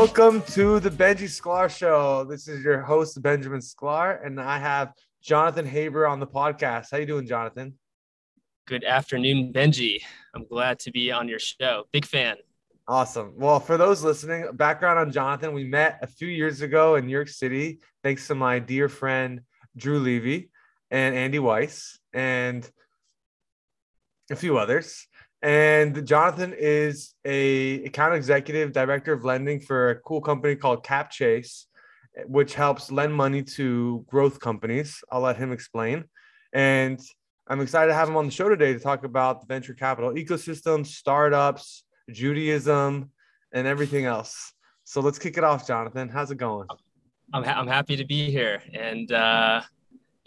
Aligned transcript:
Welcome 0.00 0.40
to 0.52 0.80
the 0.80 0.88
Benji 0.88 1.28
Sklar 1.28 1.68
Show. 1.68 2.24
This 2.24 2.48
is 2.48 2.64
your 2.64 2.80
host 2.80 3.20
Benjamin 3.20 3.60
Sklar, 3.60 4.24
and 4.24 4.40
I 4.40 4.56
have 4.56 4.94
Jonathan 5.20 5.66
Haber 5.66 6.06
on 6.06 6.18
the 6.18 6.26
podcast. 6.26 6.86
How 6.90 6.96
you 6.96 7.04
doing, 7.04 7.26
Jonathan? 7.26 7.74
Good 8.66 8.82
afternoon, 8.82 9.52
Benji. 9.52 10.00
I'm 10.34 10.46
glad 10.46 10.78
to 10.78 10.90
be 10.90 11.12
on 11.12 11.28
your 11.28 11.38
show. 11.38 11.84
Big 11.92 12.06
fan. 12.06 12.36
Awesome. 12.88 13.34
Well, 13.36 13.60
for 13.60 13.76
those 13.76 14.02
listening, 14.02 14.48
background 14.54 14.98
on 14.98 15.12
Jonathan, 15.12 15.52
we 15.52 15.64
met 15.64 15.98
a 16.00 16.06
few 16.06 16.28
years 16.28 16.62
ago 16.62 16.94
in 16.94 17.04
New 17.04 17.12
York 17.12 17.28
City, 17.28 17.80
thanks 18.02 18.26
to 18.28 18.34
my 18.34 18.58
dear 18.58 18.88
friend 18.88 19.42
Drew 19.76 19.98
Levy 19.98 20.48
and 20.90 21.14
Andy 21.14 21.40
Weiss 21.40 21.98
and 22.14 22.66
a 24.30 24.36
few 24.36 24.56
others. 24.56 25.06
And 25.42 26.06
Jonathan 26.06 26.54
is 26.56 27.14
a 27.24 27.84
account 27.84 28.14
executive, 28.14 28.72
director 28.72 29.12
of 29.12 29.24
lending 29.24 29.60
for 29.60 29.90
a 29.90 29.96
cool 30.00 30.20
company 30.20 30.54
called 30.54 30.84
CapChase, 30.84 31.64
which 32.26 32.54
helps 32.54 32.92
lend 32.92 33.14
money 33.14 33.42
to 33.42 34.04
growth 34.08 34.38
companies. 34.40 35.02
I'll 35.10 35.22
let 35.22 35.36
him 35.36 35.52
explain. 35.52 36.04
And 36.52 37.00
I'm 37.48 37.60
excited 37.60 37.88
to 37.88 37.94
have 37.94 38.08
him 38.08 38.16
on 38.16 38.26
the 38.26 38.30
show 38.32 38.48
today 38.48 38.72
to 38.74 38.78
talk 38.78 39.04
about 39.04 39.40
the 39.40 39.46
venture 39.46 39.74
capital 39.74 40.12
ecosystem, 40.12 40.86
startups, 40.86 41.84
Judaism, 42.10 43.10
and 43.52 43.66
everything 43.66 44.04
else. 44.04 44.52
So 44.84 45.00
let's 45.00 45.18
kick 45.18 45.38
it 45.38 45.44
off, 45.44 45.66
Jonathan. 45.66 46.08
How's 46.08 46.30
it 46.30 46.36
going? 46.36 46.66
I'm, 47.32 47.44
ha- 47.44 47.58
I'm 47.58 47.66
happy 47.66 47.96
to 47.96 48.04
be 48.04 48.30
here. 48.30 48.62
And 48.74 49.10
uh, 49.10 49.62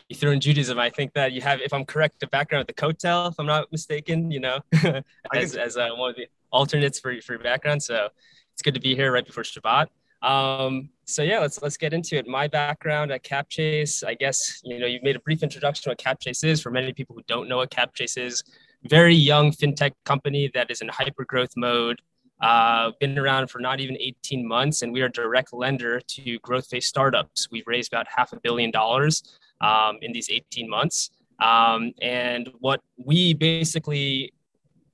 you 0.09 0.15
threw 0.15 0.31
in 0.31 0.39
Judaism. 0.39 0.79
I 0.79 0.89
think 0.89 1.13
that 1.13 1.31
you 1.31 1.41
have, 1.41 1.61
if 1.61 1.73
I'm 1.73 1.85
correct, 1.85 2.19
the 2.19 2.27
background 2.27 2.61
of 2.61 2.67
the 2.67 2.73
Kotel, 2.73 3.31
if 3.31 3.39
I'm 3.39 3.45
not 3.45 3.71
mistaken, 3.71 4.31
you 4.31 4.39
know, 4.39 4.59
as, 5.33 5.55
as 5.55 5.77
uh, 5.77 5.89
one 5.95 6.11
of 6.11 6.15
the 6.15 6.27
alternates 6.51 6.99
for, 6.99 7.19
for 7.21 7.33
your 7.33 7.43
background. 7.43 7.81
So 7.81 8.09
it's 8.53 8.61
good 8.61 8.73
to 8.73 8.79
be 8.79 8.95
here 8.95 9.11
right 9.11 9.25
before 9.25 9.43
Shabbat. 9.43 9.87
Um, 10.21 10.89
so 11.05 11.21
yeah, 11.21 11.39
let's 11.39 11.61
let's 11.61 11.75
get 11.75 11.93
into 11.93 12.15
it. 12.15 12.27
My 12.27 12.47
background 12.47 13.11
at 13.11 13.23
CapChase, 13.23 14.05
I 14.05 14.13
guess 14.13 14.61
you 14.63 14.79
know 14.79 14.85
you've 14.85 15.03
made 15.03 15.17
a 15.17 15.19
brief 15.19 15.43
introduction 15.43 15.83
to 15.83 15.89
what 15.89 15.97
CapChase 15.97 16.45
is. 16.45 16.61
For 16.61 16.71
many 16.71 16.93
people 16.93 17.13
who 17.15 17.23
don't 17.27 17.49
know 17.49 17.57
what 17.57 17.71
CapChase 17.71 18.17
is, 18.17 18.41
very 18.83 19.15
young 19.15 19.51
fintech 19.51 19.91
company 20.05 20.49
that 20.53 20.71
is 20.71 20.81
in 20.81 20.87
hyper 20.87 21.25
growth 21.25 21.51
mode. 21.57 22.01
Uh, 22.41 22.91
been 22.99 23.17
around 23.17 23.49
for 23.49 23.59
not 23.59 23.79
even 23.79 23.95
18 23.97 24.45
months, 24.45 24.81
and 24.81 24.91
we 24.91 25.01
are 25.01 25.05
a 25.05 25.11
direct 25.11 25.53
lender 25.53 26.01
to 26.01 26.39
growth 26.39 26.67
phase 26.67 26.87
startups. 26.87 27.49
We've 27.51 27.67
raised 27.67 27.93
about 27.93 28.05
half 28.13 28.33
a 28.33 28.39
billion 28.39 28.71
dollars 28.71 29.23
um, 29.63 29.97
in 30.01 30.11
these 30.11 30.29
18 30.29 30.69
months. 30.69 31.09
Um, 31.39 31.93
and 32.01 32.49
what 32.59 32.81
we 33.03 33.33
basically, 33.33 34.33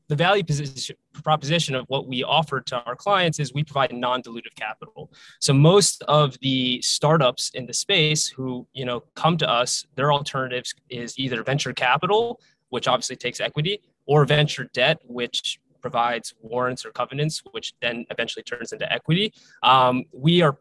the 0.08 0.16
value 0.16 0.44
position, 0.44 0.95
proposition 1.22 1.75
of 1.75 1.86
what 1.89 2.08
we 2.08 2.23
offer 2.23 2.62
to 2.62 2.78
our 2.84 2.95
clients 2.95 3.40
is 3.40 3.53
we 3.53 3.64
provide 3.64 3.92
non-dilutive 3.94 4.56
capital. 4.56 5.12
So 5.40 5.53
most 5.53 6.02
of 6.03 6.40
the 6.40 6.81
startups 6.81 7.52
in 7.53 7.66
the 7.66 7.73
space 7.73 8.28
who 8.28 8.66
you 8.73 8.86
know 8.86 9.03
come 9.16 9.38
to 9.38 9.50
us, 9.50 9.86
their 9.95 10.14
alternatives 10.14 10.73
is 10.90 11.20
either 11.20 11.44
venture 11.44 11.73
capital 11.73 12.40
which 12.70 12.88
obviously 12.88 13.16
takes 13.16 13.40
equity, 13.40 13.81
or 14.06 14.25
venture 14.25 14.70
debt, 14.73 15.00
which 15.06 15.59
provides 15.81 16.34
warrants 16.42 16.86
or 16.86 16.92
covenants, 16.92 17.42
which 17.52 17.73
then 17.81 18.06
eventually 18.09 18.44
turns 18.44 18.73
into 18.73 18.92
equity. 18.92 19.34
Um, 19.64 20.06
we 20.12 20.42
are 20.42 20.58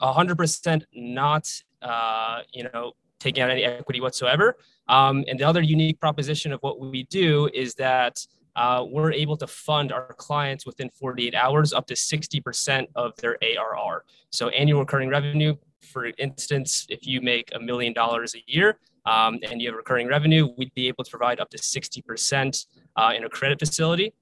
100% 0.00 0.82
not, 0.94 1.62
uh, 1.82 2.40
you 2.52 2.64
know, 2.64 2.92
taking 3.20 3.42
out 3.42 3.50
any 3.50 3.64
equity 3.64 4.00
whatsoever. 4.00 4.56
Um, 4.88 5.24
and 5.28 5.38
the 5.38 5.44
other 5.44 5.62
unique 5.62 6.00
proposition 6.00 6.52
of 6.52 6.60
what 6.62 6.80
we 6.80 7.04
do 7.04 7.48
is 7.54 7.74
that 7.76 8.26
uh, 8.56 8.84
we're 8.88 9.12
able 9.12 9.36
to 9.36 9.46
fund 9.46 9.92
our 9.92 10.12
clients 10.14 10.66
within 10.66 10.90
48 10.90 11.34
hours 11.34 11.72
up 11.72 11.86
to 11.86 11.94
60% 11.94 12.86
of 12.96 13.14
their 13.16 13.38
ARR. 13.42 14.04
So 14.30 14.48
annual 14.48 14.80
recurring 14.80 15.08
revenue, 15.08 15.54
for 15.80 16.06
instance, 16.18 16.86
if 16.88 17.06
you 17.06 17.20
make 17.20 17.50
a 17.54 17.60
million 17.60 17.92
dollars 17.92 18.34
a 18.34 18.42
year, 18.46 18.78
um, 19.06 19.38
and 19.42 19.62
you 19.62 19.68
have 19.68 19.76
recurring 19.76 20.08
revenue, 20.08 20.48
we'd 20.58 20.74
be 20.74 20.88
able 20.88 21.04
to 21.04 21.10
provide 21.10 21.40
up 21.40 21.48
to 21.50 21.58
60% 21.58 22.66
uh, 22.96 23.12
in 23.16 23.24
a 23.24 23.28
credit 23.28 23.58
facility. 23.58 24.12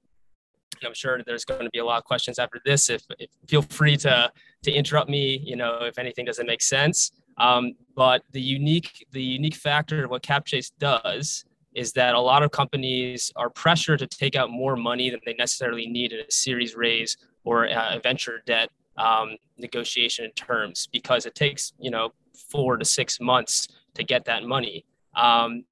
And 0.79 0.87
I'm 0.87 0.93
sure 0.93 1.21
there's 1.25 1.43
going 1.43 1.63
to 1.63 1.69
be 1.71 1.79
a 1.79 1.85
lot 1.85 1.97
of 1.97 2.05
questions 2.05 2.39
after 2.39 2.61
this. 2.65 2.89
If, 2.89 3.03
if 3.19 3.29
feel 3.47 3.61
free 3.63 3.97
to 3.97 4.31
to 4.63 4.71
interrupt 4.71 5.09
me, 5.09 5.41
you 5.43 5.55
know, 5.55 5.79
if 5.83 5.97
anything 5.97 6.25
doesn't 6.25 6.45
make 6.45 6.61
sense. 6.61 7.11
Um, 7.39 7.73
but 7.95 8.23
the 8.31 8.41
unique 8.41 9.05
the 9.11 9.21
unique 9.21 9.55
factor 9.55 10.05
of 10.05 10.11
what 10.11 10.23
CapChase 10.23 10.71
does 10.79 11.45
is 11.75 11.93
that 11.93 12.15
a 12.15 12.19
lot 12.19 12.43
of 12.43 12.51
companies 12.51 13.31
are 13.35 13.49
pressured 13.49 13.99
to 13.99 14.07
take 14.07 14.35
out 14.35 14.49
more 14.49 14.75
money 14.75 15.09
than 15.09 15.19
they 15.25 15.35
necessarily 15.35 15.87
need 15.87 16.11
in 16.11 16.19
a 16.19 16.31
series 16.31 16.75
raise 16.75 17.17
or 17.43 17.65
a 17.65 17.99
venture 18.03 18.41
debt 18.45 18.69
um, 18.97 19.37
negotiation 19.57 20.31
terms 20.31 20.87
because 20.91 21.25
it 21.25 21.35
takes 21.35 21.73
you 21.79 21.91
know 21.91 22.11
four 22.49 22.77
to 22.77 22.85
six 22.85 23.19
months 23.19 23.67
to 23.95 24.03
get 24.03 24.25
that 24.25 24.43
money. 24.43 24.85
Um, 25.15 25.65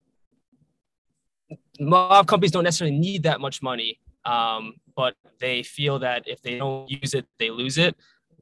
a 1.52 1.84
lot 1.84 2.20
of 2.20 2.28
companies 2.28 2.52
don't 2.52 2.64
necessarily 2.64 2.98
need 2.98 3.24
that 3.24 3.40
much 3.40 3.62
money, 3.62 4.00
um, 4.26 4.74
but 4.96 5.16
they 5.40 5.64
feel 5.64 6.00
that 6.00 6.24
if 6.28 6.42
they 6.42 6.58
don't 6.58 6.90
use 6.90 7.14
it, 7.14 7.26
they 7.40 7.50
lose 7.50 7.78
it. 7.78 7.96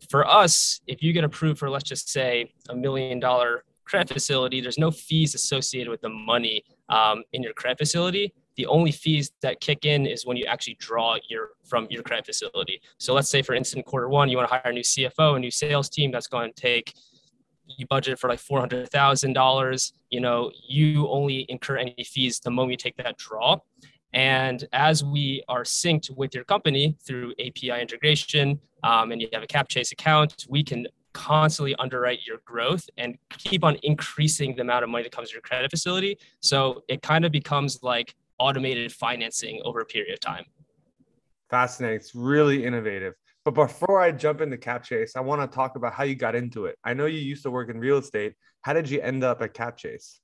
For 0.09 0.27
us, 0.27 0.81
if 0.87 1.01
you 1.01 1.13
get 1.13 1.23
approved 1.23 1.59
for, 1.59 1.69
let's 1.69 1.87
just 1.87 2.09
say, 2.09 2.51
a 2.69 2.75
million 2.75 3.19
dollar 3.19 3.63
credit 3.85 4.11
facility, 4.11 4.61
there's 4.61 4.77
no 4.77 4.91
fees 4.91 5.35
associated 5.35 5.89
with 5.89 6.01
the 6.01 6.09
money 6.09 6.63
um, 6.89 7.23
in 7.33 7.43
your 7.43 7.53
credit 7.53 7.77
facility. 7.77 8.33
The 8.57 8.65
only 8.67 8.91
fees 8.91 9.31
that 9.41 9.59
kick 9.59 9.85
in 9.85 10.05
is 10.05 10.25
when 10.25 10.37
you 10.37 10.45
actually 10.45 10.75
draw 10.79 11.17
your 11.29 11.49
from 11.65 11.87
your 11.89 12.03
credit 12.03 12.25
facility. 12.25 12.81
So 12.97 13.13
let's 13.13 13.29
say, 13.29 13.41
for 13.41 13.53
instance, 13.53 13.83
quarter 13.85 14.09
one, 14.09 14.29
you 14.29 14.37
want 14.37 14.49
to 14.49 14.53
hire 14.55 14.71
a 14.71 14.73
new 14.73 14.81
CFO, 14.81 15.35
a 15.35 15.39
new 15.39 15.51
sales 15.51 15.89
team. 15.89 16.11
That's 16.11 16.27
going 16.27 16.51
to 16.53 16.61
take 16.61 16.93
you 17.67 17.85
budget 17.87 18.19
for 18.19 18.29
like 18.29 18.39
four 18.39 18.59
hundred 18.59 18.89
thousand 18.89 19.33
dollars. 19.33 19.93
You 20.09 20.21
know, 20.21 20.51
you 20.67 21.07
only 21.09 21.45
incur 21.49 21.77
any 21.77 21.95
fees 22.03 22.39
the 22.39 22.51
moment 22.51 22.71
you 22.71 22.77
take 22.77 22.97
that 22.97 23.17
draw. 23.17 23.57
And 24.15 24.65
as 24.71 25.03
we 25.03 25.43
are 25.49 25.63
synced 25.63 26.09
with 26.15 26.33
your 26.33 26.45
company 26.45 26.97
through 27.05 27.33
API 27.33 27.81
integration, 27.81 28.59
um, 28.81 29.11
and 29.11 29.21
you 29.21 29.27
have 29.33 29.43
a 29.43 29.47
CapChase 29.47 29.91
account, 29.91 30.45
we 30.49 30.63
can 30.63 30.87
constantly 31.13 31.75
underwrite 31.75 32.19
your 32.25 32.37
growth 32.45 32.89
and 32.97 33.17
keep 33.29 33.63
on 33.63 33.75
increasing 33.83 34.55
the 34.55 34.61
amount 34.61 34.83
of 34.83 34.89
money 34.89 35.03
that 35.03 35.11
comes 35.11 35.29
to 35.29 35.33
your 35.33 35.41
credit 35.41 35.69
facility. 35.69 36.17
So 36.39 36.83
it 36.87 37.01
kind 37.01 37.25
of 37.25 37.31
becomes 37.33 37.83
like 37.83 38.15
automated 38.39 38.91
financing 38.93 39.61
over 39.65 39.81
a 39.81 39.85
period 39.85 40.13
of 40.13 40.21
time. 40.21 40.45
Fascinating. 41.49 41.97
It's 41.97 42.15
really 42.15 42.65
innovative. 42.65 43.13
But 43.43 43.53
before 43.53 43.99
I 43.99 44.11
jump 44.11 44.39
into 44.39 44.57
CapChase, 44.57 45.11
I 45.17 45.19
want 45.19 45.41
to 45.41 45.53
talk 45.53 45.75
about 45.75 45.93
how 45.93 46.03
you 46.03 46.15
got 46.15 46.35
into 46.35 46.65
it. 46.65 46.77
I 46.85 46.93
know 46.93 47.05
you 47.05 47.19
used 47.19 47.43
to 47.43 47.51
work 47.51 47.69
in 47.69 47.79
real 47.79 47.97
estate. 47.97 48.33
How 48.61 48.73
did 48.73 48.89
you 48.89 49.01
end 49.01 49.23
up 49.23 49.41
at 49.41 49.53
CapChase? 49.53 50.19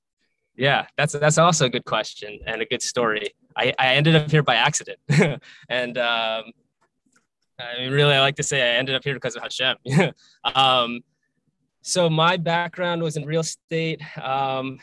Yeah, 0.56 0.86
that's 0.96 1.14
that's 1.14 1.38
also 1.38 1.66
a 1.66 1.70
good 1.70 1.84
question 1.84 2.38
and 2.46 2.60
a 2.60 2.66
good 2.66 2.82
story. 2.82 3.34
I, 3.56 3.72
I 3.78 3.94
ended 3.94 4.14
up 4.16 4.30
here 4.30 4.42
by 4.42 4.56
accident, 4.56 4.98
and 5.68 5.98
um, 5.98 6.44
I 7.58 7.78
mean, 7.78 7.92
really, 7.92 8.14
I 8.14 8.20
like 8.20 8.36
to 8.36 8.42
say 8.42 8.60
I 8.60 8.76
ended 8.76 8.94
up 8.94 9.04
here 9.04 9.14
because 9.14 9.36
of 9.36 9.42
Hashem. 9.42 9.76
um, 10.54 11.00
so 11.82 12.08
my 12.08 12.36
background 12.36 13.02
was 13.02 13.16
in 13.16 13.24
real 13.24 13.40
estate. 13.40 14.00
Um, 14.18 14.78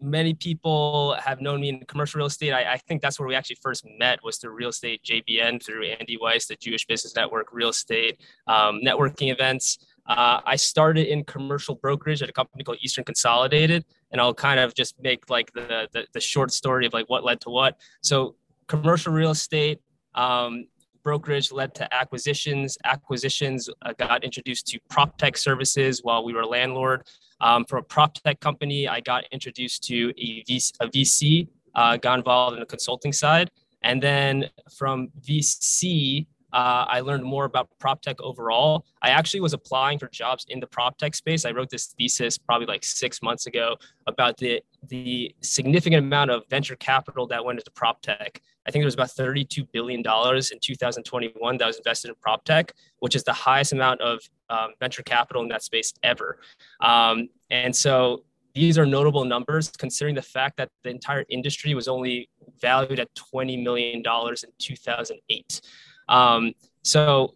many 0.00 0.34
people 0.34 1.16
have 1.22 1.40
known 1.40 1.60
me 1.60 1.68
in 1.68 1.84
commercial 1.86 2.18
real 2.18 2.26
estate. 2.26 2.52
I, 2.52 2.72
I, 2.72 2.76
think 2.76 3.00
that's 3.00 3.20
where 3.20 3.28
we 3.28 3.34
actually 3.34 3.58
first 3.62 3.86
met 3.98 4.18
was 4.24 4.38
through 4.38 4.52
real 4.52 4.70
estate 4.70 5.02
JBN 5.04 5.64
through 5.64 5.84
Andy 5.84 6.18
Weiss, 6.20 6.46
the 6.46 6.56
Jewish 6.56 6.86
Business 6.86 7.14
Network 7.14 7.48
real 7.52 7.68
estate 7.68 8.20
um, 8.48 8.80
networking 8.84 9.30
events. 9.32 9.78
Uh, 10.06 10.40
I 10.44 10.56
started 10.56 11.06
in 11.06 11.24
commercial 11.24 11.76
brokerage 11.76 12.22
at 12.22 12.28
a 12.28 12.32
company 12.32 12.64
called 12.64 12.78
Eastern 12.82 13.04
Consolidated, 13.04 13.84
and 14.12 14.20
I'll 14.20 14.34
kind 14.34 14.60
of 14.60 14.74
just 14.74 14.94
make 15.00 15.28
like 15.28 15.52
the, 15.52 15.88
the, 15.92 16.06
the 16.12 16.20
short 16.20 16.52
story 16.52 16.86
of 16.86 16.92
like 16.92 17.08
what 17.08 17.24
led 17.24 17.40
to 17.42 17.50
what. 17.50 17.78
So 18.02 18.36
commercial 18.68 19.12
real 19.12 19.30
estate, 19.30 19.80
um, 20.14 20.66
brokerage 21.02 21.50
led 21.50 21.74
to 21.74 21.94
acquisitions. 21.94 22.78
Acquisitions 22.84 23.68
uh, 23.82 23.92
got 23.98 24.22
introduced 24.22 24.66
to 24.68 24.78
prop 24.88 25.18
tech 25.18 25.36
services 25.36 26.00
while 26.02 26.24
we 26.24 26.32
were 26.32 26.44
landlord. 26.44 27.06
Um, 27.40 27.64
from 27.64 27.80
a 27.80 27.82
prop 27.82 28.14
tech 28.14 28.38
company, 28.40 28.86
I 28.86 29.00
got 29.00 29.24
introduced 29.32 29.82
to 29.84 30.12
a 30.16 30.44
VC, 30.44 30.72
a 30.80 30.86
VC 30.86 31.48
uh, 31.74 31.96
got 31.96 32.18
involved 32.18 32.54
in 32.54 32.60
the 32.60 32.66
consulting 32.66 33.12
side. 33.12 33.50
And 33.82 34.00
then 34.00 34.48
from 34.76 35.08
VC, 35.20 36.26
uh, 36.52 36.84
I 36.88 37.00
learned 37.00 37.24
more 37.24 37.44
about 37.44 37.68
prop 37.78 38.02
tech 38.02 38.20
overall. 38.20 38.84
I 39.00 39.10
actually 39.10 39.40
was 39.40 39.52
applying 39.52 39.98
for 39.98 40.08
jobs 40.08 40.44
in 40.48 40.60
the 40.60 40.66
prop 40.66 40.98
tech 40.98 41.14
space. 41.14 41.44
I 41.44 41.50
wrote 41.50 41.70
this 41.70 41.94
thesis 41.98 42.38
probably 42.38 42.66
like 42.66 42.84
six 42.84 43.22
months 43.22 43.46
ago 43.46 43.76
about 44.06 44.36
the 44.36 44.62
the 44.88 45.34
significant 45.40 46.04
amount 46.04 46.30
of 46.30 46.42
venture 46.50 46.76
capital 46.76 47.26
that 47.28 47.44
went 47.44 47.58
into 47.58 47.70
prop 47.70 48.02
tech. 48.02 48.40
I 48.66 48.70
think 48.70 48.82
there 48.82 48.86
was 48.86 48.94
about 48.94 49.08
$32 49.08 49.66
billion 49.72 50.00
in 50.00 50.58
2021 50.60 51.56
that 51.58 51.66
was 51.66 51.76
invested 51.76 52.08
in 52.08 52.14
prop 52.20 52.44
tech, 52.44 52.72
which 53.00 53.16
is 53.16 53.24
the 53.24 53.32
highest 53.32 53.72
amount 53.72 54.00
of 54.00 54.20
um, 54.50 54.70
venture 54.78 55.02
capital 55.02 55.42
in 55.42 55.48
that 55.48 55.62
space 55.62 55.92
ever. 56.02 56.38
Um, 56.80 57.28
and 57.50 57.74
so 57.74 58.24
these 58.54 58.78
are 58.78 58.86
notable 58.86 59.24
numbers 59.24 59.70
considering 59.70 60.14
the 60.14 60.22
fact 60.22 60.56
that 60.58 60.68
the 60.84 60.90
entire 60.90 61.24
industry 61.28 61.74
was 61.74 61.88
only 61.88 62.28
valued 62.60 63.00
at 63.00 63.08
$20 63.14 63.62
million 63.62 63.98
in 63.98 64.50
2008. 64.58 65.60
Um, 66.08 66.52
so 66.82 67.34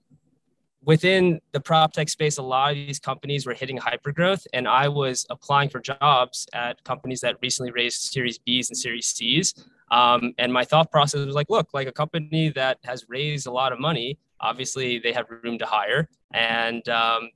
within 0.87 1.41
the 1.53 1.61
prop 1.61 1.93
tech 1.93 2.09
space, 2.09 2.39
a 2.39 2.43
lot 2.43 2.71
of 2.71 2.77
these 2.77 2.99
companies 2.99 3.45
were 3.45 3.55
hitting 3.55 3.79
hypergrowth, 3.79 4.47
and 4.53 4.67
I 4.67 4.89
was 4.89 5.27
applying 5.31 5.69
for 5.69 5.81
jobs 5.81 6.47
at 6.53 6.83
companies 6.85 7.21
that 7.21 7.37
recently 7.43 7.73
raised 7.73 8.01
Series 8.13 8.39
Bs 8.39 8.69
and 8.69 8.79
Series 8.79 9.07
Cs. 9.07 9.53
Um, 9.91 10.33
and 10.39 10.53
my 10.53 10.65
thought 10.65 10.91
process 10.91 11.25
was 11.25 11.35
like, 11.35 11.51
look, 11.51 11.69
like 11.73 11.87
a 11.87 11.93
company 11.93 12.49
that 12.51 12.79
has 12.85 13.05
raised 13.09 13.47
a 13.47 13.51
lot 13.51 13.73
of 13.73 13.79
money, 13.81 14.19
obviously 14.41 14.99
they 14.99 15.13
have 15.13 15.27
room 15.31 15.59
to 15.59 15.67
hire, 15.67 16.09
and 16.33 16.89
um, 16.89 17.31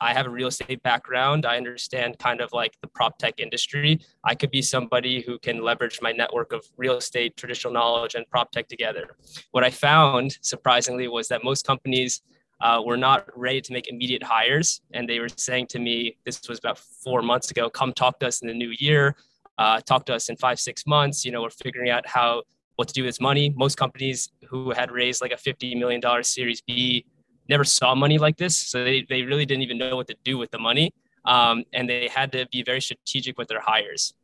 I 0.00 0.12
have 0.12 0.26
a 0.26 0.30
real 0.30 0.48
estate 0.48 0.82
background. 0.82 1.46
I 1.46 1.56
understand 1.56 2.18
kind 2.18 2.40
of 2.40 2.52
like 2.52 2.76
the 2.80 2.88
prop 2.88 3.18
tech 3.18 3.40
industry. 3.40 4.00
I 4.24 4.34
could 4.34 4.50
be 4.50 4.62
somebody 4.62 5.22
who 5.22 5.38
can 5.38 5.62
leverage 5.62 6.00
my 6.02 6.12
network 6.12 6.52
of 6.52 6.66
real 6.76 6.96
estate, 6.96 7.36
traditional 7.36 7.72
knowledge, 7.72 8.14
and 8.14 8.28
prop 8.28 8.52
tech 8.52 8.68
together. 8.68 9.16
What 9.52 9.64
I 9.64 9.70
found, 9.70 10.38
surprisingly, 10.42 11.08
was 11.08 11.28
that 11.28 11.44
most 11.44 11.66
companies 11.66 12.22
uh, 12.60 12.82
were 12.84 12.96
not 12.96 13.26
ready 13.36 13.60
to 13.60 13.72
make 13.72 13.88
immediate 13.88 14.22
hires. 14.22 14.80
And 14.92 15.08
they 15.08 15.20
were 15.20 15.28
saying 15.28 15.66
to 15.68 15.78
me, 15.78 16.16
this 16.24 16.48
was 16.48 16.58
about 16.58 16.78
four 16.78 17.22
months 17.22 17.50
ago, 17.50 17.68
come 17.68 17.92
talk 17.92 18.18
to 18.20 18.26
us 18.26 18.40
in 18.40 18.48
the 18.48 18.54
new 18.54 18.72
year, 18.78 19.16
uh, 19.58 19.80
talk 19.80 20.06
to 20.06 20.14
us 20.14 20.28
in 20.28 20.36
five, 20.36 20.58
six 20.58 20.86
months. 20.86 21.24
You 21.24 21.32
know, 21.32 21.42
we're 21.42 21.50
figuring 21.50 21.90
out 21.90 22.06
how, 22.06 22.42
what 22.76 22.88
to 22.88 22.94
do 22.94 23.02
with 23.02 23.08
this 23.08 23.20
money. 23.20 23.52
Most 23.56 23.76
companies 23.76 24.30
who 24.48 24.70
had 24.70 24.90
raised 24.90 25.20
like 25.20 25.32
a 25.32 25.36
$50 25.36 25.78
million 25.78 26.02
Series 26.22 26.60
B 26.60 27.04
never 27.48 27.64
saw 27.64 27.94
money 27.94 28.18
like 28.18 28.36
this. 28.36 28.56
So 28.56 28.84
they, 28.84 29.06
they 29.08 29.22
really 29.22 29.46
didn't 29.46 29.62
even 29.62 29.78
know 29.78 29.96
what 29.96 30.06
to 30.08 30.16
do 30.24 30.38
with 30.38 30.50
the 30.50 30.58
money. 30.58 30.92
Um, 31.24 31.64
and 31.72 31.88
they 31.88 32.08
had 32.08 32.32
to 32.32 32.46
be 32.52 32.62
very 32.62 32.80
strategic 32.80 33.38
with 33.38 33.48
their 33.48 33.60
hires. 33.60 34.14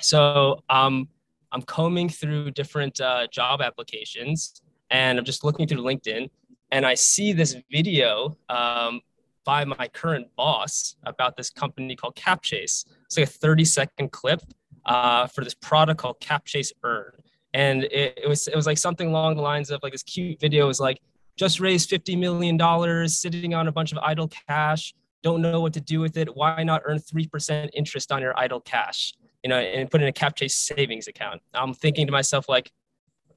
So 0.00 0.62
um, 0.68 1.08
I'm 1.52 1.62
combing 1.62 2.08
through 2.08 2.52
different 2.52 3.00
uh, 3.00 3.26
job 3.28 3.60
applications 3.60 4.60
and 4.90 5.18
I'm 5.18 5.24
just 5.24 5.42
looking 5.44 5.66
through 5.66 5.82
LinkedIn 5.82 6.28
and 6.70 6.86
I 6.86 6.94
see 6.94 7.32
this 7.32 7.56
video 7.70 8.36
um, 8.48 9.00
by 9.44 9.64
my 9.64 9.88
current 9.88 10.28
boss 10.36 10.96
about 11.04 11.36
this 11.36 11.50
company 11.50 11.94
called 11.94 12.16
CapChase. 12.16 12.84
It's 13.04 13.16
like 13.16 13.26
a 13.26 13.30
30 13.30 13.64
second 13.64 14.12
clip 14.12 14.42
uh, 14.84 15.26
for 15.28 15.44
this 15.44 15.54
product 15.54 16.00
called 16.00 16.20
CapChase 16.20 16.72
Earn. 16.82 17.12
And 17.54 17.84
it, 17.84 18.18
it, 18.24 18.28
was 18.28 18.48
it 18.48 18.56
was 18.56 18.66
like 18.66 18.78
something 18.78 19.08
along 19.08 19.36
the 19.36 19.42
lines 19.42 19.70
of 19.70 19.82
like 19.82 19.92
this 19.92 20.02
cute 20.02 20.38
video 20.40 20.66
was 20.66 20.80
like 20.80 21.00
just 21.36 21.60
raised 21.60 21.90
$50 21.90 22.18
million, 22.18 23.08
sitting 23.08 23.54
on 23.54 23.68
a 23.68 23.72
bunch 23.72 23.92
of 23.92 23.98
idle 23.98 24.28
cash, 24.28 24.94
don't 25.22 25.42
know 25.42 25.60
what 25.60 25.72
to 25.74 25.80
do 25.80 26.00
with 26.00 26.16
it. 26.16 26.34
Why 26.34 26.62
not 26.62 26.82
earn 26.84 26.98
3% 26.98 27.70
interest 27.74 28.12
on 28.12 28.22
your 28.22 28.38
idle 28.38 28.60
cash? 28.60 29.12
You 29.42 29.50
know, 29.50 29.58
and 29.58 29.90
put 29.90 30.02
in 30.02 30.08
a 30.08 30.12
CapChase 30.12 30.52
savings 30.52 31.08
account. 31.08 31.40
I'm 31.54 31.74
thinking 31.74 32.06
to 32.06 32.12
myself, 32.12 32.48
like, 32.48 32.72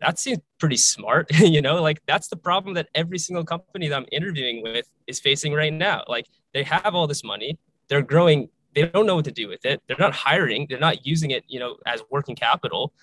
that 0.01 0.17
seems 0.17 0.39
pretty 0.59 0.77
smart 0.77 1.27
you 1.39 1.61
know 1.61 1.81
like 1.81 2.01
that's 2.07 2.29
the 2.29 2.35
problem 2.35 2.73
that 2.73 2.87
every 2.95 3.19
single 3.19 3.43
company 3.43 3.87
that 3.87 3.95
i'm 3.95 4.05
interviewing 4.11 4.63
with 4.63 4.89
is 5.07 5.19
facing 5.19 5.53
right 5.53 5.73
now 5.73 6.03
like 6.07 6.25
they 6.53 6.63
have 6.63 6.95
all 6.95 7.07
this 7.07 7.23
money 7.23 7.57
they're 7.87 8.01
growing 8.01 8.49
they 8.75 8.85
don't 8.85 9.05
know 9.05 9.15
what 9.15 9.25
to 9.25 9.31
do 9.31 9.47
with 9.47 9.65
it 9.65 9.81
they're 9.87 9.97
not 9.99 10.13
hiring 10.13 10.65
they're 10.69 10.79
not 10.79 11.05
using 11.05 11.31
it 11.31 11.43
you 11.47 11.59
know 11.59 11.75
as 11.85 12.01
working 12.09 12.35
capital 12.35 12.93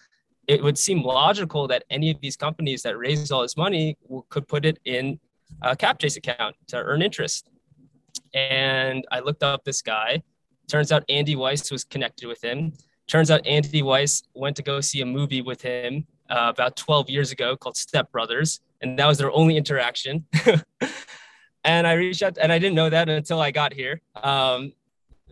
it 0.47 0.63
would 0.63 0.79
seem 0.79 1.03
logical 1.03 1.67
that 1.69 1.85
any 1.91 2.11
of 2.11 2.21
these 2.21 2.37
companies 2.37 2.83
that 2.83 2.97
raises 2.97 3.31
all 3.31 3.43
this 3.43 3.57
money 3.57 3.97
could 4.29 4.47
put 4.47 4.65
it 4.65 4.79
in 4.85 5.19
a 5.63 5.77
CapChase 5.77 6.17
account 6.17 6.57
to 6.69 6.77
earn 6.77 7.03
interest 7.03 7.49
and 8.35 9.05
i 9.13 9.21
looked 9.21 9.43
up 9.43 9.65
this 9.65 9.83
guy 9.83 10.23
turns 10.69 10.91
out 10.91 11.05
andy 11.09 11.37
weiss 11.37 11.71
was 11.71 11.85
connected 11.85 12.27
with 12.27 12.43
him 12.43 12.73
turns 13.07 13.31
out 13.31 13.47
andy 13.47 13.83
weiss 13.83 14.23
went 14.35 14.57
to 14.57 14.63
go 14.63 14.81
see 14.81 15.01
a 15.01 15.07
movie 15.07 15.43
with 15.43 15.63
him 15.63 16.07
uh, 16.31 16.47
about 16.49 16.77
12 16.77 17.11
years 17.11 17.33
ago 17.33 17.57
called 17.57 17.77
Step 17.77 18.11
Brothers, 18.13 18.61
and 18.81 18.99
that 18.99 19.07
was 19.07 19.19
their 19.19 19.33
only 19.33 19.57
interaction. 19.57 20.25
and 21.65 21.87
I 21.87 21.93
reached 21.95 22.23
out, 22.23 22.39
and 22.39 22.53
I 22.53 22.59
didn't 22.59 22.75
know 22.75 22.91
that 22.91 23.09
until 23.09 23.41
I 23.41 23.51
got 23.51 23.73
here. 23.73 24.01
Um, 24.23 24.73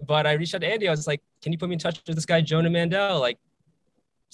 but 0.06 0.26
I 0.26 0.32
reached 0.32 0.54
out 0.54 0.62
to 0.62 0.66
Andy. 0.66 0.88
I 0.88 0.90
was 0.90 1.06
like, 1.06 1.22
"Can 1.42 1.52
you 1.52 1.58
put 1.58 1.68
me 1.68 1.74
in 1.74 1.78
touch 1.78 2.00
with 2.06 2.16
this 2.16 2.26
guy, 2.26 2.40
Jonah 2.40 2.70
Mandel? 2.70 3.20
Like, 3.20 3.38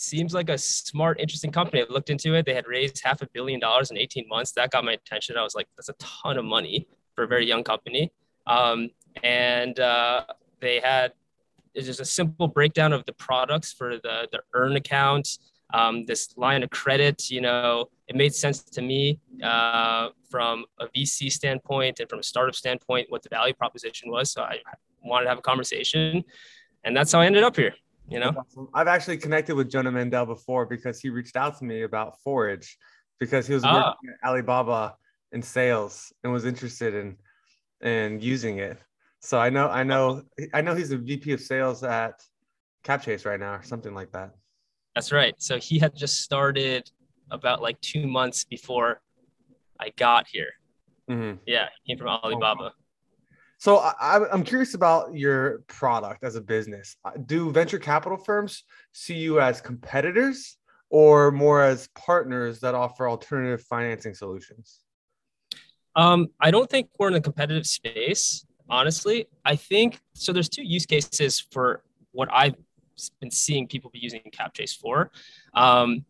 seems 0.00 0.34
like 0.34 0.48
a 0.48 0.58
smart, 0.58 1.20
interesting 1.20 1.50
company." 1.50 1.82
I 1.82 1.86
looked 1.88 2.10
into 2.10 2.34
it. 2.34 2.46
They 2.46 2.54
had 2.54 2.66
raised 2.66 3.00
half 3.04 3.22
a 3.22 3.28
billion 3.32 3.60
dollars 3.60 3.90
in 3.90 3.98
18 3.98 4.28
months. 4.28 4.52
That 4.52 4.70
got 4.70 4.84
my 4.84 4.92
attention. 4.92 5.36
I 5.36 5.42
was 5.42 5.54
like, 5.54 5.68
"That's 5.76 5.88
a 5.88 5.94
ton 5.98 6.38
of 6.38 6.44
money 6.44 6.86
for 7.14 7.24
a 7.24 7.26
very 7.26 7.46
young 7.46 7.64
company." 7.64 8.12
Um, 8.46 8.90
and 9.22 9.78
uh, 9.78 10.24
they 10.60 10.80
had 10.80 11.12
it's 11.74 11.86
just 11.86 12.00
a 12.00 12.04
simple 12.04 12.48
breakdown 12.48 12.92
of 12.92 13.04
the 13.06 13.12
products 13.12 13.72
for 13.72 13.96
the 13.96 14.28
the 14.32 14.40
earn 14.54 14.76
account 14.76 15.38
um, 15.72 16.04
this 16.06 16.36
line 16.36 16.62
of 16.62 16.70
credit, 16.70 17.30
you 17.30 17.40
know, 17.40 17.90
it 18.08 18.16
made 18.16 18.34
sense 18.34 18.62
to 18.62 18.82
me 18.82 19.20
uh, 19.42 20.08
from 20.28 20.64
a 20.80 20.86
VC 20.88 21.30
standpoint 21.30 22.00
and 22.00 22.08
from 22.08 22.18
a 22.18 22.22
startup 22.22 22.54
standpoint 22.54 23.06
what 23.10 23.22
the 23.22 23.28
value 23.28 23.54
proposition 23.54 24.10
was. 24.10 24.30
So 24.30 24.42
I 24.42 24.58
wanted 25.02 25.24
to 25.24 25.30
have 25.30 25.38
a 25.38 25.42
conversation, 25.42 26.24
and 26.84 26.96
that's 26.96 27.12
how 27.12 27.20
I 27.20 27.26
ended 27.26 27.44
up 27.44 27.56
here. 27.56 27.74
You 28.10 28.18
know, 28.18 28.44
I've 28.74 28.88
actually 28.88 29.18
connected 29.18 29.54
with 29.54 29.70
Jonah 29.70 29.92
Mandel 29.92 30.26
before 30.26 30.66
because 30.66 31.00
he 31.00 31.10
reached 31.10 31.36
out 31.36 31.56
to 31.58 31.64
me 31.64 31.82
about 31.82 32.20
Forage 32.24 32.76
because 33.20 33.46
he 33.46 33.54
was 33.54 33.64
ah. 33.64 33.72
working 33.72 34.14
at 34.22 34.28
Alibaba 34.28 34.96
in 35.32 35.42
sales 35.42 36.12
and 36.24 36.32
was 36.32 36.44
interested 36.44 36.94
in 36.94 37.16
in 37.82 38.20
using 38.20 38.58
it. 38.58 38.78
So 39.20 39.38
I 39.38 39.48
know 39.50 39.68
I 39.68 39.84
know 39.84 40.22
I 40.52 40.60
know 40.60 40.74
he's 40.74 40.90
a 40.90 40.98
VP 40.98 41.32
of 41.32 41.40
sales 41.40 41.84
at 41.84 42.20
CapChase 42.84 43.24
right 43.24 43.38
now 43.38 43.54
or 43.54 43.62
something 43.62 43.94
like 43.94 44.10
that. 44.12 44.34
That's 44.94 45.12
right. 45.12 45.34
So 45.38 45.58
he 45.58 45.78
had 45.78 45.94
just 45.94 46.22
started 46.22 46.90
about 47.30 47.62
like 47.62 47.80
two 47.80 48.08
months 48.08 48.44
before 48.44 49.00
I 49.78 49.90
got 49.96 50.26
here. 50.26 50.50
Mm-hmm. 51.08 51.38
Yeah, 51.46 51.68
he 51.82 51.92
came 51.92 51.98
from 51.98 52.08
Alibaba. 52.08 52.72
So 53.60 53.76
I, 53.76 54.26
I'm 54.32 54.42
curious 54.42 54.72
about 54.72 55.14
your 55.14 55.58
product 55.66 56.24
as 56.24 56.34
a 56.34 56.40
business. 56.40 56.96
Uh, 57.04 57.10
do 57.26 57.50
venture 57.52 57.78
capital 57.78 58.16
firms 58.16 58.64
see 58.92 59.16
you 59.16 59.38
as 59.38 59.60
competitors 59.60 60.56
or 60.88 61.30
more 61.30 61.62
as 61.62 61.86
partners 61.88 62.60
that 62.60 62.74
offer 62.74 63.06
alternative 63.06 63.62
financing 63.62 64.14
solutions? 64.14 64.80
Um, 65.94 66.28
I 66.40 66.50
don't 66.50 66.70
think 66.70 66.88
we're 66.98 67.08
in 67.08 67.16
a 67.16 67.20
competitive 67.20 67.66
space, 67.66 68.46
honestly. 68.70 69.26
I 69.44 69.56
think 69.56 70.00
so. 70.14 70.32
There's 70.32 70.48
two 70.48 70.64
use 70.64 70.86
cases 70.86 71.46
for 71.52 71.82
what 72.12 72.30
I've 72.32 72.54
been 73.20 73.30
seeing 73.30 73.68
people 73.68 73.90
be 73.90 73.98
using 73.98 74.22
CapChase 74.32 74.78
for. 74.78 75.10
Um, 75.52 76.06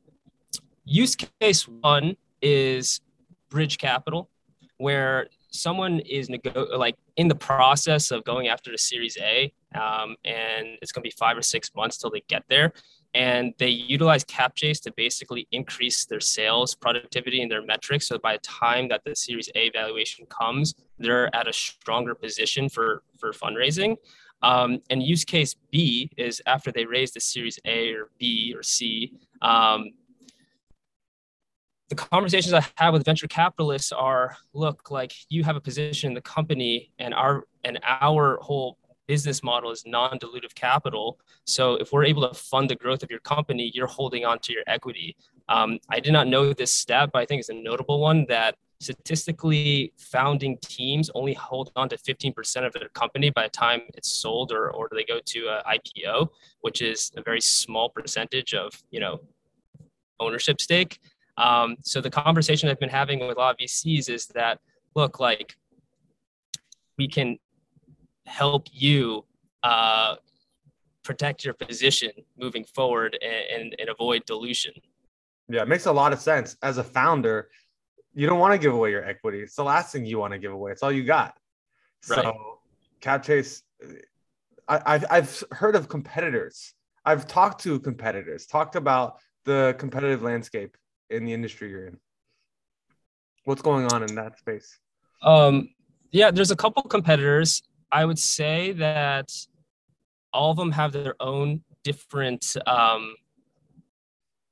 use 0.85 1.17
case 1.17 1.67
one 1.67 2.17
is 2.41 3.01
bridge 3.49 3.79
capital, 3.79 4.31
where 4.77 5.27
someone 5.51 6.01
is 6.01 6.31
like 6.77 6.97
in 7.17 7.29
the 7.29 7.35
process 7.35 8.11
of 8.11 8.25
going 8.25 8.49
after 8.49 8.71
the 8.71 8.79
Series 8.79 9.17
A, 9.19 9.53
um, 9.75 10.17
and 10.25 10.79
it's 10.81 10.93
going 10.93 11.03
to 11.03 11.09
be 11.09 11.17
five 11.19 11.37
or 11.37 11.43
six 11.43 11.75
months 11.75 11.99
till 11.99 12.11
they 12.11 12.23
get 12.29 12.45
there. 12.49 12.73
And 13.13 13.55
they 13.59 13.69
utilize 13.69 14.25
CapChase 14.25 14.81
to 14.83 14.93
basically 14.97 15.49
increase 15.51 16.07
their 16.07 16.21
sales 16.21 16.77
productivity 16.77 17.43
and 17.43 17.51
their 17.51 17.65
metrics. 17.65 18.07
So 18.07 18.19
by 18.19 18.35
the 18.35 18.43
time 18.43 18.89
that 18.89 19.03
the 19.05 19.17
Series 19.17 19.51
A 19.57 19.71
valuation 19.71 20.27
comes, 20.27 20.75
they're 20.99 21.35
at 21.35 21.49
a 21.49 21.53
stronger 21.53 22.15
position 22.15 22.69
for 22.69 23.03
for 23.19 23.33
fundraising. 23.33 23.97
Um, 24.43 24.81
and 24.89 25.03
use 25.03 25.25
case 25.25 25.55
B 25.71 26.11
is 26.17 26.41
after 26.47 26.73
they 26.73 26.87
raise 26.87 27.13
the 27.13 27.21
Series 27.21 27.59
A 27.65 27.93
or 27.93 28.11
B 28.19 28.55
or 28.57 28.63
C. 28.63 29.13
Um, 29.43 29.91
the 31.91 31.97
conversations 31.97 32.55
I 32.55 32.65
have 32.77 32.95
with 32.95 33.05
venture 33.05 33.27
capitalists 33.27 33.91
are, 33.91 34.37
look, 34.55 34.93
like 34.93 35.13
you 35.29 35.43
have 35.43 35.57
a 35.57 35.61
position 35.61 36.09
in 36.09 36.15
the 36.15 36.21
company, 36.23 36.93
and 37.01 37.13
our 37.13 37.45
and 37.65 37.81
our 37.85 38.39
whole 38.41 38.79
business 39.09 39.43
model 39.43 39.73
is 39.73 39.83
non-dilutive 39.85 40.55
capital. 40.55 41.19
So 41.45 41.75
if 41.75 41.93
we're 41.93 42.05
able 42.05 42.27
to 42.29 42.33
fund 42.33 42.71
the 42.71 42.77
growth 42.77 43.03
of 43.03 43.11
your 43.11 43.19
company, 43.19 43.73
you're 43.75 43.89
holding 43.89 44.25
on 44.25 44.39
to 44.39 44.53
your 44.53 44.63
equity. 44.69 45.17
Um, 45.49 45.81
I 45.89 45.99
did 45.99 46.13
not 46.13 46.29
know 46.29 46.53
this 46.53 46.73
stat, 46.73 47.11
but 47.13 47.19
I 47.19 47.27
think 47.27 47.41
it's 47.41 47.49
a 47.49 47.55
notable 47.55 48.01
one 48.01 48.25
that 48.29 48.55
statistically 48.79 49.93
founding 49.99 50.59
teams 50.59 51.11
only 51.17 51.35
hold 51.35 51.73
on 51.75 51.89
to 51.89 51.97
15% 51.97 52.65
of 52.65 52.73
their 52.73 52.89
company 52.91 53.31
by 53.31 53.43
the 53.43 53.51
time 53.51 53.83
it's 53.95 54.13
sold 54.13 54.53
or, 54.53 54.71
or 54.71 54.89
they 54.93 55.05
go 55.05 55.21
to 55.23 55.49
a 55.49 55.63
ipo 55.77 56.29
which 56.63 56.81
is 56.81 57.13
a 57.17 57.23
very 57.23 57.43
small 57.43 57.91
percentage 57.91 58.55
of 58.55 58.83
you 58.91 58.99
know 58.99 59.21
ownership 60.19 60.63
stake 60.63 60.99
um, 61.41 61.77
so 61.83 62.01
the 62.01 62.11
conversation 62.11 62.69
i've 62.69 62.81
been 62.81 62.89
having 62.89 63.21
with 63.21 63.37
a 63.37 63.41
lot 63.41 63.55
of 63.55 63.59
vcs 63.59 64.09
is 64.09 64.27
that 64.27 64.59
look 64.95 65.21
like 65.21 65.57
we 66.99 67.09
can 67.09 67.39
help 68.27 68.67
you 68.71 69.25
uh, 69.63 70.17
protect 71.03 71.45
your 71.45 71.55
position 71.55 72.11
moving 72.39 72.65
forward 72.65 73.19
and, 73.23 73.63
and, 73.63 73.77
and 73.79 73.89
avoid 73.89 74.25
dilution 74.27 74.73
yeah 75.49 75.63
it 75.63 75.69
makes 75.69 75.87
a 75.87 75.93
lot 75.93 76.13
of 76.13 76.21
sense 76.21 76.57
as 76.63 76.79
a 76.79 76.85
founder 76.85 77.49
you 78.15 78.27
don't 78.27 78.39
want 78.39 78.53
to 78.53 78.59
give 78.59 78.73
away 78.73 78.91
your 78.91 79.05
equity. 79.05 79.41
It's 79.41 79.55
the 79.55 79.65
last 79.65 79.93
thing 79.93 80.05
you 80.05 80.19
want 80.19 80.33
to 80.33 80.39
give 80.39 80.53
away. 80.53 80.73
It's 80.73 80.83
all 80.83 80.93
you 80.93 81.05
got. 81.05 81.37
Right. 82.09 82.25
So 82.25 82.59
CapChase, 83.01 83.63
I, 84.69 84.81
I've, 84.87 85.05
I've 85.11 85.45
heard 85.53 85.77
of 85.77 85.89
competitors. 85.89 86.75
I've 87.05 87.27
talked 87.27 87.63
to 87.63 87.79
competitors, 87.81 88.47
talked 88.47 88.77
about 88.77 89.19
the 89.45 89.75
competitive 89.79 90.23
landscape 90.23 90.77
in 91.11 91.25
the 91.25 91.33
industry 91.33 91.71
you're 91.71 91.87
in. 91.87 91.99
What's 93.45 93.63
going 93.63 93.87
on 93.93 94.03
in 94.03 94.15
that 94.15 94.39
space? 94.39 94.79
Um, 95.23 95.71
Yeah, 96.13 96.31
there's 96.31 96.51
a 96.51 96.57
couple 96.57 96.83
competitors. 96.83 97.63
I 97.93 98.05
would 98.05 98.19
say 98.19 98.73
that 98.73 99.33
all 100.33 100.51
of 100.51 100.57
them 100.57 100.73
have 100.73 100.93
their 100.93 101.15
own 101.21 101.63
different 101.83 102.57
um, 102.67 103.15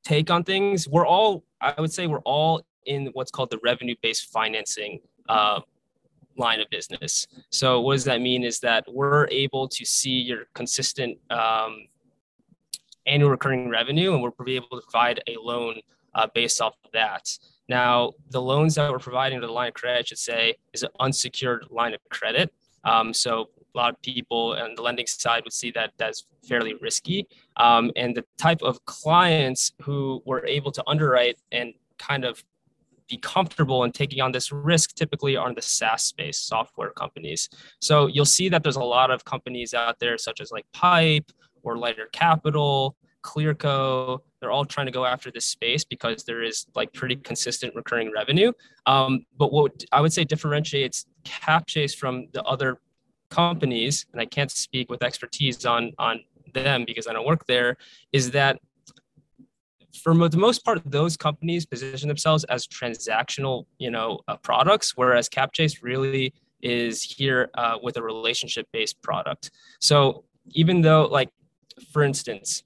take 0.04 0.30
on 0.30 0.44
things. 0.44 0.88
We're 0.88 1.06
all, 1.06 1.44
I 1.60 1.80
would 1.80 1.92
say, 1.92 2.06
we're 2.06 2.20
all 2.20 2.62
in 2.86 3.10
what's 3.12 3.30
called 3.30 3.50
the 3.50 3.60
revenue-based 3.62 4.32
financing 4.32 5.00
uh, 5.28 5.60
line 6.36 6.60
of 6.60 6.68
business. 6.70 7.26
So 7.50 7.80
what 7.80 7.94
does 7.94 8.04
that 8.04 8.20
mean? 8.20 8.44
Is 8.44 8.60
that 8.60 8.84
we're 8.88 9.26
able 9.28 9.68
to 9.68 9.84
see 9.84 10.18
your 10.20 10.44
consistent 10.54 11.18
um, 11.30 11.88
annual 13.06 13.30
recurring 13.30 13.68
revenue, 13.68 14.14
and 14.14 14.22
we're 14.22 14.32
able 14.48 14.68
to 14.68 14.82
provide 14.82 15.22
a 15.26 15.36
loan 15.40 15.80
uh, 16.18 16.26
based 16.34 16.60
off 16.60 16.74
of 16.84 16.90
that. 16.92 17.24
Now, 17.68 18.12
the 18.30 18.42
loans 18.42 18.74
that 18.74 18.90
we're 18.90 18.98
providing 18.98 19.40
to 19.40 19.46
the 19.46 19.52
line 19.52 19.68
of 19.68 19.74
credit, 19.74 19.98
I 19.98 20.02
should 20.02 20.18
say, 20.18 20.56
is 20.72 20.82
an 20.82 20.90
unsecured 20.98 21.66
line 21.70 21.94
of 21.94 22.00
credit. 22.10 22.52
Um, 22.84 23.14
so 23.14 23.50
a 23.74 23.78
lot 23.78 23.90
of 23.94 24.02
people 24.02 24.56
on 24.58 24.74
the 24.74 24.82
lending 24.82 25.06
side 25.06 25.44
would 25.44 25.52
see 25.52 25.70
that 25.72 25.92
that's 25.96 26.24
fairly 26.48 26.74
risky. 26.80 27.26
Um, 27.56 27.92
and 27.94 28.16
the 28.16 28.24
type 28.36 28.62
of 28.62 28.84
clients 28.84 29.72
who 29.82 30.22
were 30.24 30.44
able 30.46 30.72
to 30.72 30.82
underwrite 30.86 31.38
and 31.52 31.74
kind 31.98 32.24
of 32.24 32.42
be 33.08 33.18
comfortable 33.18 33.84
in 33.84 33.92
taking 33.92 34.20
on 34.20 34.32
this 34.32 34.50
risk 34.50 34.94
typically 34.94 35.36
are 35.36 35.54
the 35.54 35.62
SaaS 35.62 36.02
space, 36.02 36.38
software 36.38 36.90
companies. 36.90 37.48
So 37.80 38.06
you'll 38.06 38.24
see 38.24 38.48
that 38.48 38.62
there's 38.62 38.76
a 38.76 38.90
lot 38.98 39.10
of 39.10 39.24
companies 39.24 39.72
out 39.72 39.98
there, 39.98 40.18
such 40.18 40.40
as 40.40 40.50
like 40.50 40.66
Pipe 40.72 41.30
or 41.62 41.78
Lighter 41.78 42.08
Capital, 42.12 42.96
Clearco. 43.28 44.20
They're 44.38 44.54
all 44.56 44.64
trying 44.64 44.88
to 44.90 44.96
go 45.00 45.04
after 45.14 45.28
this 45.36 45.46
space 45.56 45.84
because 45.94 46.18
there 46.28 46.42
is 46.50 46.66
like 46.74 46.90
pretty 47.00 47.16
consistent 47.30 47.70
recurring 47.80 48.10
revenue. 48.20 48.50
Um, 48.86 49.10
but 49.36 49.52
what 49.52 49.72
I 49.96 50.00
would 50.02 50.12
say 50.16 50.24
differentiates 50.24 50.98
CapChase 51.24 51.94
from 52.00 52.14
the 52.34 52.42
other 52.44 52.70
companies, 53.30 54.06
and 54.12 54.20
I 54.24 54.26
can't 54.36 54.50
speak 54.50 54.86
with 54.92 55.02
expertise 55.02 55.66
on 55.66 55.92
on 55.98 56.14
them 56.54 56.84
because 56.90 57.06
I 57.08 57.12
don't 57.12 57.26
work 57.26 57.44
there, 57.46 57.70
is 58.12 58.30
that 58.38 58.54
for 60.02 60.12
the 60.28 60.42
most 60.48 60.64
part, 60.64 60.80
those 60.84 61.16
companies 61.16 61.66
position 61.66 62.08
themselves 62.08 62.44
as 62.44 62.66
transactional, 62.66 63.66
you 63.78 63.90
know, 63.90 64.20
uh, 64.28 64.36
products, 64.36 64.96
whereas 64.96 65.28
CapChase 65.28 65.82
really 65.82 66.32
is 66.62 67.02
here 67.02 67.50
uh, 67.54 67.76
with 67.82 67.96
a 67.96 68.02
relationship-based 68.02 68.96
product. 69.02 69.50
So 69.80 70.24
even 70.52 70.80
though, 70.82 71.04
like, 71.18 71.30
for 71.92 72.02
instance, 72.02 72.62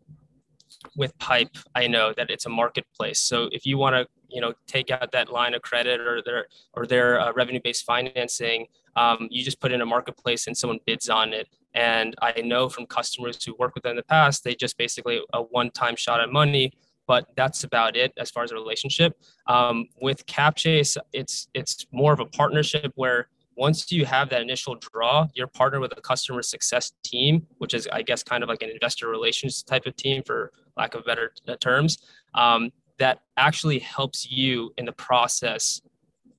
with 0.96 1.16
Pipe, 1.18 1.56
I 1.74 1.86
know 1.86 2.12
that 2.16 2.30
it's 2.30 2.46
a 2.46 2.48
marketplace. 2.48 3.20
So 3.20 3.48
if 3.52 3.66
you 3.66 3.78
want 3.78 3.94
to, 3.94 4.06
you 4.28 4.40
know, 4.40 4.52
take 4.66 4.90
out 4.90 5.12
that 5.12 5.30
line 5.30 5.54
of 5.54 5.62
credit 5.62 6.00
or 6.00 6.22
their 6.22 6.46
or 6.74 6.86
their 6.86 7.20
uh, 7.20 7.32
revenue-based 7.32 7.84
financing, 7.84 8.66
um, 8.96 9.28
you 9.30 9.44
just 9.44 9.60
put 9.60 9.72
in 9.72 9.80
a 9.80 9.86
marketplace 9.86 10.46
and 10.46 10.56
someone 10.56 10.78
bids 10.86 11.08
on 11.08 11.32
it. 11.32 11.48
And 11.74 12.14
I 12.20 12.40
know 12.42 12.68
from 12.68 12.86
customers 12.86 13.42
who 13.42 13.54
work 13.58 13.74
with 13.74 13.84
them 13.84 13.90
in 13.90 13.96
the 13.96 14.02
past, 14.04 14.44
they 14.44 14.54
just 14.54 14.76
basically 14.76 15.20
a 15.32 15.42
one-time 15.42 15.96
shot 15.96 16.20
at 16.20 16.30
money 16.30 16.72
but 17.06 17.26
that's 17.36 17.64
about 17.64 17.96
it 17.96 18.12
as 18.16 18.30
far 18.30 18.44
as 18.44 18.52
a 18.52 18.54
relationship. 18.54 19.18
Um, 19.46 19.88
with 20.00 20.24
CapChase, 20.26 20.96
it's 21.12 21.48
it's 21.52 21.84
more 21.92 22.12
of 22.12 22.20
a 22.20 22.26
partnership 22.26 22.92
where 22.94 23.28
once 23.62 23.92
you 23.92 24.04
have 24.04 24.28
that 24.28 24.42
initial 24.42 24.74
draw, 24.74 25.28
you're 25.34 25.46
partnered 25.46 25.80
with 25.80 25.96
a 25.96 26.00
customer 26.00 26.42
success 26.42 26.94
team, 27.04 27.46
which 27.58 27.74
is 27.74 27.86
I 27.92 28.02
guess 28.02 28.20
kind 28.24 28.42
of 28.42 28.48
like 28.48 28.60
an 28.60 28.70
investor 28.70 29.06
relations 29.08 29.62
type 29.62 29.86
of 29.86 29.94
team, 29.94 30.24
for 30.26 30.50
lack 30.76 30.96
of 30.96 31.04
better 31.04 31.32
uh, 31.46 31.54
terms, 31.60 31.98
um, 32.34 32.72
that 32.98 33.20
actually 33.36 33.78
helps 33.78 34.28
you 34.28 34.72
in 34.78 34.84
the 34.84 34.96
process 35.08 35.80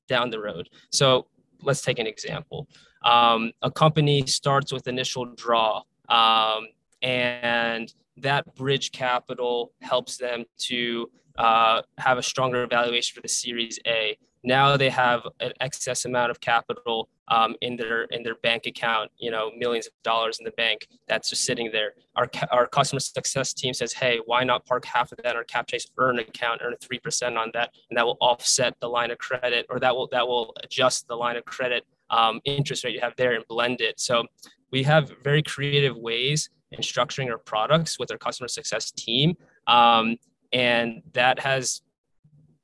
down 0.09 0.31
the 0.31 0.41
road. 0.47 0.67
So 0.91 1.27
let's 1.61 1.81
take 1.81 1.97
an 1.97 2.07
example. 2.07 2.67
Um, 3.05 3.53
a 3.61 3.71
company 3.71 4.27
starts 4.27 4.73
with 4.73 4.89
initial 4.89 5.25
draw 5.43 5.83
um, 6.09 6.67
and 7.01 7.93
that 8.17 8.53
bridge 8.55 8.91
capital 8.91 9.71
helps 9.81 10.17
them 10.17 10.43
to 10.69 11.09
uh, 11.37 11.83
have 11.99 12.17
a 12.17 12.23
stronger 12.23 12.67
valuation 12.67 13.15
for 13.15 13.21
the 13.21 13.29
Series 13.29 13.79
A. 13.87 14.17
Now 14.43 14.77
they 14.77 14.89
have 14.89 15.21
an 15.39 15.53
excess 15.61 16.05
amount 16.05 16.31
of 16.31 16.39
capital 16.39 17.09
um, 17.29 17.55
in 17.61 17.75
their 17.77 18.03
in 18.05 18.23
their 18.23 18.35
bank 18.35 18.65
account. 18.65 19.11
You 19.17 19.31
know, 19.31 19.51
millions 19.57 19.87
of 19.87 19.93
dollars 20.03 20.39
in 20.39 20.45
the 20.45 20.51
bank 20.51 20.87
that's 21.07 21.29
just 21.29 21.43
sitting 21.45 21.69
there. 21.71 21.93
Our 22.15 22.29
our 22.51 22.67
customer 22.67 22.99
success 22.99 23.53
team 23.53 23.73
says, 23.73 23.93
"Hey, 23.93 24.19
why 24.25 24.43
not 24.43 24.65
park 24.65 24.85
half 24.85 25.11
of 25.11 25.19
that 25.23 25.31
in 25.31 25.37
our 25.37 25.45
CapChase 25.45 25.87
Earn 25.97 26.19
account, 26.19 26.61
earn 26.63 26.75
three 26.81 26.99
percent 26.99 27.37
on 27.37 27.51
that, 27.53 27.71
and 27.89 27.97
that 27.97 28.05
will 28.05 28.17
offset 28.19 28.75
the 28.79 28.89
line 28.89 29.11
of 29.11 29.17
credit, 29.17 29.65
or 29.69 29.79
that 29.79 29.95
will 29.95 30.07
that 30.11 30.27
will 30.27 30.53
adjust 30.63 31.07
the 31.07 31.15
line 31.15 31.37
of 31.37 31.45
credit 31.45 31.85
um, 32.09 32.41
interest 32.45 32.83
rate 32.83 32.93
you 32.93 33.01
have 33.01 33.15
there 33.15 33.33
and 33.33 33.45
blend 33.47 33.81
it." 33.81 33.99
So 33.99 34.25
we 34.71 34.83
have 34.83 35.13
very 35.23 35.43
creative 35.43 35.95
ways 35.95 36.49
in 36.71 36.79
structuring 36.79 37.29
our 37.31 37.37
products 37.37 37.99
with 37.99 38.11
our 38.11 38.17
customer 38.17 38.47
success 38.47 38.91
team. 38.91 39.37
Um, 39.67 40.17
and 40.51 41.01
that 41.13 41.39
has 41.39 41.81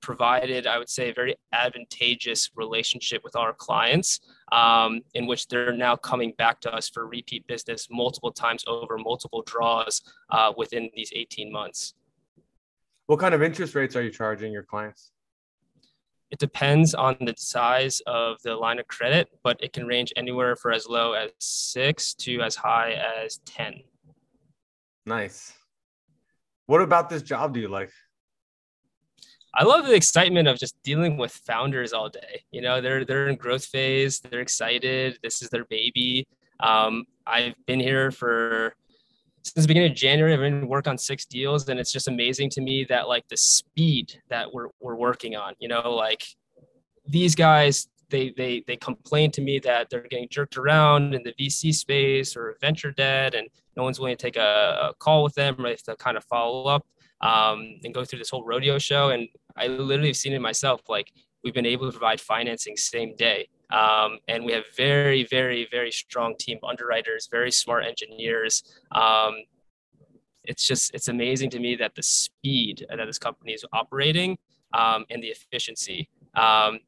provided, 0.02 0.68
I 0.68 0.78
would 0.78 0.90
say, 0.90 1.10
a 1.10 1.14
very 1.14 1.36
advantageous 1.54 2.50
relationship 2.56 3.24
with 3.24 3.36
our 3.36 3.54
clients, 3.54 4.20
um, 4.52 5.02
in 5.14 5.28
which 5.28 5.48
they're 5.48 5.76
now 5.76 5.96
coming 5.96 6.34
back 6.38 6.60
to 6.62 6.74
us 6.74 6.90
for 6.90 7.08
repeat 7.08 7.46
business 7.48 7.88
multiple 7.90 8.32
times 8.32 8.64
over, 8.68 8.98
multiple 8.98 9.44
draws 9.46 10.02
uh, 10.30 10.54
within 10.58 10.90
these 10.96 11.12
18 11.16 11.52
months. 11.52 11.94
What 13.08 13.20
kind 13.20 13.34
of 13.34 13.42
interest 13.42 13.76
rates 13.76 13.96
are 13.96 14.04
you 14.04 14.12
charging 14.12 14.52
your 14.52 14.64
clients? 14.64 15.12
It 16.32 16.38
depends 16.38 16.94
on 16.94 17.18
the 17.20 17.34
size 17.38 18.02
of 18.06 18.40
the 18.44 18.56
line 18.56 18.78
of 18.78 18.88
credit, 18.88 19.30
but 19.44 19.58
it 19.64 19.74
can 19.74 19.88
range 19.88 20.14
anywhere 20.16 20.56
for 20.56 20.72
as 20.72 20.88
low 20.88 21.14
as 21.14 21.32
six 21.40 22.14
to 22.16 22.42
as 22.42 22.56
high 22.56 22.92
as 22.92 23.40
10. 23.46 23.82
Nice. 25.08 25.54
What 26.68 26.84
about 26.84 27.10
this 27.10 27.24
job 27.24 27.56
do 27.56 27.60
you 27.60 27.68
like? 27.68 27.92
I 29.54 29.64
love 29.64 29.86
the 29.86 29.96
excitement 29.96 30.48
of 30.48 30.60
just 30.60 30.82
dealing 30.84 31.18
with 31.18 31.32
founders 31.32 31.92
all 31.92 32.10
day. 32.10 32.44
You 32.52 32.62
know, 32.62 32.82
they're 32.82 33.04
they're 33.04 33.28
in 33.30 33.36
growth 33.36 33.66
phase. 33.66 34.20
They're 34.20 34.42
excited. 34.42 35.18
This 35.24 35.42
is 35.42 35.50
their 35.50 35.66
baby. 35.66 36.28
Um, 36.60 37.06
I've 37.26 37.56
been 37.66 37.80
here 37.80 38.12
for 38.12 38.76
since 39.44 39.66
the 39.66 39.68
beginning 39.68 39.92
of 39.92 39.98
January. 39.98 40.34
I've 40.34 40.40
been 40.40 40.68
work 40.68 40.88
on 40.88 40.98
six 40.98 41.26
deals, 41.26 41.68
and 41.68 41.80
it's 41.80 41.92
just 41.92 42.08
amazing 42.08 42.52
to 42.52 42.62
me 42.62 42.86
that 42.90 43.08
like 43.08 43.28
the 43.28 43.38
speed 43.38 44.22
that 44.30 44.54
we're 44.54 44.68
we're 44.80 44.96
working 44.96 45.36
on. 45.36 45.54
You 45.60 45.70
know, 45.70 45.94
like 45.94 46.24
these 47.08 47.34
guys 47.34 47.88
they 48.10 48.34
they 48.38 48.64
they 48.68 48.78
complain 48.78 49.32
to 49.32 49.42
me 49.42 49.60
that 49.60 49.90
they're 49.90 50.08
getting 50.10 50.28
jerked 50.30 50.58
around 50.58 51.16
in 51.16 51.24
the 51.24 51.34
VC 51.34 51.74
space 51.74 52.36
or 52.36 52.56
venture 52.62 52.92
debt, 52.92 53.34
and 53.34 53.48
no 53.76 53.84
one's 53.84 54.00
willing 54.00 54.16
to 54.16 54.22
take 54.22 54.38
a, 54.38 54.92
a 54.92 54.94
call 55.00 55.24
with 55.24 55.34
them 55.34 55.66
or 55.66 55.76
to 55.76 55.96
kind 55.96 56.18
of 56.18 56.24
follow 56.26 56.66
up 56.66 56.86
um, 57.22 57.80
and 57.84 57.94
go 57.94 58.06
through 58.06 58.20
this 58.20 58.30
whole 58.30 58.44
rodeo 58.44 58.78
show. 58.78 59.10
And 59.10 59.28
I 59.56 59.68
literally 59.68 60.10
have 60.10 60.18
seen 60.18 60.34
it 60.34 60.42
myself. 60.42 60.82
Like 60.88 61.12
we've 61.44 61.54
been 61.54 61.66
able 61.66 61.86
to 61.88 61.92
provide 61.92 62.22
financing 62.22 62.76
same 62.78 63.16
day, 63.16 63.48
um, 63.72 64.20
and 64.28 64.44
we 64.46 64.54
have 64.54 64.64
very 64.76 65.26
very 65.26 65.68
very 65.72 65.92
strong 65.92 66.36
team 66.40 66.60
underwriters, 66.68 67.28
very 67.32 67.52
smart 67.52 67.86
engineers. 67.86 68.64
Um, 68.92 69.36
it's 70.44 70.66
just 70.66 70.94
it's 70.94 71.08
amazing 71.08 71.50
to 71.52 71.60
me 71.60 71.76
that 71.76 71.96
the 71.96 72.04
speed 72.04 72.86
that 72.90 73.06
this 73.06 73.20
company 73.20 73.54
is 73.54 73.66
operating 73.74 74.38
um, 74.74 75.06
and 75.10 75.22
the 75.22 75.28
efficiency. 75.28 76.10
Um, 76.36 76.80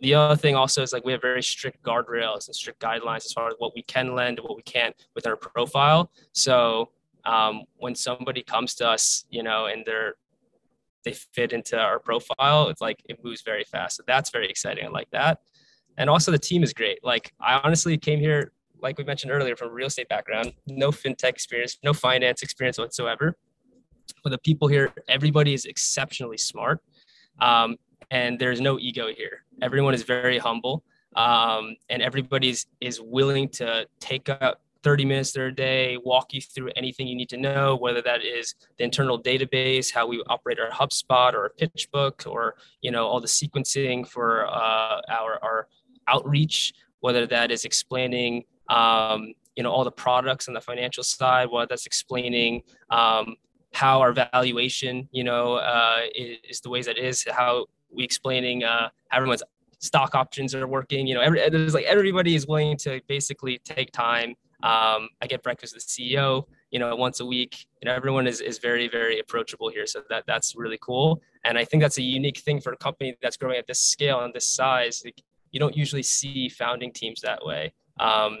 the 0.00 0.14
other 0.14 0.36
thing 0.36 0.54
also 0.54 0.82
is 0.82 0.92
like 0.92 1.04
we 1.04 1.12
have 1.12 1.22
very 1.22 1.42
strict 1.42 1.82
guardrails 1.82 2.46
and 2.46 2.54
strict 2.54 2.80
guidelines 2.80 3.26
as 3.26 3.32
far 3.32 3.48
as 3.48 3.54
what 3.58 3.74
we 3.74 3.82
can 3.82 4.14
lend 4.14 4.38
and 4.38 4.46
what 4.46 4.56
we 4.56 4.62
can't 4.62 4.94
with 5.14 5.26
our 5.26 5.36
profile. 5.36 6.10
So 6.32 6.90
um, 7.28 7.64
when 7.76 7.94
somebody 7.94 8.42
comes 8.42 8.74
to 8.76 8.88
us, 8.88 9.26
you 9.30 9.42
know, 9.42 9.66
and 9.66 9.84
they're 9.84 10.14
they 11.04 11.12
fit 11.12 11.52
into 11.52 11.78
our 11.78 11.98
profile, 11.98 12.68
it's 12.68 12.80
like 12.80 13.00
it 13.08 13.22
moves 13.22 13.42
very 13.42 13.64
fast. 13.64 13.96
So 13.96 14.02
that's 14.06 14.30
very 14.30 14.48
exciting. 14.48 14.84
I 14.84 14.88
like 14.88 15.10
that. 15.10 15.40
And 15.96 16.10
also 16.10 16.30
the 16.32 16.38
team 16.38 16.62
is 16.62 16.72
great. 16.72 16.98
Like 17.02 17.32
I 17.40 17.60
honestly 17.62 17.96
came 17.98 18.18
here, 18.18 18.52
like 18.80 18.98
we 18.98 19.04
mentioned 19.04 19.30
earlier, 19.32 19.56
from 19.56 19.70
real 19.70 19.86
estate 19.86 20.08
background, 20.08 20.54
no 20.66 20.90
fintech 20.90 21.30
experience, 21.30 21.78
no 21.84 21.92
finance 21.92 22.42
experience 22.42 22.78
whatsoever. 22.78 23.36
But 24.24 24.30
the 24.30 24.38
people 24.38 24.66
here, 24.68 24.92
everybody 25.08 25.54
is 25.54 25.66
exceptionally 25.66 26.38
smart. 26.38 26.80
Um, 27.40 27.76
and 28.10 28.38
there's 28.38 28.60
no 28.60 28.78
ego 28.78 29.08
here. 29.14 29.44
Everyone 29.60 29.94
is 29.94 30.02
very 30.02 30.38
humble, 30.38 30.82
um, 31.14 31.76
and 31.90 32.00
everybody's 32.00 32.66
is 32.80 33.00
willing 33.00 33.48
to 33.50 33.86
take 34.00 34.28
up 34.28 34.62
30 34.82 35.04
minutes 35.04 35.32
their 35.32 35.50
day, 35.50 35.98
walk 36.04 36.32
you 36.32 36.40
through 36.40 36.70
anything 36.76 37.06
you 37.06 37.16
need 37.16 37.28
to 37.30 37.36
know, 37.36 37.76
whether 37.76 38.00
that 38.02 38.24
is 38.24 38.54
the 38.78 38.84
internal 38.84 39.20
database, 39.20 39.92
how 39.92 40.06
we 40.06 40.22
operate 40.28 40.58
our 40.60 40.70
HubSpot 40.70 41.34
or 41.34 41.52
PitchBook, 41.60 42.30
or 42.30 42.56
you 42.80 42.90
know 42.90 43.06
all 43.06 43.20
the 43.20 43.26
sequencing 43.26 44.06
for 44.06 44.46
uh, 44.46 45.00
our 45.08 45.38
our 45.42 45.68
outreach, 46.06 46.72
whether 47.00 47.26
that 47.26 47.50
is 47.50 47.64
explaining 47.64 48.44
um, 48.68 49.32
you 49.56 49.62
know 49.62 49.70
all 49.70 49.84
the 49.84 49.90
products 49.90 50.48
on 50.48 50.54
the 50.54 50.60
financial 50.60 51.02
side, 51.02 51.48
whether 51.50 51.66
that's 51.66 51.86
explaining 51.86 52.62
um, 52.90 53.36
how 53.72 54.00
our 54.00 54.12
valuation 54.12 55.08
you 55.12 55.24
know 55.24 55.54
uh, 55.54 56.00
is, 56.14 56.38
is 56.48 56.60
the 56.60 56.70
ways 56.70 56.86
that 56.86 56.98
is, 56.98 57.24
how 57.30 57.66
we 57.90 58.04
explaining 58.04 58.64
uh, 58.64 58.88
everyone's 59.12 59.42
stock 59.78 60.14
options 60.14 60.54
are 60.54 60.66
working. 60.66 61.06
You 61.06 61.14
know, 61.14 61.20
every, 61.20 61.48
there's 61.48 61.74
like 61.74 61.84
everybody 61.84 62.34
is 62.34 62.46
willing 62.46 62.76
to 62.78 63.00
basically 63.08 63.58
take 63.64 63.92
time. 63.92 64.34
Um, 64.62 65.08
I 65.22 65.26
get 65.28 65.42
breakfast 65.42 65.74
with 65.74 65.86
the 65.86 65.90
CEO, 65.90 66.44
you 66.70 66.78
know, 66.78 66.94
once 66.96 67.20
a 67.20 67.26
week. 67.26 67.66
You 67.80 67.88
know, 67.88 67.94
everyone 67.94 68.26
is, 68.26 68.40
is 68.40 68.58
very, 68.58 68.88
very 68.88 69.20
approachable 69.20 69.70
here. 69.70 69.86
So 69.86 70.02
that 70.10 70.24
that's 70.26 70.56
really 70.56 70.78
cool. 70.80 71.22
And 71.44 71.56
I 71.56 71.64
think 71.64 71.82
that's 71.82 71.98
a 71.98 72.02
unique 72.02 72.38
thing 72.38 72.60
for 72.60 72.72
a 72.72 72.76
company 72.76 73.16
that's 73.22 73.36
growing 73.36 73.56
at 73.56 73.66
this 73.66 73.80
scale 73.80 74.20
and 74.20 74.34
this 74.34 74.46
size. 74.46 75.02
Like, 75.04 75.22
you 75.52 75.60
don't 75.60 75.76
usually 75.76 76.02
see 76.02 76.48
founding 76.48 76.92
teams 76.92 77.20
that 77.20 77.44
way. 77.44 77.72
Um, 78.00 78.38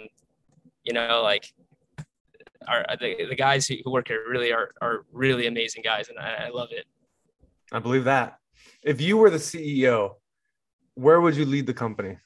you 0.84 0.92
know, 0.92 1.22
like 1.22 1.52
our, 2.66 2.84
the, 3.00 3.26
the 3.28 3.36
guys 3.36 3.66
who 3.66 3.76
work 3.90 4.08
here 4.08 4.24
really 4.28 4.52
are, 4.52 4.70
are 4.80 5.04
really 5.12 5.46
amazing 5.46 5.82
guys. 5.82 6.08
And 6.08 6.18
I, 6.18 6.46
I 6.46 6.48
love 6.48 6.68
it. 6.72 6.86
I 7.72 7.78
believe 7.78 8.04
that. 8.04 8.38
If 8.82 9.00
you 9.00 9.16
were 9.16 9.30
the 9.30 9.38
CEO, 9.38 10.16
where 10.94 11.20
would 11.20 11.36
you 11.36 11.44
lead 11.44 11.66
the 11.66 11.74
company? 11.74 12.18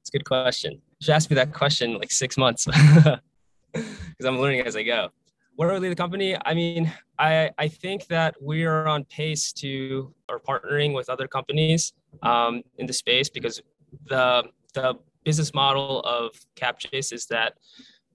It's 0.00 0.10
a 0.10 0.12
good 0.12 0.24
question. 0.24 0.80
Should 1.00 1.14
ask 1.14 1.30
me 1.30 1.34
that 1.36 1.52
question 1.52 1.94
like 1.94 2.10
six 2.10 2.36
months 2.36 2.66
because 3.74 4.24
I'm 4.24 4.38
learning 4.38 4.60
as 4.60 4.76
I 4.76 4.82
go. 4.82 5.08
Where 5.56 5.68
would 5.68 5.76
I 5.76 5.78
lead 5.78 5.92
the 5.92 5.96
company? 5.96 6.36
I 6.44 6.54
mean, 6.54 6.92
I, 7.18 7.50
I 7.58 7.68
think 7.68 8.06
that 8.06 8.34
we 8.40 8.64
are 8.64 8.86
on 8.86 9.04
pace 9.04 9.52
to 9.54 10.14
or 10.28 10.40
partnering 10.40 10.94
with 10.94 11.08
other 11.08 11.26
companies 11.26 11.92
um, 12.22 12.62
in 12.78 12.86
the 12.86 12.92
space 12.92 13.28
because 13.28 13.60
the 14.06 14.44
the 14.74 14.94
business 15.24 15.52
model 15.52 16.00
of 16.00 16.30
CapChase 16.56 17.12
is 17.12 17.26
that 17.26 17.54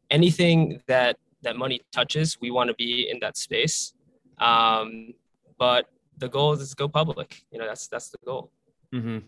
anything 0.10 0.82
that 0.88 1.18
that 1.42 1.56
money 1.56 1.82
touches, 1.92 2.38
we 2.42 2.52
want 2.52 2.70
to 2.70 2.76
be 2.76 3.10
in 3.10 3.20
that 3.20 3.38
space. 3.38 3.94
Um, 4.40 5.14
but 5.58 5.88
the 6.18 6.28
goal 6.28 6.54
is 6.54 6.70
to 6.70 6.76
go 6.76 6.88
public. 6.88 7.44
You 7.52 7.60
know, 7.60 7.68
that's 7.68 7.88
that's 7.88 8.10
the 8.10 8.18
goal. 8.26 8.52
Mm-hmm. 8.94 9.20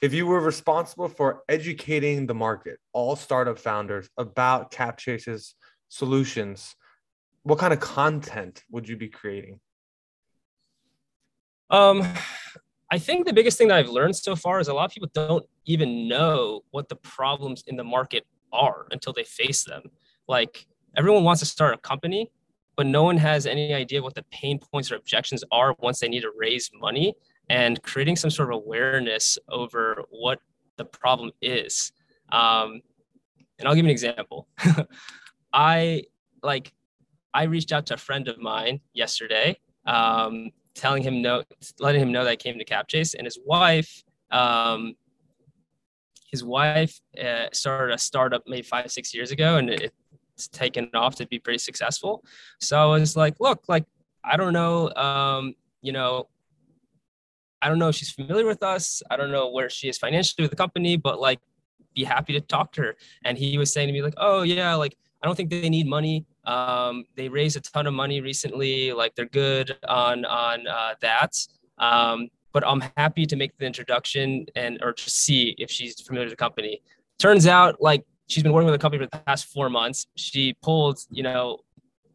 If 0.00 0.14
you 0.14 0.26
were 0.26 0.40
responsible 0.40 1.08
for 1.08 1.42
educating 1.48 2.26
the 2.26 2.34
market, 2.34 2.78
all 2.92 3.16
startup 3.16 3.58
founders 3.58 4.08
about 4.16 4.70
CapChase's 4.70 5.54
solutions, 5.88 6.74
what 7.42 7.58
kind 7.58 7.72
of 7.72 7.80
content 7.80 8.62
would 8.70 8.88
you 8.88 8.96
be 8.96 9.08
creating? 9.08 9.60
Um, 11.70 12.02
I 12.90 12.98
think 12.98 13.26
the 13.26 13.32
biggest 13.32 13.58
thing 13.58 13.68
that 13.68 13.78
I've 13.78 13.88
learned 13.88 14.16
so 14.16 14.36
far 14.36 14.60
is 14.60 14.68
a 14.68 14.74
lot 14.74 14.84
of 14.84 14.92
people 14.92 15.10
don't 15.14 15.44
even 15.64 16.08
know 16.08 16.62
what 16.70 16.88
the 16.88 16.96
problems 16.96 17.64
in 17.66 17.76
the 17.76 17.84
market 17.84 18.24
are 18.52 18.86
until 18.92 19.12
they 19.12 19.24
face 19.24 19.64
them. 19.64 19.82
Like 20.28 20.66
everyone 20.96 21.24
wants 21.24 21.40
to 21.40 21.46
start 21.46 21.74
a 21.74 21.78
company, 21.78 22.30
but 22.76 22.86
no 22.86 23.02
one 23.02 23.16
has 23.16 23.46
any 23.46 23.74
idea 23.74 24.02
what 24.02 24.14
the 24.14 24.24
pain 24.30 24.58
points 24.58 24.92
or 24.92 24.96
objections 24.96 25.42
are 25.50 25.74
once 25.80 26.00
they 26.00 26.08
need 26.08 26.22
to 26.22 26.32
raise 26.36 26.70
money 26.72 27.14
and 27.48 27.82
creating 27.82 28.16
some 28.16 28.30
sort 28.30 28.50
of 28.50 28.56
awareness 28.56 29.38
over 29.48 30.02
what 30.10 30.40
the 30.76 30.84
problem 30.84 31.30
is. 31.40 31.92
Um, 32.32 32.80
and 33.58 33.68
I'll 33.68 33.74
give 33.74 33.84
you 33.84 33.90
an 33.90 33.92
example. 33.92 34.48
I 35.52 36.04
like 36.42 36.72
I 37.32 37.44
reached 37.44 37.72
out 37.72 37.86
to 37.86 37.94
a 37.94 37.96
friend 37.96 38.28
of 38.28 38.38
mine 38.38 38.80
yesterday, 38.92 39.58
um, 39.86 40.50
telling 40.74 41.02
him 41.02 41.22
no, 41.22 41.42
letting 41.78 42.00
him 42.00 42.12
know 42.12 42.24
that 42.24 42.30
I 42.30 42.36
came 42.36 42.58
to 42.58 42.64
Cap 42.64 42.88
Chase, 42.88 43.14
and 43.14 43.24
his 43.24 43.38
wife, 43.44 44.02
um, 44.30 44.94
his 46.30 46.44
wife 46.44 47.00
uh, 47.22 47.46
started 47.52 47.94
a 47.94 47.98
startup 47.98 48.42
maybe 48.46 48.62
five 48.62 48.90
six 48.90 49.14
years 49.14 49.30
ago, 49.30 49.56
and 49.56 49.70
it, 49.70 49.92
it's 50.34 50.48
taken 50.48 50.90
off 50.94 51.14
to 51.16 51.26
be 51.26 51.38
pretty 51.38 51.58
successful. 51.58 52.24
So 52.60 52.92
I 52.92 52.98
was 52.98 53.16
like, 53.16 53.36
look, 53.38 53.64
like, 53.68 53.84
I 54.24 54.36
don't 54.36 54.52
know, 54.52 54.92
um, 54.94 55.54
you 55.82 55.92
know, 55.92 56.28
I 57.64 57.68
don't 57.68 57.78
know 57.78 57.88
if 57.88 57.94
she's 57.94 58.10
familiar 58.10 58.44
with 58.44 58.62
us. 58.62 59.02
I 59.10 59.16
don't 59.16 59.32
know 59.32 59.50
where 59.50 59.70
she 59.70 59.88
is 59.88 59.96
financially 59.96 60.44
with 60.44 60.50
the 60.50 60.56
company, 60.56 60.98
but 60.98 61.18
like, 61.18 61.40
be 61.94 62.04
happy 62.04 62.34
to 62.34 62.40
talk 62.40 62.72
to 62.72 62.82
her. 62.82 62.96
And 63.24 63.38
he 63.38 63.56
was 63.56 63.72
saying 63.72 63.88
to 63.88 63.92
me 63.92 64.02
like, 64.02 64.14
oh 64.18 64.42
yeah, 64.42 64.74
like 64.74 64.96
I 65.22 65.26
don't 65.26 65.34
think 65.34 65.48
they 65.48 65.70
need 65.70 65.86
money. 65.86 66.26
Um, 66.44 67.04
they 67.16 67.28
raised 67.28 67.56
a 67.56 67.60
ton 67.60 67.86
of 67.86 67.94
money 67.94 68.20
recently. 68.20 68.92
Like 68.92 69.14
they're 69.14 69.26
good 69.26 69.74
on 69.88 70.26
on 70.26 70.66
uh, 70.66 70.94
that. 71.00 71.32
Um, 71.78 72.28
but 72.52 72.66
I'm 72.66 72.82
happy 72.98 73.24
to 73.26 73.36
make 73.36 73.56
the 73.56 73.64
introduction 73.64 74.44
and 74.54 74.78
or 74.82 74.92
to 74.92 75.10
see 75.10 75.54
if 75.58 75.70
she's 75.70 76.00
familiar 76.00 76.26
with 76.26 76.32
the 76.32 76.36
company. 76.36 76.82
Turns 77.18 77.46
out 77.46 77.80
like 77.80 78.04
she's 78.26 78.42
been 78.42 78.52
working 78.52 78.66
with 78.66 78.78
the 78.78 78.84
company 78.84 79.02
for 79.02 79.08
the 79.10 79.22
past 79.24 79.46
four 79.46 79.70
months. 79.70 80.06
She 80.16 80.54
pulled, 80.62 80.98
you 81.10 81.22
know, 81.22 81.60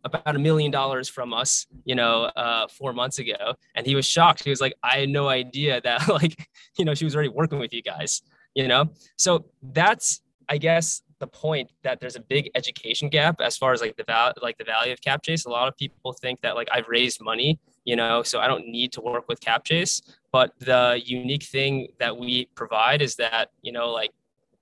about 0.03 0.35
a 0.35 0.39
million 0.39 0.71
dollars 0.71 1.09
from 1.09 1.33
us, 1.33 1.67
you 1.85 1.95
know, 1.95 2.23
uh, 2.35 2.67
four 2.67 2.93
months 2.93 3.19
ago. 3.19 3.55
And 3.75 3.85
he 3.85 3.95
was 3.95 4.05
shocked. 4.05 4.43
He 4.43 4.49
was 4.49 4.61
like, 4.61 4.73
I 4.83 4.99
had 4.99 5.09
no 5.09 5.27
idea 5.27 5.81
that, 5.81 6.07
like, 6.09 6.47
you 6.77 6.85
know, 6.85 6.93
she 6.93 7.05
was 7.05 7.15
already 7.15 7.29
working 7.29 7.59
with 7.59 7.73
you 7.73 7.81
guys, 7.81 8.21
you 8.53 8.67
know? 8.67 8.89
So 9.17 9.45
that's, 9.61 10.21
I 10.47 10.57
guess, 10.57 11.01
the 11.19 11.27
point 11.27 11.69
that 11.83 11.99
there's 11.99 12.15
a 12.15 12.21
big 12.21 12.49
education 12.55 13.09
gap 13.09 13.41
as 13.41 13.57
far 13.57 13.73
as 13.73 13.81
like 13.81 13.97
the 13.97 14.03
value, 14.05 14.33
like 14.41 14.57
the 14.57 14.63
value 14.63 14.93
of 14.93 15.01
CapChase. 15.01 15.45
A 15.45 15.49
lot 15.49 15.67
of 15.67 15.75
people 15.77 16.13
think 16.13 16.41
that 16.41 16.55
like 16.55 16.69
I've 16.71 16.87
raised 16.87 17.21
money, 17.21 17.59
you 17.83 17.95
know, 17.95 18.23
so 18.23 18.39
I 18.39 18.47
don't 18.47 18.65
need 18.67 18.93
to 18.93 19.01
work 19.01 19.27
with 19.27 19.41
CapChase. 19.41 20.01
But 20.31 20.53
the 20.59 21.01
unique 21.03 21.43
thing 21.43 21.89
that 21.99 22.17
we 22.17 22.45
provide 22.55 23.01
is 23.01 23.15
that, 23.15 23.51
you 23.61 23.71
know, 23.71 23.91
like 23.91 24.11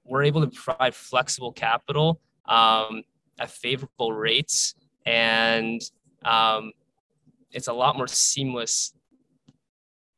we're 0.03 0.23
able 0.23 0.41
to 0.41 0.47
provide 0.47 0.95
flexible 0.95 1.51
capital 1.51 2.19
um, 2.45 3.03
at 3.39 3.51
favorable 3.51 4.13
rates, 4.13 4.73
and 5.07 5.81
um, 6.25 6.73
it's 7.51 7.67
a 7.67 7.73
lot 7.73 7.97
more 7.97 8.07
seamless 8.07 8.93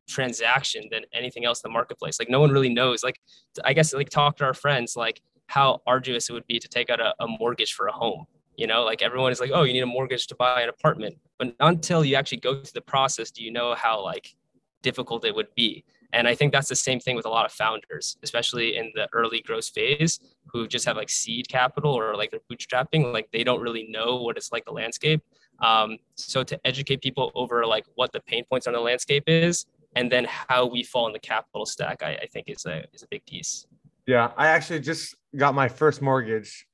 transaction 0.08 0.89
than 0.91 1.04
anything 1.13 1.45
else 1.45 1.62
in 1.63 1.69
the 1.69 1.73
marketplace. 1.73 2.19
Like 2.19 2.30
no 2.30 2.39
one 2.39 2.49
really 2.49 2.73
knows. 2.73 3.04
Like 3.04 3.21
I 3.63 3.73
guess 3.73 3.93
like 3.93 4.10
talk 4.10 4.38
to 4.38 4.45
our 4.45 4.56
friends 4.56 4.95
like 4.97 5.21
how 5.45 5.82
arduous 5.86 6.30
it 6.30 6.34
would 6.34 6.47
be 6.47 6.60
to 6.60 6.67
take 6.67 6.89
out 6.89 6.99
a, 6.99 7.13
a 7.19 7.28
mortgage 7.28 7.73
for 7.73 7.88
a 7.88 7.91
home. 7.91 8.25
You 8.58 8.67
know, 8.67 8.84
like 8.84 9.02
everyone 9.02 9.32
is 9.32 9.39
like, 9.39 9.52
oh, 9.54 9.63
you 9.63 9.71
need 9.71 9.84
a 9.84 9.86
mortgage 9.86 10.28
to 10.28 10.36
buy 10.36 10.62
an 10.63 10.69
apartment, 10.69 11.17
but 11.38 11.56
until 11.62 12.04
you 12.04 12.15
actually 12.15 12.39
go 12.39 12.56
through 12.56 12.71
the 12.73 12.82
process, 12.82 13.32
do 13.32 13.43
you 13.43 13.52
know 13.52 13.73
how 13.75 14.04
like 14.04 14.36
difficult 14.82 15.23
it 15.23 15.34
would 15.34 15.54
be? 15.56 15.86
And 16.13 16.28
I 16.28 16.34
think 16.34 16.52
that's 16.52 16.67
the 16.69 16.76
same 16.76 17.00
thing 17.00 17.15
with 17.15 17.26
a 17.26 17.30
lot 17.30 17.45
of 17.45 17.52
founders, 17.52 18.17
especially 18.24 18.78
in 18.78 18.91
the 18.95 19.08
early 19.13 19.41
growth 19.41 19.69
phase, 19.69 20.19
who 20.48 20.67
just 20.67 20.86
have 20.86 20.98
like 20.98 21.10
seed 21.10 21.48
capital 21.48 21.93
or 21.93 22.15
like 22.15 22.32
they're 22.32 22.39
bootstrapping, 22.52 23.13
like 23.13 23.30
they 23.32 23.43
don't 23.43 23.62
really 23.62 23.88
know 23.89 24.15
what 24.17 24.36
it's 24.36 24.52
like 24.52 24.65
the 24.65 24.72
landscape. 24.72 25.22
Um, 25.62 25.98
so 26.15 26.43
to 26.43 26.60
educate 26.65 27.02
people 27.02 27.32
over 27.36 27.65
like 27.65 27.86
what 27.95 28.12
the 28.12 28.22
pain 28.22 28.43
points 28.45 28.65
on 28.65 28.74
the 28.74 28.80
landscape 28.80 29.24
is, 29.28 29.65
and 29.95 30.12
then 30.12 30.26
how 30.30 30.65
we 30.65 30.84
fall 30.84 31.08
in 31.08 31.13
the 31.13 31.19
capital 31.19 31.65
stack, 31.65 32.02
I, 32.04 32.19
I 32.22 32.26
think 32.28 32.50
is 32.50 32.65
a 32.65 32.86
is 32.93 33.04
a 33.04 33.08
big 33.08 33.26
piece. 33.26 33.65
Yeah, 34.08 34.32
I 34.38 34.48
actually 34.48 34.80
just 34.80 35.15
got 35.36 35.54
my 35.54 35.67
first 35.67 36.02
mortgage 36.02 36.65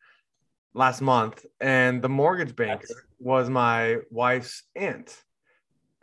last 0.73 1.01
month, 1.01 1.45
and 1.59 2.01
the 2.01 2.09
mortgage 2.09 2.55
banker 2.55 3.05
was 3.19 3.49
my 3.49 3.97
wife's 4.09 4.63
aunt, 4.75 5.23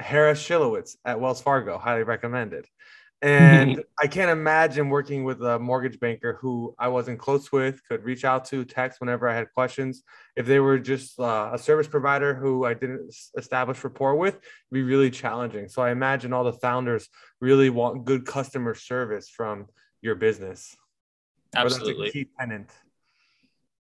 Harris 0.01 0.43
Shilowitz 0.43 0.97
at 1.05 1.21
Wells 1.21 1.41
Fargo. 1.41 1.79
Highly 1.79 2.03
recommended. 2.03 2.67
And 3.23 3.85
I 4.01 4.09
can't 4.09 4.31
imagine 4.31 4.89
working 4.89 5.23
with 5.23 5.43
a 5.43 5.59
mortgage 5.59 6.01
banker 6.01 6.35
who 6.41 6.75
I 6.79 6.89
wasn't 6.89 7.21
close 7.21 7.53
with, 7.53 7.81
could 7.87 8.03
reach 8.03 8.25
out 8.25 8.45
to, 8.47 8.65
text 8.65 9.01
whenever 9.01 9.29
I 9.29 9.35
had 9.35 9.53
questions. 9.55 10.03
If 10.37 10.47
they 10.47 10.59
were 10.59 10.79
just 10.79 11.19
uh, 11.21 11.51
a 11.53 11.59
service 11.59 11.87
provider 11.87 12.35
who 12.35 12.65
I 12.65 12.75
didn't 12.75 13.15
establish 13.39 13.83
rapport 13.85 14.17
with, 14.17 14.35
it'd 14.35 14.45
be 14.73 14.83
really 14.83 15.11
challenging. 15.11 15.69
So 15.69 15.83
I 15.83 15.93
imagine 15.93 16.33
all 16.33 16.45
the 16.45 16.53
founders 16.53 17.09
really 17.41 17.71
want 17.71 18.05
good 18.05 18.27
customer 18.27 18.75
service 18.75 19.29
from 19.29 19.67
your 20.01 20.17
business. 20.17 20.77
Absolutely. 21.55 22.11
key 22.11 22.29
tenant. 22.39 22.71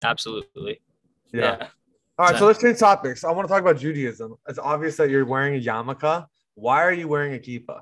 Absolutely. 0.04 0.82
Yeah. 1.32 1.42
yeah. 1.42 1.68
All 2.20 2.26
right, 2.26 2.34
so, 2.34 2.40
so 2.40 2.46
let's 2.48 2.62
change 2.62 2.80
topics. 2.80 3.24
I 3.24 3.32
want 3.32 3.48
to 3.48 3.54
talk 3.54 3.62
about 3.62 3.78
Judaism. 3.78 4.36
It's 4.48 4.58
obvious 4.58 4.98
that 4.98 5.12
you're 5.12 5.26
wearing 5.26 5.56
a 5.56 5.64
yarmulke. 5.64 6.26
Why 6.56 6.82
are 6.84 6.94
you 6.94 7.08
wearing 7.08 7.36
a 7.36 7.38
kippah? 7.38 7.82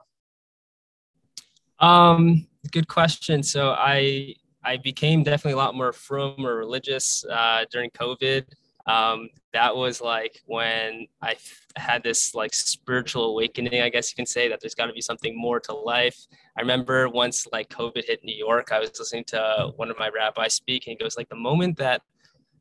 Um, 1.80 2.48
good 2.72 2.88
question. 2.88 3.44
So 3.44 3.72
I 3.72 4.36
I 4.64 4.78
became 4.78 5.24
definitely 5.24 5.54
a 5.54 5.58
lot 5.58 5.76
more 5.76 5.94
frum 5.94 6.46
or 6.46 6.56
religious 6.56 7.24
uh, 7.26 7.66
during 7.72 7.92
COVID. 7.92 8.46
Um, 8.88 9.30
that 9.54 9.76
was 9.76 10.00
like 10.00 10.42
when 10.46 11.08
I 11.22 11.36
had 11.76 12.04
this 12.04 12.36
like 12.36 12.54
spiritual 12.54 13.32
awakening, 13.32 13.82
I 13.82 13.90
guess 13.90 14.12
you 14.12 14.16
can 14.16 14.26
say 14.28 14.48
that 14.48 14.60
there's 14.62 14.76
got 14.76 14.88
to 14.88 14.94
be 14.94 15.02
something 15.02 15.36
more 15.36 15.60
to 15.62 15.74
life. 15.74 16.18
I 16.58 16.62
remember 16.62 17.10
once 17.10 17.48
like 17.52 17.70
COVID 17.70 18.06
hit 18.06 18.24
New 18.24 18.36
York, 18.36 18.72
I 18.72 18.80
was 18.80 18.92
listening 18.98 19.24
to 19.26 19.72
one 19.76 19.90
of 19.90 19.98
my 19.98 20.10
rabbis 20.10 20.54
speak, 20.54 20.86
and 20.86 20.92
he 20.92 21.04
goes 21.04 21.18
like, 21.18 21.30
the 21.30 21.36
moment 21.36 21.78
that 21.78 22.02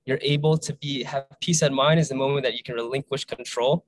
you're 0.06 0.18
able 0.22 0.56
to 0.58 0.74
be 0.74 1.02
have 1.02 1.26
peace 1.40 1.62
of 1.62 1.72
mind 1.72 2.00
is 2.00 2.08
the 2.08 2.14
moment 2.14 2.44
that 2.44 2.54
you 2.54 2.62
can 2.62 2.74
relinquish 2.74 3.24
control, 3.24 3.84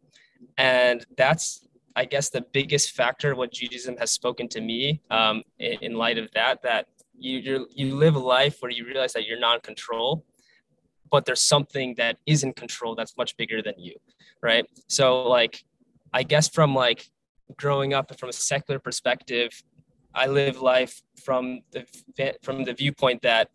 and 0.58 1.06
that's 1.16 1.65
I 1.96 2.04
guess 2.04 2.28
the 2.28 2.42
biggest 2.42 2.92
factor 2.92 3.34
what 3.34 3.52
Judaism 3.52 3.96
has 3.96 4.10
spoken 4.10 4.48
to 4.48 4.60
me 4.60 5.00
um, 5.10 5.42
in, 5.58 5.78
in, 5.80 5.94
light 5.94 6.18
of 6.18 6.30
that 6.34 6.62
that 6.62 6.88
you 7.18 7.66
you 7.74 7.96
live 7.96 8.14
a 8.14 8.18
life 8.18 8.58
where 8.60 8.70
you 8.70 8.84
realize 8.84 9.14
that 9.14 9.26
you're 9.26 9.40
not 9.40 9.54
in 9.56 9.60
control, 9.62 10.22
but 11.10 11.24
there's 11.24 11.42
something 11.42 11.94
that 11.96 12.18
is 12.26 12.44
in 12.44 12.52
control 12.52 12.94
that's 12.94 13.16
much 13.16 13.34
bigger 13.38 13.62
than 13.62 13.74
you, 13.78 13.94
right? 14.42 14.66
So 14.88 15.26
like, 15.26 15.64
I 16.12 16.22
guess 16.22 16.50
from 16.50 16.74
like 16.74 17.08
growing 17.56 17.94
up 17.94 18.16
from 18.18 18.28
a 18.28 18.32
secular 18.32 18.78
perspective, 18.78 19.50
I 20.14 20.26
live 20.26 20.60
life 20.60 21.00
from 21.24 21.60
the 21.72 21.86
from 22.42 22.64
the 22.64 22.74
viewpoint 22.74 23.22
that 23.22 23.48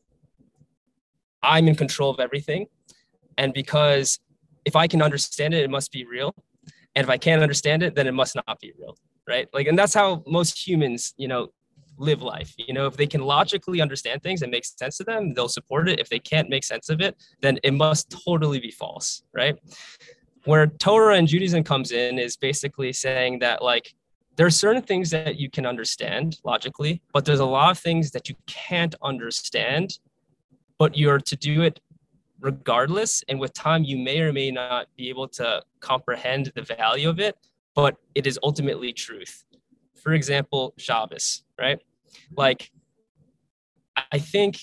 I'm 1.43 1.67
in 1.67 1.75
control 1.75 2.09
of 2.09 2.19
everything, 2.19 2.65
and 3.37 3.53
because 3.53 4.19
if 4.65 4.75
I 4.75 4.87
can 4.87 5.03
understand 5.03 5.53
it, 5.53 5.63
it 5.63 5.69
must 5.69 5.91
be 5.91 6.05
real, 6.05 6.33
and 6.95 7.03
if 7.03 7.09
I 7.09 7.17
can't 7.17 7.41
understand 7.41 7.83
it, 7.83 7.95
then 7.95 8.07
it 8.07 8.13
must 8.13 8.35
not 8.35 8.59
be 8.59 8.73
real, 8.77 8.97
right? 9.27 9.47
Like, 9.53 9.67
and 9.67 9.77
that's 9.77 9.93
how 9.93 10.23
most 10.27 10.67
humans, 10.67 11.13
you 11.17 11.27
know, 11.27 11.49
live 11.97 12.21
life. 12.21 12.53
You 12.57 12.73
know, 12.73 12.87
if 12.87 12.97
they 12.97 13.07
can 13.07 13.21
logically 13.21 13.81
understand 13.81 14.23
things 14.23 14.41
and 14.41 14.51
make 14.51 14.65
sense 14.65 14.97
to 14.97 15.03
them, 15.03 15.33
they'll 15.33 15.47
support 15.47 15.87
it. 15.87 15.99
If 15.99 16.09
they 16.09 16.19
can't 16.19 16.49
make 16.49 16.63
sense 16.63 16.89
of 16.89 16.99
it, 16.99 17.15
then 17.41 17.59
it 17.63 17.73
must 17.73 18.09
totally 18.25 18.59
be 18.59 18.71
false, 18.71 19.23
right? 19.33 19.57
Where 20.45 20.67
Torah 20.67 21.15
and 21.15 21.27
Judaism 21.27 21.63
comes 21.63 21.91
in 21.91 22.17
is 22.17 22.35
basically 22.35 22.91
saying 22.93 23.39
that 23.39 23.63
like 23.63 23.93
there 24.35 24.45
are 24.45 24.51
certain 24.51 24.81
things 24.81 25.11
that 25.11 25.37
you 25.37 25.49
can 25.49 25.65
understand 25.65 26.39
logically, 26.43 27.01
but 27.13 27.25
there's 27.25 27.39
a 27.39 27.45
lot 27.45 27.71
of 27.71 27.77
things 27.77 28.11
that 28.11 28.27
you 28.27 28.35
can't 28.47 28.95
understand, 29.03 29.99
but 30.79 30.97
you're 30.97 31.19
to 31.19 31.35
do 31.35 31.61
it 31.61 31.79
regardless. 32.41 33.23
And 33.29 33.39
with 33.39 33.53
time, 33.53 33.83
you 33.83 33.97
may 33.97 34.19
or 34.19 34.33
may 34.33 34.51
not 34.51 34.87
be 34.97 35.09
able 35.09 35.27
to 35.29 35.63
comprehend 35.79 36.51
the 36.55 36.61
value 36.63 37.09
of 37.09 37.19
it, 37.19 37.37
but 37.75 37.95
it 38.15 38.27
is 38.27 38.37
ultimately 38.43 38.91
truth. 38.91 39.45
For 40.01 40.13
example, 40.13 40.73
Shabbos, 40.77 41.43
right? 41.59 41.79
Like, 42.35 42.71
I 44.11 44.19
think 44.19 44.59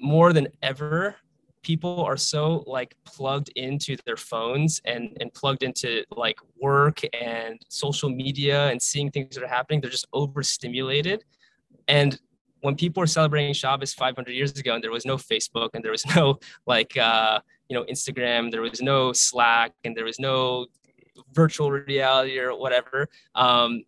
more 0.00 0.32
than 0.32 0.48
ever, 0.62 1.16
people 1.62 2.02
are 2.04 2.16
so 2.16 2.64
like 2.66 2.94
plugged 3.04 3.50
into 3.56 3.96
their 4.06 4.16
phones 4.16 4.80
and 4.84 5.16
and 5.20 5.32
plugged 5.34 5.62
into 5.62 6.04
like 6.10 6.38
work 6.60 7.00
and 7.20 7.60
social 7.68 8.08
media 8.08 8.68
and 8.68 8.80
seeing 8.80 9.10
things 9.10 9.34
that 9.34 9.44
are 9.44 9.48
happening 9.48 9.78
they're 9.78 9.90
just 9.90 10.08
overstimulated 10.14 11.22
and 11.86 12.18
when 12.60 12.76
people 12.76 13.00
were 13.00 13.06
celebrating 13.06 13.52
Shabbos 13.52 13.94
500 13.94 14.30
years 14.32 14.52
ago 14.58 14.74
and 14.74 14.84
there 14.84 14.90
was 14.90 15.06
no 15.06 15.16
Facebook 15.16 15.70
and 15.74 15.84
there 15.84 15.92
was 15.92 16.04
no 16.16 16.38
like 16.66 16.96
uh, 16.96 17.40
you 17.68 17.76
know 17.76 17.84
Instagram 17.84 18.50
there 18.50 18.62
was 18.62 18.80
no 18.80 19.12
Slack 19.12 19.72
and 19.84 19.96
there 19.96 20.04
was 20.04 20.18
no 20.18 20.66
virtual 21.32 21.70
reality 21.70 22.38
or 22.38 22.56
whatever 22.56 23.08
um, 23.34 23.82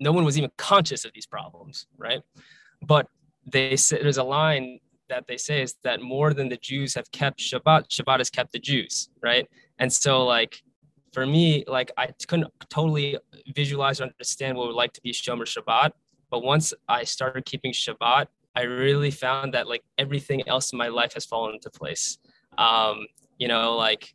no 0.00 0.12
one 0.12 0.24
was 0.24 0.38
even 0.38 0.50
conscious 0.56 1.04
of 1.04 1.12
these 1.12 1.26
problems 1.26 1.86
right 1.96 2.22
but 2.82 3.08
they 3.50 3.76
said 3.76 4.00
there's 4.02 4.18
a 4.18 4.22
line 4.22 4.78
that 5.08 5.26
they 5.26 5.36
say 5.36 5.62
is 5.62 5.74
that 5.82 6.00
more 6.00 6.34
than 6.34 6.48
the 6.48 6.56
Jews 6.56 6.94
have 6.94 7.10
kept 7.12 7.40
Shabbat, 7.40 7.88
Shabbat 7.88 8.18
has 8.18 8.30
kept 8.30 8.52
the 8.52 8.58
Jews, 8.58 9.08
right? 9.22 9.48
And 9.78 9.92
so 9.92 10.24
like 10.24 10.62
for 11.12 11.26
me, 11.26 11.64
like 11.66 11.90
I 11.96 12.08
couldn't 12.26 12.52
totally 12.68 13.18
visualize 13.54 14.00
or 14.00 14.04
understand 14.04 14.56
what 14.56 14.64
it 14.64 14.66
would 14.68 14.76
like 14.76 14.92
to 14.94 15.00
be 15.00 15.12
Shomer 15.12 15.46
Shabbat. 15.46 15.92
But 16.30 16.42
once 16.42 16.74
I 16.88 17.04
started 17.04 17.44
keeping 17.44 17.72
Shabbat, 17.72 18.26
I 18.54 18.62
really 18.62 19.10
found 19.10 19.54
that 19.54 19.68
like 19.68 19.84
everything 19.98 20.46
else 20.48 20.72
in 20.72 20.78
my 20.78 20.88
life 20.88 21.14
has 21.14 21.24
fallen 21.24 21.54
into 21.54 21.70
place. 21.70 22.18
Um, 22.56 23.06
you 23.38 23.48
know, 23.48 23.76
like 23.76 24.14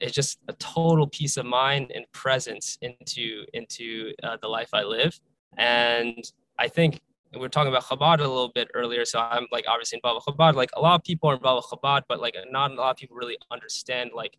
it's 0.00 0.12
just 0.12 0.38
a 0.48 0.52
total 0.54 1.06
peace 1.06 1.36
of 1.36 1.46
mind 1.46 1.92
and 1.94 2.04
presence 2.12 2.78
into 2.82 3.44
into 3.52 4.12
uh, 4.22 4.36
the 4.40 4.48
life 4.48 4.70
I 4.72 4.82
live. 4.82 5.20
And 5.56 6.24
I 6.58 6.68
think 6.68 7.00
we 7.38 7.44
are 7.44 7.48
talking 7.48 7.68
about 7.72 7.84
Chabad 7.84 8.18
a 8.18 8.22
little 8.22 8.50
bit 8.52 8.68
earlier, 8.74 9.04
so 9.04 9.20
I'm 9.20 9.46
like 9.52 9.66
obviously 9.68 10.00
involved 10.02 10.24
with 10.26 10.36
Chabad. 10.36 10.54
Like 10.54 10.70
a 10.74 10.80
lot 10.80 10.96
of 10.96 11.04
people 11.04 11.30
are 11.30 11.34
involved 11.34 11.68
with 11.70 11.80
Chabad, 11.80 12.02
but 12.08 12.20
like 12.20 12.34
not 12.50 12.72
a 12.72 12.74
lot 12.74 12.90
of 12.90 12.96
people 12.96 13.16
really 13.16 13.38
understand 13.52 14.10
like 14.14 14.36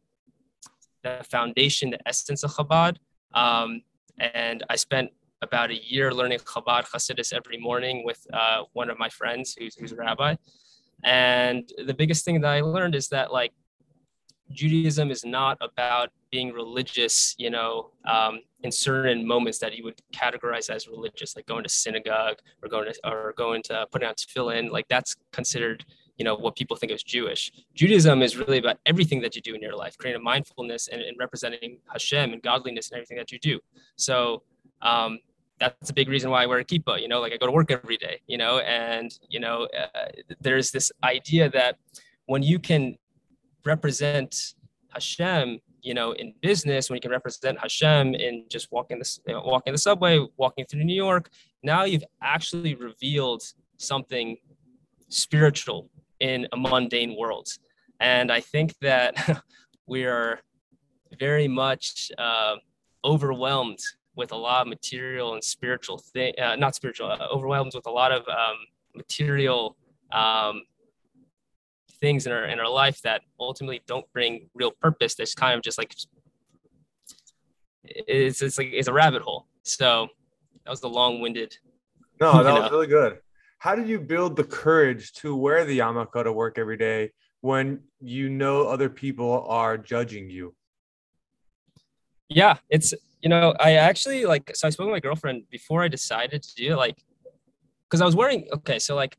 the 1.03 1.25
foundation, 1.29 1.91
the 1.91 2.07
essence 2.07 2.43
of 2.43 2.51
Chabad. 2.51 2.97
Um, 3.33 3.81
and 4.19 4.63
I 4.69 4.75
spent 4.75 5.11
about 5.41 5.71
a 5.71 5.83
year 5.83 6.13
learning 6.13 6.39
Chabad 6.39 6.89
Hasidus 6.89 7.33
every 7.33 7.57
morning 7.57 8.03
with 8.05 8.25
uh, 8.33 8.63
one 8.73 8.89
of 8.89 8.99
my 8.99 9.09
friends 9.09 9.55
who's, 9.57 9.75
who's 9.75 9.91
a 9.91 9.95
rabbi. 9.95 10.35
And 11.03 11.71
the 11.83 11.93
biggest 11.93 12.25
thing 12.25 12.41
that 12.41 12.51
I 12.51 12.61
learned 12.61 12.95
is 12.95 13.07
that 13.09 13.33
like 13.33 13.51
Judaism 14.51 15.09
is 15.11 15.25
not 15.25 15.57
about 15.61 16.09
being 16.29 16.51
religious, 16.51 17.35
you 17.37 17.49
know, 17.49 17.91
um, 18.05 18.41
in 18.63 18.71
certain 18.71 19.25
moments 19.25 19.57
that 19.59 19.75
you 19.75 19.83
would 19.83 19.99
categorize 20.13 20.69
as 20.69 20.87
religious, 20.87 21.35
like 21.35 21.45
going 21.45 21.63
to 21.63 21.69
synagogue 21.69 22.37
or 22.61 22.69
going 22.69 22.91
to 22.91 23.09
or 23.09 23.33
going 23.35 23.63
to 23.63 23.87
putting 23.91 24.07
on 24.07 24.13
tefillin, 24.13 24.69
like 24.69 24.87
that's 24.89 25.15
considered, 25.31 25.83
you 26.17 26.25
know, 26.25 26.35
what 26.35 26.55
people 26.55 26.77
think 26.77 26.91
is 26.91 27.01
Jewish. 27.01 27.51
Judaism 27.73 28.21
is 28.21 28.37
really 28.37 28.59
about 28.59 28.77
everything 28.85 29.21
that 29.21 29.35
you 29.35 29.41
do 29.41 29.55
in 29.55 29.61
your 29.61 29.75
life, 29.75 29.97
creating 29.97 30.23
mindfulness 30.23 30.87
and, 30.87 31.01
and 31.01 31.17
representing 31.17 31.79
Hashem 31.91 32.33
and 32.33 32.41
godliness 32.43 32.91
and 32.91 32.97
everything 32.97 33.17
that 33.17 33.31
you 33.31 33.39
do. 33.39 33.59
So 33.95 34.43
um, 34.81 35.19
that's 35.61 35.91
a 35.91 35.93
big 35.93 36.09
reason 36.09 36.31
why 36.31 36.43
I 36.43 36.47
wear 36.47 36.57
a 36.57 36.65
kippah. 36.65 36.99
You 37.01 37.07
know, 37.07 37.21
like 37.21 37.31
I 37.33 37.37
go 37.37 37.45
to 37.45 37.51
work 37.51 37.71
every 37.71 37.97
day. 37.97 38.19
You 38.27 38.37
know, 38.37 38.59
and 38.59 39.11
you 39.29 39.39
know, 39.39 39.67
uh, 39.77 40.09
there's 40.41 40.71
this 40.71 40.91
idea 41.03 41.49
that 41.51 41.77
when 42.25 42.41
you 42.41 42.57
can 42.59 42.97
represent 43.63 44.55
Hashem, 44.89 45.59
you 45.81 45.93
know, 45.93 46.13
in 46.13 46.33
business, 46.41 46.89
when 46.89 46.97
you 46.97 47.01
can 47.01 47.11
represent 47.11 47.59
Hashem 47.59 48.15
in 48.15 48.45
just 48.49 48.71
walking 48.71 48.99
the 48.99 49.19
you 49.27 49.33
know, 49.33 49.41
walking 49.45 49.71
the 49.71 49.79
subway, 49.79 50.25
walking 50.37 50.65
through 50.65 50.83
New 50.83 50.95
York, 50.95 51.29
now 51.63 51.83
you've 51.83 52.03
actually 52.21 52.73
revealed 52.75 53.43
something 53.77 54.37
spiritual 55.09 55.89
in 56.19 56.47
a 56.53 56.57
mundane 56.57 57.15
world. 57.17 57.47
And 57.99 58.31
I 58.31 58.39
think 58.39 58.73
that 58.81 59.43
we 59.87 60.05
are 60.05 60.39
very 61.19 61.47
much 61.47 62.11
uh, 62.17 62.55
overwhelmed 63.03 63.79
with 64.15 64.31
a 64.31 64.35
lot 64.35 64.61
of 64.61 64.67
material 64.67 65.33
and 65.33 65.43
spiritual 65.43 65.97
thing, 65.97 66.33
uh, 66.39 66.55
not 66.55 66.75
spiritual, 66.75 67.07
uh, 67.07 67.27
overwhelmed 67.31 67.71
with 67.73 67.85
a 67.87 67.91
lot 67.91 68.11
of 68.11 68.27
um, 68.27 68.57
material 68.95 69.77
um, 70.11 70.63
things 71.99 72.25
in 72.25 72.31
our 72.31 72.45
in 72.45 72.59
our 72.59 72.69
life 72.69 73.01
that 73.03 73.21
ultimately 73.39 73.81
don't 73.87 74.05
bring 74.11 74.49
real 74.53 74.71
purpose. 74.71 75.15
That's 75.15 75.35
kind 75.35 75.55
of 75.55 75.61
just 75.61 75.77
like 75.77 75.95
it's 77.85 78.41
it's 78.41 78.57
like 78.57 78.69
it's 78.71 78.87
a 78.87 78.93
rabbit 78.93 79.21
hole. 79.21 79.47
So 79.63 80.07
that 80.65 80.69
was 80.69 80.81
the 80.81 80.89
long-winded. 80.89 81.57
No, 82.19 82.43
that 82.43 82.53
was 82.53 82.63
know. 82.63 82.69
really 82.69 82.87
good. 82.87 83.19
How 83.59 83.75
did 83.75 83.87
you 83.87 83.99
build 83.99 84.35
the 84.35 84.43
courage 84.43 85.13
to 85.13 85.35
wear 85.35 85.65
the 85.65 85.79
yarmulke 85.79 86.23
to 86.23 86.33
work 86.33 86.57
every 86.57 86.77
day 86.77 87.11
when 87.41 87.81
you 87.99 88.29
know 88.29 88.67
other 88.67 88.89
people 88.89 89.45
are 89.47 89.77
judging 89.77 90.29
you? 90.29 90.55
Yeah, 92.27 92.57
it's 92.69 92.93
you 93.21 93.29
know 93.29 93.53
I 93.59 93.73
actually 93.73 94.25
like 94.25 94.55
so 94.55 94.67
I 94.67 94.71
spoke 94.71 94.87
to 94.87 94.91
my 94.91 94.99
girlfriend 94.99 95.43
before 95.49 95.83
I 95.83 95.87
decided 95.87 96.41
to 96.43 96.55
do 96.55 96.73
it 96.73 96.77
like 96.77 96.97
because 97.87 98.01
I 98.01 98.05
was 98.05 98.15
wearing 98.15 98.47
okay 98.53 98.79
so 98.79 98.95
like 98.95 99.17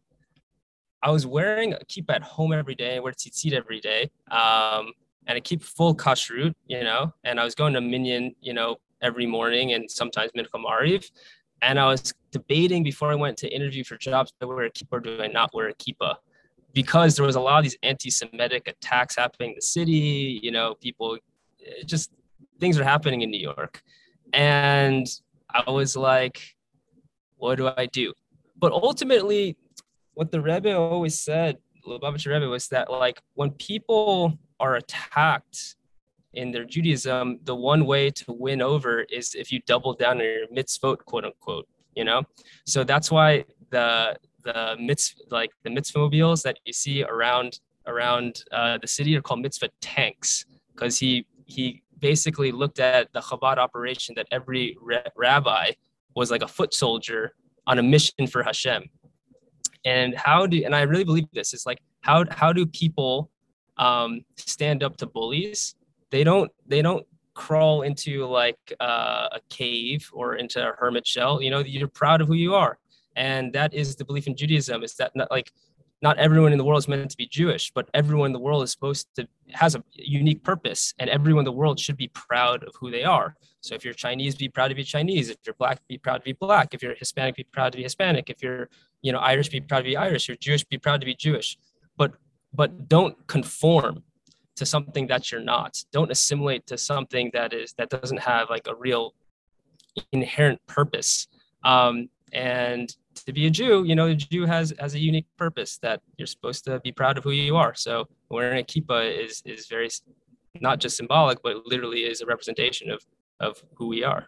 I 1.02 1.10
was 1.10 1.26
wearing 1.26 1.72
a 1.74 1.78
kippah 1.78 2.14
at 2.14 2.22
home 2.22 2.52
every 2.52 2.76
day. 2.76 2.96
I 2.96 3.00
wear 3.00 3.12
tzitzit 3.12 3.52
every 3.52 3.80
day. 3.80 4.10
Um, 4.30 4.92
and 5.26 5.36
I 5.36 5.40
keep 5.40 5.62
full 5.62 5.94
kashrut, 5.96 6.54
you 6.66 6.84
know, 6.84 7.12
and 7.24 7.40
I 7.40 7.44
was 7.44 7.54
going 7.54 7.72
to 7.74 7.80
Minyan, 7.80 8.34
you 8.40 8.52
know, 8.52 8.76
every 9.00 9.26
morning 9.26 9.72
and 9.72 9.90
sometimes 9.90 10.30
Mincha 10.36 10.62
Mariv. 10.64 11.10
And 11.60 11.78
I 11.78 11.86
was 11.86 12.12
debating 12.30 12.82
before 12.82 13.10
I 13.10 13.14
went 13.14 13.36
to 13.38 13.52
interview 13.52 13.84
for 13.84 13.96
jobs, 13.96 14.32
do 14.40 14.50
I 14.50 14.54
wear 14.54 14.64
a 14.64 14.70
kippah 14.70 14.92
or 14.92 15.00
do 15.00 15.22
I 15.22 15.26
not 15.26 15.52
wear 15.54 15.68
a 15.68 15.74
kippah? 15.74 16.16
Because 16.72 17.16
there 17.16 17.26
was 17.26 17.36
a 17.36 17.40
lot 17.40 17.58
of 17.58 17.64
these 17.64 17.76
anti-Semitic 17.82 18.66
attacks 18.66 19.16
happening 19.16 19.50
in 19.50 19.56
the 19.56 19.62
city, 19.62 20.40
you 20.42 20.50
know, 20.50 20.74
people 20.80 21.18
just 21.84 22.10
things 22.62 22.78
are 22.78 22.84
happening 22.84 23.22
in 23.22 23.30
New 23.32 23.40
York. 23.40 23.82
And 24.32 25.04
I 25.50 25.68
was 25.68 25.96
like, 25.96 26.38
what 27.36 27.56
do 27.56 27.68
I 27.76 27.86
do? 27.86 28.12
But 28.56 28.70
ultimately, 28.70 29.56
what 30.14 30.30
the 30.30 30.40
Rebbe 30.40 30.72
always 30.72 31.18
said, 31.18 31.58
Lubavitcher 31.84 32.32
Rebbe, 32.32 32.48
was 32.48 32.68
that 32.68 32.88
like 32.88 33.20
when 33.34 33.50
people 33.70 34.38
are 34.60 34.76
attacked 34.76 35.74
in 36.34 36.52
their 36.52 36.64
Judaism, 36.64 37.40
the 37.42 37.56
one 37.56 37.84
way 37.84 38.10
to 38.10 38.24
win 38.28 38.62
over 38.62 39.00
is 39.18 39.34
if 39.34 39.50
you 39.50 39.58
double 39.66 39.92
down 39.94 40.18
on 40.20 40.24
your 40.24 40.46
mitzvot, 40.56 40.98
quote 40.98 41.24
unquote. 41.24 41.66
You 41.96 42.04
know, 42.04 42.22
so 42.64 42.84
that's 42.84 43.10
why 43.10 43.44
the 43.70 44.16
the 44.44 44.76
mitzvah 44.80 45.24
like 45.30 45.50
the 45.64 45.70
mitzvah 45.70 45.98
mobiles 45.98 46.42
that 46.44 46.58
you 46.64 46.72
see 46.72 47.02
around 47.02 47.60
around 47.86 48.44
uh, 48.50 48.78
the 48.78 48.86
city 48.86 49.14
are 49.16 49.20
called 49.20 49.40
mitzvah 49.42 49.68
tanks 49.82 50.46
because 50.72 50.98
he 50.98 51.26
he 51.44 51.82
basically 52.02 52.52
looked 52.52 52.80
at 52.80 53.10
the 53.14 53.20
Chabad 53.20 53.56
operation 53.56 54.14
that 54.16 54.26
every 54.30 54.76
rabbi 55.16 55.70
was 56.14 56.30
like 56.30 56.42
a 56.42 56.48
foot 56.48 56.74
soldier 56.74 57.34
on 57.66 57.78
a 57.78 57.82
mission 57.82 58.26
for 58.26 58.42
Hashem. 58.42 58.82
And 59.84 60.14
how 60.14 60.46
do 60.46 60.62
and 60.64 60.76
i 60.76 60.82
really 60.82 61.04
believe 61.04 61.24
this 61.32 61.54
is 61.54 61.64
like 61.64 61.80
how 62.02 62.24
how 62.30 62.52
do 62.52 62.66
people 62.66 63.30
um, 63.78 64.20
stand 64.36 64.82
up 64.82 64.96
to 64.98 65.06
bullies? 65.06 65.74
They 66.10 66.24
don't 66.24 66.50
they 66.66 66.82
don't 66.82 67.06
crawl 67.34 67.82
into 67.82 68.26
like 68.26 68.60
uh, 68.80 69.28
a 69.32 69.40
cave 69.48 70.10
or 70.12 70.34
into 70.36 70.58
a 70.68 70.72
hermit 70.76 71.06
shell. 71.06 71.40
You 71.40 71.50
know 71.50 71.60
you're 71.60 71.88
proud 71.88 72.20
of 72.20 72.28
who 72.28 72.34
you 72.34 72.54
are. 72.54 72.78
And 73.14 73.52
that 73.52 73.74
is 73.74 73.96
the 73.96 74.04
belief 74.04 74.26
in 74.26 74.36
judaism 74.36 74.82
is 74.82 74.94
that 74.94 75.12
not 75.14 75.30
like 75.30 75.52
not 76.02 76.18
everyone 76.18 76.50
in 76.52 76.58
the 76.58 76.64
world 76.64 76.80
is 76.80 76.88
meant 76.88 77.10
to 77.12 77.16
be 77.16 77.26
Jewish, 77.26 77.70
but 77.70 77.88
everyone 77.94 78.26
in 78.26 78.32
the 78.32 78.40
world 78.40 78.64
is 78.64 78.72
supposed 78.72 79.06
to 79.14 79.28
has 79.52 79.76
a 79.76 79.84
unique 79.94 80.42
purpose, 80.42 80.94
and 80.98 81.08
everyone 81.08 81.42
in 81.42 81.44
the 81.44 81.52
world 81.52 81.78
should 81.78 81.96
be 81.96 82.08
proud 82.08 82.64
of 82.64 82.74
who 82.80 82.90
they 82.90 83.04
are. 83.04 83.36
So 83.60 83.76
if 83.76 83.84
you're 83.84 83.94
Chinese, 83.94 84.34
be 84.34 84.48
proud 84.48 84.68
to 84.68 84.74
be 84.74 84.82
Chinese. 84.82 85.30
If 85.30 85.38
you're 85.46 85.54
black, 85.54 85.78
be 85.86 85.98
proud 85.98 86.18
to 86.18 86.24
be 86.24 86.32
black. 86.32 86.74
If 86.74 86.82
you're 86.82 86.96
Hispanic, 86.96 87.36
be 87.36 87.44
proud 87.44 87.72
to 87.72 87.76
be 87.78 87.84
Hispanic. 87.84 88.28
If 88.28 88.42
you're 88.42 88.68
you 89.02 89.12
know 89.12 89.20
Irish, 89.20 89.48
be 89.48 89.60
proud 89.60 89.78
to 89.78 89.84
be 89.84 89.96
Irish. 89.96 90.24
If 90.24 90.28
you're 90.28 90.36
Jewish, 90.36 90.64
be 90.64 90.78
proud 90.78 91.00
to 91.00 91.06
be 91.06 91.14
Jewish. 91.14 91.56
But 91.96 92.12
but 92.52 92.88
don't 92.88 93.16
conform 93.28 94.02
to 94.56 94.66
something 94.66 95.06
that 95.06 95.30
you're 95.30 95.40
not. 95.40 95.82
Don't 95.92 96.10
assimilate 96.10 96.66
to 96.66 96.76
something 96.76 97.30
that 97.32 97.52
is 97.52 97.74
that 97.74 97.90
doesn't 97.90 98.20
have 98.20 98.50
like 98.50 98.66
a 98.66 98.74
real 98.74 99.14
inherent 100.12 100.60
purpose. 100.66 101.28
Um, 101.64 102.08
and 102.32 102.94
to 103.14 103.32
be 103.32 103.46
a 103.46 103.50
Jew, 103.50 103.84
you 103.84 103.94
know, 103.94 104.06
a 104.06 104.14
Jew 104.14 104.46
has 104.46 104.72
has 104.78 104.94
a 104.94 104.98
unique 104.98 105.26
purpose 105.36 105.78
that 105.78 106.00
you're 106.16 106.26
supposed 106.26 106.64
to 106.64 106.80
be 106.80 106.92
proud 106.92 107.18
of 107.18 107.24
who 107.24 107.30
you 107.30 107.56
are. 107.56 107.74
So 107.74 108.08
wearing 108.30 108.60
a 108.60 108.64
kippah 108.64 109.24
is 109.24 109.42
is 109.44 109.66
very 109.66 109.88
not 110.60 110.80
just 110.80 110.96
symbolic, 110.96 111.42
but 111.42 111.66
literally 111.66 112.00
is 112.00 112.20
a 112.20 112.26
representation 112.26 112.90
of 112.90 113.04
of 113.40 113.62
who 113.74 113.88
we 113.88 114.04
are. 114.04 114.26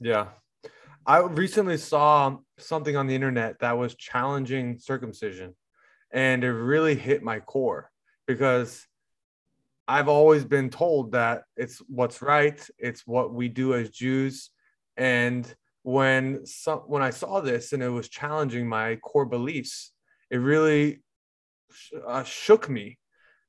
Yeah. 0.00 0.28
I 1.06 1.20
recently 1.20 1.78
saw 1.78 2.36
something 2.58 2.94
on 2.96 3.06
the 3.06 3.14
internet 3.14 3.60
that 3.60 3.78
was 3.78 3.94
challenging 3.94 4.78
circumcision 4.78 5.54
and 6.10 6.44
it 6.44 6.52
really 6.52 6.94
hit 6.94 7.22
my 7.22 7.40
core 7.40 7.90
because 8.26 8.86
I've 9.86 10.08
always 10.08 10.44
been 10.44 10.68
told 10.68 11.12
that 11.12 11.44
it's 11.56 11.78
what's 11.88 12.20
right, 12.20 12.60
it's 12.78 13.06
what 13.06 13.32
we 13.32 13.48
do 13.48 13.74
as 13.74 13.90
Jews 13.90 14.50
and 14.96 15.52
when 15.82 16.44
some, 16.46 16.80
when 16.80 17.02
I 17.02 17.10
saw 17.10 17.40
this 17.40 17.72
and 17.72 17.82
it 17.82 17.88
was 17.88 18.08
challenging 18.08 18.68
my 18.68 18.96
core 18.96 19.26
beliefs, 19.26 19.92
it 20.30 20.36
really 20.36 21.00
uh, 22.06 22.24
shook 22.24 22.68
me. 22.68 22.98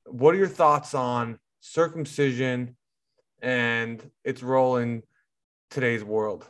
What 0.06 0.34
are 0.34 0.38
your 0.38 0.48
thoughts 0.48 0.94
on 0.94 1.38
circumcision 1.60 2.76
and 3.42 4.10
its 4.24 4.42
role 4.42 4.76
in 4.76 5.02
today's 5.70 6.04
world? 6.04 6.46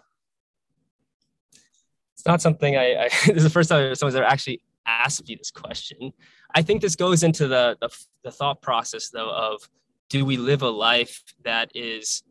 It's 2.14 2.26
not 2.26 2.42
something 2.42 2.76
I, 2.76 3.04
I 3.04 3.08
this 3.26 3.38
is 3.38 3.44
the 3.44 3.50
first 3.50 3.68
time 3.68 3.94
someone's 3.94 4.14
ever 4.14 4.26
actually 4.26 4.60
asked 4.86 5.26
me 5.26 5.36
this 5.36 5.50
question. 5.50 6.12
I 6.54 6.62
think 6.62 6.82
this 6.82 6.96
goes 6.96 7.22
into 7.22 7.48
the, 7.48 7.76
the, 7.80 7.88
the 8.24 8.30
thought 8.30 8.60
process 8.60 9.08
though 9.08 9.30
of 9.30 9.68
do 10.08 10.24
we 10.24 10.36
live 10.36 10.62
a 10.62 10.68
life 10.68 11.22
that 11.44 11.70
is 11.74 12.22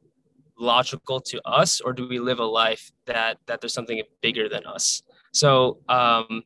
logical 0.60 1.20
to 1.20 1.42
us 1.48 1.82
or 1.82 1.94
do 1.94 2.08
we 2.08 2.20
live 2.20 2.40
a 2.40 2.46
life 2.46 2.92
that 3.06 3.38
that 3.48 3.62
there's 3.62 3.74
something 3.74 4.02
bigger 4.22 4.50
than 4.50 4.66
us? 4.66 5.02
So 5.32 5.80
um 5.90 6.44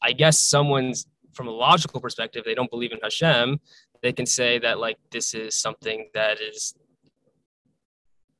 i 0.00 0.12
guess 0.12 0.40
someone's 0.40 1.06
from 1.32 1.48
a 1.48 1.50
logical 1.50 2.00
perspective 2.00 2.44
they 2.44 2.54
don't 2.54 2.70
believe 2.70 2.92
in 2.92 2.98
hashem 3.02 3.58
they 4.02 4.12
can 4.12 4.26
say 4.26 4.58
that 4.58 4.78
like 4.78 4.96
this 5.10 5.34
is 5.34 5.54
something 5.54 6.08
that 6.14 6.40
is 6.40 6.74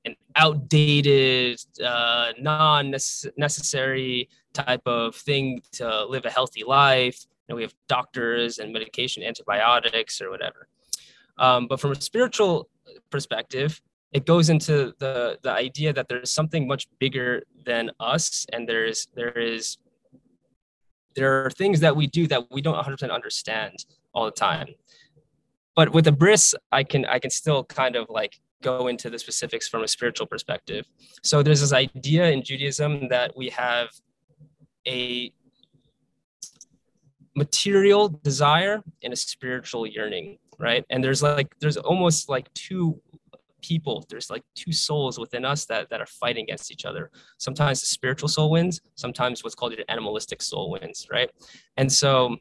an 0.04 0.14
outdated 0.37 1.61
uh, 1.85 2.33
non-necessary 2.38 4.28
type 4.52 4.87
of 4.87 5.14
thing 5.14 5.61
to 5.72 6.04
live 6.07 6.24
a 6.24 6.31
healthy 6.31 6.64
life. 6.64 7.26
You 7.46 7.52
know, 7.52 7.57
we 7.57 7.62
have 7.62 7.74
doctors 7.88 8.59
and 8.59 8.72
medication 8.72 9.22
antibiotics 9.22 10.20
or 10.20 10.31
whatever. 10.31 10.68
Um, 11.38 11.66
but 11.68 11.81
from 11.81 11.92
a 11.92 12.00
spiritual 12.00 12.68
perspective 13.11 13.81
it 14.12 14.27
goes 14.27 14.49
into 14.49 14.94
the 14.99 15.38
the 15.42 15.51
idea 15.51 15.92
that 15.92 16.09
there's 16.09 16.31
something 16.31 16.66
much 16.66 16.87
bigger 16.99 17.42
than 17.64 17.90
us 18.01 18.47
and 18.53 18.68
there's 18.68 19.09
there 19.14 19.38
is 19.38 19.79
there 21.14 21.44
are 21.44 21.51
things 21.51 21.81
that 21.81 21.94
we 21.97 22.07
do 22.07 22.27
that 22.29 22.44
we 22.51 22.61
don't 22.61 22.77
100% 22.77 23.11
understand 23.11 23.85
all 24.14 24.25
the 24.25 24.31
time. 24.31 24.68
But 25.75 25.92
with 25.92 26.05
the 26.05 26.12
bris 26.12 26.55
i 26.73 26.83
can 26.83 27.05
i 27.07 27.18
can 27.18 27.31
still 27.31 27.64
kind 27.64 27.97
of 27.97 28.07
like 28.09 28.40
go 28.62 28.88
into 28.88 29.09
the 29.09 29.18
specifics 29.18 29.68
from 29.68 29.85
a 29.85 29.88
spiritual 29.88 30.27
perspective. 30.27 30.85
So 31.23 31.42
there's 31.42 31.61
this 31.61 31.73
idea 31.73 32.31
in 32.31 32.42
judaism 32.42 33.09
that 33.09 33.37
we 33.37 33.51
have 33.51 33.88
a 34.87 35.33
material 37.37 38.09
desire 38.09 38.83
and 39.05 39.12
a 39.12 39.16
spiritual 39.16 39.87
yearning 39.87 40.38
right? 40.59 40.85
And 40.90 41.03
there's 41.03 41.23
like 41.23 41.55
there's 41.61 41.77
almost 41.77 42.29
like 42.29 42.53
two 42.55 43.01
people 43.62 44.05
there's 44.09 44.31
like 44.31 44.42
two 44.55 44.73
souls 44.73 45.18
within 45.18 45.44
us 45.44 45.64
that, 45.66 45.90
that 45.90 46.01
are 46.01 46.07
fighting 46.07 46.44
against 46.44 46.71
each 46.71 46.85
other. 46.85 47.11
Sometimes 47.38 47.81
the 47.81 47.87
spiritual 47.87 48.29
soul 48.29 48.51
wins 48.51 48.81
sometimes 48.94 49.42
what's 49.42 49.55
called 49.55 49.73
an 49.73 49.85
animalistic 49.88 50.42
soul 50.42 50.71
wins 50.71 51.07
right? 51.11 51.31
And 51.77 51.90
so 51.90 52.37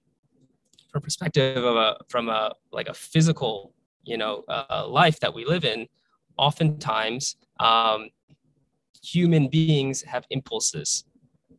from 0.91 1.01
perspective 1.01 1.63
of 1.63 1.75
a 1.75 1.97
from 2.09 2.29
a 2.29 2.53
like 2.71 2.87
a 2.87 2.93
physical 2.93 3.73
you 4.03 4.17
know 4.17 4.43
uh, 4.47 4.87
life 4.87 5.19
that 5.19 5.33
we 5.33 5.45
live 5.45 5.65
in 5.65 5.87
oftentimes 6.37 7.35
um, 7.59 8.09
human 9.03 9.47
beings 9.47 10.01
have 10.03 10.25
impulses. 10.29 11.05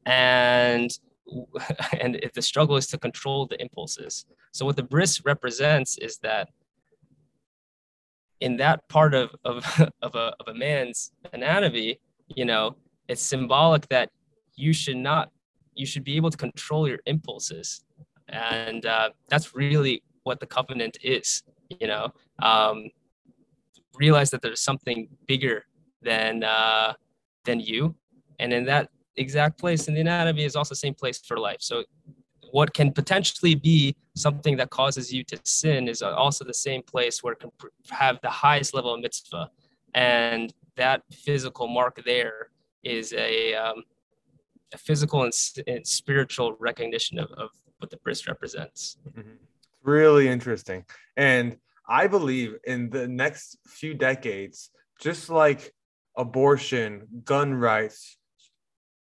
And 0.07 0.91
and 2.01 2.19
the 2.35 2.43
struggle 2.43 2.77
is 2.77 2.87
to 2.89 2.99
control 2.99 3.47
the 3.47 3.61
impulses. 3.61 4.25
So 4.53 4.65
what 4.65 4.77
the 4.77 4.83
bris 4.83 5.25
represents 5.25 5.99
is 5.99 6.19
that 6.19 6.49
in 8.41 8.57
that 8.59 8.87
part 8.89 9.15
of, 9.15 9.35
of, 9.45 9.65
of, 10.03 10.15
a, 10.15 10.35
of 10.41 10.49
a 10.49 10.55
man's 10.55 11.13
anatomy, 11.33 12.01
you 12.29 12.45
know, 12.45 12.77
it's 13.09 13.23
symbolic 13.23 13.89
that 13.89 14.11
you 14.55 14.73
should 14.73 14.97
not, 14.97 15.31
you 15.75 15.87
should 15.87 16.05
be 16.05 16.17
able 16.17 16.31
to 16.31 16.37
control 16.37 16.89
your 16.89 16.99
impulses. 17.07 17.85
And 18.29 18.85
uh, 18.85 19.11
that's 19.29 19.55
really 19.55 20.03
what 20.25 20.41
the 20.41 20.47
covenant 20.47 20.99
is, 21.03 21.43
you 21.81 21.87
know, 21.87 22.13
um, 22.41 22.91
realize 23.95 24.31
that 24.31 24.43
there's 24.43 24.61
something 24.61 25.09
bigger 25.27 25.65
than, 26.03 26.45
uh, 26.45 26.93
than 27.45 27.61
you. 27.61 27.95
And 28.39 28.53
in 28.53 28.65
that 28.67 28.91
exact 29.17 29.59
place 29.59 29.89
in 29.89 29.95
the 29.95 30.01
anatomy 30.01 30.45
is 30.45 30.55
also 30.55 30.71
the 30.71 30.77
same 30.77 30.95
place 30.95 31.19
for 31.19 31.39
life. 31.39 31.59
So 31.61 31.85
what 32.53 32.75
can 32.75 32.93
potentially 32.93 33.55
be 33.55 33.97
something 34.15 34.57
that 34.57 34.71
causes 34.71 35.13
you 35.13 35.25
to 35.25 35.39
sin 35.45 35.89
is 35.89 36.03
also 36.03 36.45
the 36.45 36.55
same 36.55 36.83
place 36.83 37.23
where 37.23 37.33
it 37.35 37.41
can 37.41 37.51
have 37.91 38.19
the 38.23 38.31
highest 38.31 38.75
level 38.75 38.95
of 38.95 39.01
mitzvah. 39.01 39.51
And 39.95 40.53
that 40.77 41.03
physical 41.13 41.69
mark 41.69 42.03
there 42.05 42.51
is 42.83 43.13
a, 43.13 43.55
um, 43.55 43.85
a 44.73 44.79
physical 44.79 45.25
and, 45.25 45.33
and, 45.67 45.87
spiritual 45.87 46.57
recognition 46.59 47.19
of, 47.19 47.31
of 47.33 47.51
what 47.79 47.91
the 47.91 47.97
bris 47.99 48.27
represents. 48.27 48.99
Mm-hmm. 49.09 49.31
Really 49.83 50.29
interesting. 50.29 50.85
And 51.17 51.57
I 51.89 52.07
believe 52.07 52.57
in 52.65 52.91
the 52.91 53.09
next 53.09 53.59
few 53.67 53.95
decades, 53.95 54.71
just 55.01 55.31
like 55.31 55.73
abortion, 56.17 57.07
gun 57.25 57.55
rights, 57.55 58.19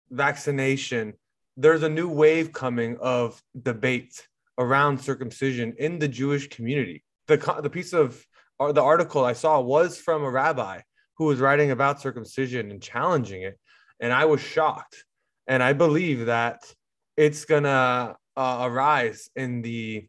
vaccination, 0.09 1.13
there's 1.57 1.83
a 1.83 1.89
new 1.89 2.07
wave 2.07 2.53
coming 2.53 2.97
of 3.01 3.41
debate 3.61 4.27
around 4.59 4.99
circumcision 4.99 5.73
in 5.77 5.99
the 5.99 6.07
Jewish 6.07 6.47
community. 6.49 7.03
The, 7.27 7.37
the 7.61 7.69
piece 7.69 7.93
of 7.93 8.25
or 8.59 8.73
the 8.73 8.81
article 8.81 9.25
I 9.25 9.33
saw 9.33 9.59
was 9.59 9.97
from 9.97 10.23
a 10.23 10.31
rabbi 10.31 10.81
who 11.17 11.25
was 11.25 11.39
writing 11.39 11.71
about 11.71 12.01
circumcision 12.01 12.71
and 12.71 12.81
challenging 12.81 13.41
it. 13.43 13.59
And 13.99 14.13
I 14.13 14.25
was 14.25 14.41
shocked. 14.41 15.03
And 15.47 15.63
I 15.63 15.73
believe 15.73 16.27
that 16.27 16.61
it's 17.15 17.45
going 17.45 17.63
to 17.63 18.15
uh, 18.35 18.59
arise 18.61 19.29
in 19.35 19.61
the 19.61 20.07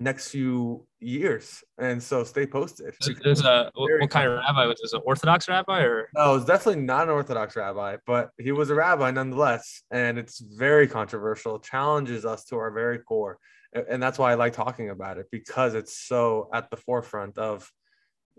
next 0.00 0.30
few 0.30 0.86
years. 0.98 1.62
And 1.78 2.02
so 2.02 2.24
stay 2.24 2.46
posted. 2.46 2.94
There's 3.22 3.44
a 3.44 3.70
what 3.74 4.10
kind 4.10 4.28
of 4.28 4.38
rabbi 4.38 4.66
was 4.66 4.80
this? 4.82 4.94
An 4.94 5.02
Orthodox 5.04 5.48
rabbi 5.48 5.82
or? 5.82 6.08
No, 6.16 6.32
it 6.32 6.36
was 6.36 6.44
definitely 6.46 6.82
not 6.82 7.04
an 7.04 7.10
Orthodox 7.10 7.54
rabbi, 7.54 7.98
but 8.06 8.30
he 8.38 8.50
was 8.50 8.70
a 8.70 8.74
rabbi 8.74 9.10
nonetheless. 9.10 9.82
And 9.90 10.18
it's 10.18 10.40
very 10.40 10.88
controversial, 10.88 11.58
challenges 11.58 12.24
us 12.24 12.44
to 12.46 12.56
our 12.56 12.70
very 12.70 12.98
core. 12.98 13.38
And 13.88 14.02
that's 14.02 14.18
why 14.18 14.32
I 14.32 14.34
like 14.34 14.54
talking 14.54 14.90
about 14.90 15.18
it 15.18 15.26
because 15.30 15.74
it's 15.74 15.96
so 15.96 16.48
at 16.52 16.70
the 16.70 16.76
forefront 16.76 17.38
of 17.38 17.70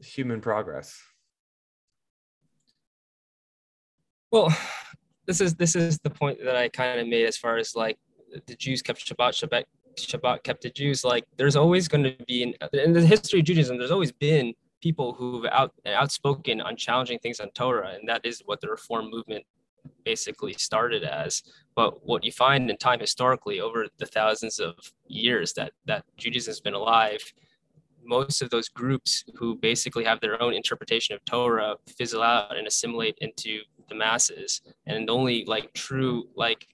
human 0.04 0.42
progress. 0.42 1.00
Well, 4.32 4.54
this 5.28 5.40
is 5.40 5.56
this 5.56 5.76
is 5.76 6.00
the 6.00 6.10
point 6.10 6.40
that 6.44 6.56
I 6.56 6.70
kind 6.70 7.00
of 7.00 7.08
made 7.08 7.26
as 7.26 7.38
far 7.38 7.58
as 7.58 7.76
like 7.76 7.98
the 8.48 8.56
Jews 8.56 8.82
kept 8.82 9.06
Shabbat, 9.06 9.34
Shabbat 9.34 9.66
Shabbat 9.98 10.44
kept 10.44 10.62
the 10.64 10.70
Jews, 10.70 11.04
like 11.04 11.24
there's 11.38 11.56
always 11.56 11.88
going 11.88 12.04
to 12.04 12.16
be 12.26 12.44
in, 12.44 12.54
in 12.74 12.94
the 12.94 13.06
history 13.06 13.40
of 13.40 13.46
Judaism, 13.46 13.78
there's 13.78 13.92
always 13.92 14.12
been 14.12 14.54
people 14.82 15.14
who've 15.14 15.46
out 15.46 15.72
outspoken 15.86 16.60
on 16.60 16.76
challenging 16.76 17.20
things 17.20 17.40
on 17.40 17.50
Torah, 17.52 17.94
and 18.00 18.08
that 18.08 18.26
is 18.26 18.42
what 18.46 18.62
the 18.62 18.68
Reform 18.68 19.10
movement 19.10 19.46
basically 20.04 20.54
started 20.54 21.04
as. 21.04 21.44
But 21.76 22.06
what 22.06 22.24
you 22.24 22.32
find 22.32 22.70
in 22.70 22.78
time 22.78 23.00
historically 23.00 23.60
over 23.60 23.88
the 23.98 24.06
thousands 24.06 24.60
of 24.60 24.76
years 25.08 25.54
that 25.54 25.72
that 25.86 26.04
Judaism 26.18 26.52
has 26.52 26.60
been 26.60 26.74
alive, 26.74 27.22
most 28.04 28.42
of 28.42 28.50
those 28.50 28.70
groups 28.70 29.24
who 29.36 29.56
basically 29.56 30.04
have 30.04 30.20
their 30.20 30.42
own 30.42 30.54
interpretation 30.54 31.16
of 31.16 31.24
Torah 31.26 31.76
fizzle 31.98 32.24
out 32.24 32.58
and 32.58 32.68
assimilate 32.68 33.18
into 33.22 33.62
the 33.90 33.96
masses, 33.96 34.62
and 34.88 35.10
only 35.10 35.46
like 35.46 35.74
true 35.74 36.28
like 36.36 36.68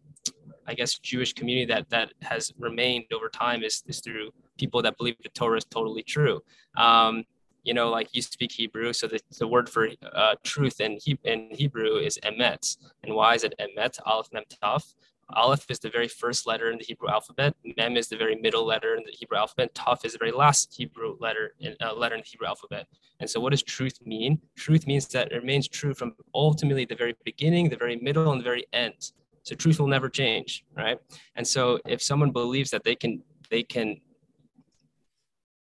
I 0.67 0.73
guess, 0.73 0.99
Jewish 0.99 1.34
community 1.34 1.65
that 1.73 1.89
that 1.89 2.13
has 2.21 2.51
remained 2.58 3.06
over 3.13 3.30
time 3.30 3.63
is, 3.63 3.84
is 3.88 3.99
through 3.99 4.32
people 4.58 4.82
that 4.82 4.97
believe 4.97 5.15
the 5.23 5.30
Torah 5.30 5.58
is 5.58 5.65
totally 5.65 6.03
true. 6.03 6.41
Um, 6.75 7.23
you 7.63 7.73
know, 7.73 7.89
like 7.89 8.10
you 8.13 8.21
speak 8.21 8.53
Hebrew, 8.53 8.93
so 8.93 9.08
the, 9.08 9.19
the 9.38 9.47
word 9.47 9.69
for 9.69 9.89
uh, 10.13 10.36
truth 10.43 10.80
in, 10.80 10.97
he, 11.03 11.19
in 11.25 11.49
Hebrew 11.51 11.97
is 11.97 12.17
emet. 12.23 12.77
And 13.03 13.13
why 13.13 13.36
is 13.36 13.43
it 13.43 13.53
emet? 13.60 13.99
Aleph 14.06 14.30
Mem 14.32 14.43
Taf. 14.63 14.93
Aleph 15.36 15.69
is 15.69 15.80
the 15.80 15.89
very 15.89 16.08
first 16.08 16.47
letter 16.47 16.71
in 16.71 16.77
the 16.77 16.86
Hebrew 16.86 17.10
alphabet. 17.10 17.53
Mem 17.75 17.97
is 17.97 18.08
the 18.08 18.15
very 18.15 18.36
middle 18.36 18.65
letter 18.65 18.95
in 18.95 19.03
the 19.03 19.12
Hebrew 19.12 19.38
alphabet. 19.38 19.73
Taf 19.75 20.06
is 20.06 20.13
the 20.13 20.17
very 20.17 20.32
last 20.32 20.73
Hebrew 20.73 21.17
letter 21.19 21.53
in 21.60 21.75
uh, 21.82 21.93
letter 21.93 22.15
in 22.15 22.21
the 22.21 22.27
Hebrew 22.27 22.47
alphabet. 22.47 22.88
And 23.19 23.30
so, 23.30 23.41
what 23.41 23.49
does 23.49 23.63
truth 23.63 23.99
mean? 24.06 24.39
Truth 24.56 24.88
means 24.88 25.08
that 25.10 25.34
it 25.34 25.36
remains 25.36 25.67
true 25.67 25.93
from 25.93 26.13
ultimately 26.34 26.86
the 26.86 26.95
very 26.95 27.15
beginning, 27.25 27.67
the 27.67 27.75
very 27.75 27.97
middle, 27.97 28.32
and 28.32 28.39
the 28.39 28.45
very 28.45 28.65
end. 28.71 29.12
So, 29.47 29.55
truth 29.55 29.79
will 29.79 29.88
never 29.88 30.10
change, 30.10 30.65
right? 30.75 30.99
And 31.36 31.47
so, 31.47 31.79
if 31.88 32.01
someone 32.01 32.31
believes 32.31 32.69
that 32.71 32.83
they 32.83 32.95
can 32.95 33.23
they 33.49 33.63
can 33.63 34.01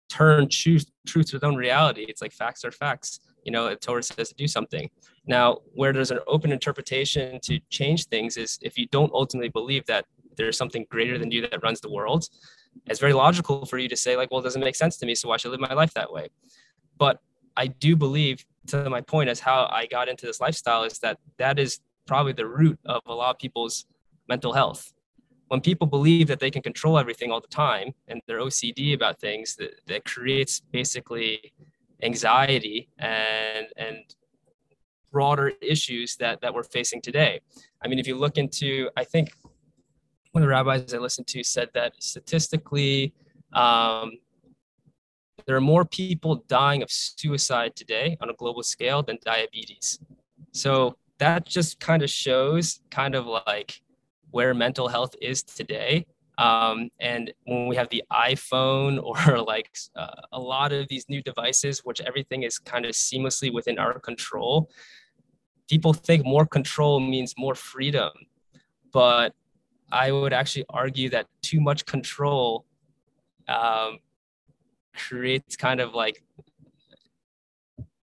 turn 0.10 0.50
truth 0.50 0.86
truth 1.06 1.28
to 1.28 1.40
their 1.40 1.50
own 1.50 1.56
reality, 1.56 2.06
it's 2.08 2.22
like 2.22 2.34
facts 2.34 2.66
are 2.66 2.72
facts 2.72 3.20
you 3.46 3.52
know, 3.52 3.68
a 3.68 3.76
Torah 3.76 4.04
says 4.04 4.30
to 4.30 4.36
do 4.36 4.48
something. 4.48 4.90
Now, 5.28 5.60
where 5.74 5.94
there's 5.94 6.12
an 6.12 6.20
open 6.28 6.52
interpretation 6.52 7.40
to 7.42 7.60
change 7.70 8.08
things 8.08 8.38
is 8.38 8.58
if 8.62 8.78
you 8.78 8.88
don't 8.88 9.14
ultimately 9.14 9.50
believe 9.50 9.86
that 9.86 10.06
there's 10.36 10.58
something 10.58 10.86
greater 10.90 11.18
than 11.18 11.32
you 11.32 11.48
that 11.48 11.64
runs 11.64 11.80
the 11.80 11.90
world, 11.90 12.28
it's 12.88 13.00
very 13.00 13.14
logical 13.14 13.66
for 13.66 13.78
you 13.78 13.88
to 13.88 13.96
say, 13.96 14.18
like, 14.18 14.32
well, 14.32 14.42
it 14.42 14.44
doesn't 14.44 14.62
make 14.62 14.76
sense 14.76 14.98
to 14.98 15.06
me, 15.06 15.16
so 15.16 15.30
why 15.30 15.38
should 15.38 15.50
I 15.50 15.52
live 15.52 15.62
my 15.62 15.74
life 15.74 15.94
that 15.94 16.12
way? 16.12 16.28
But 16.98 17.20
I 17.56 17.68
do 17.68 17.96
believe, 17.96 18.44
to 18.68 18.90
my 18.90 19.00
point, 19.00 19.30
as 19.30 19.40
how 19.40 19.70
I 19.72 19.86
got 19.86 20.10
into 20.10 20.26
this 20.26 20.42
lifestyle, 20.42 20.84
is 20.84 21.00
that 21.00 21.20
that 21.38 21.60
is 21.60 21.80
probably 22.06 22.34
the 22.34 22.48
root 22.48 22.80
of 22.86 23.02
a 23.06 23.14
lot 23.14 23.32
of 23.32 23.40
people's 23.40 23.86
mental 24.28 24.54
health. 24.54 24.94
When 25.48 25.62
people 25.62 25.86
believe 25.88 26.28
that 26.28 26.40
they 26.40 26.50
can 26.50 26.62
control 26.62 26.98
everything 26.98 27.32
all 27.32 27.40
the 27.40 27.48
time 27.48 27.94
and 28.08 28.22
they're 28.28 28.40
OCD 28.40 28.94
about 28.96 29.20
things, 29.20 29.56
that, 29.58 29.80
that 29.88 30.06
creates 30.06 30.60
basically 30.60 31.54
anxiety 32.02 32.90
and 33.00 33.68
and 33.78 33.98
broader 35.12 35.54
issues 35.62 36.18
that 36.18 36.42
that 36.42 36.54
we're 36.54 36.64
facing 36.64 37.02
today. 37.02 37.40
I 37.82 37.88
mean, 37.88 38.00
if 38.00 38.08
you 38.08 38.16
look 38.16 38.38
into, 38.38 38.90
I 38.98 39.04
think 39.04 39.32
one 40.32 40.44
of 40.44 40.48
the 40.48 40.52
rabbis 40.52 40.94
I 40.94 40.98
listened 40.98 41.28
to 41.28 41.44
said 41.44 41.70
that 41.74 41.94
statistically, 42.00 43.14
um, 43.54 44.12
there 45.46 45.56
are 45.56 45.62
more 45.62 45.86
people 45.86 46.44
dying 46.48 46.82
of 46.82 46.92
suicide 46.92 47.76
today 47.76 48.18
on 48.20 48.30
a 48.30 48.34
global 48.34 48.64
scale 48.64 49.04
than 49.04 49.18
diabetes. 49.24 50.00
So 50.52 50.98
that 51.20 51.46
just 51.46 51.80
kind 51.80 52.04
of 52.04 52.10
shows 52.10 52.82
kind 52.92 53.16
of 53.16 53.26
like 53.26 53.82
where 54.32 54.54
mental 54.54 54.88
health 54.88 55.16
is 55.22 55.44
today 55.44 56.06
um, 56.38 56.90
and 57.00 57.32
when 57.46 57.68
we 57.68 57.76
have 57.76 57.90
the 57.90 58.04
iPhone 58.12 59.02
or 59.02 59.42
like 59.48 59.76
uh, 59.96 60.22
a 60.32 60.40
lot 60.40 60.72
of 60.72 60.88
these 60.88 61.06
new 61.10 61.22
devices, 61.22 61.80
which 61.80 62.02
everything 62.02 62.44
is 62.44 62.60
kind 62.60 62.86
of 62.86 62.92
seamlessly 62.92 63.54
within 63.54 63.80
our 63.80 64.00
control, 64.00 64.70
people 65.70 65.94
think 65.94 66.26
more 66.26 66.46
control 66.46 67.00
means 67.00 67.34
more 67.38 67.56
freedom. 67.56 68.12
But 68.92 69.34
I 69.92 70.12
would 70.12 70.34
actually 70.34 70.66
argue 70.70 71.10
that 71.10 71.28
too 71.42 71.62
much 71.62 71.86
control 71.86 72.66
um, 73.48 74.00
creates 74.94 75.56
kind 75.56 75.80
of 75.80 75.94
like 75.94 76.24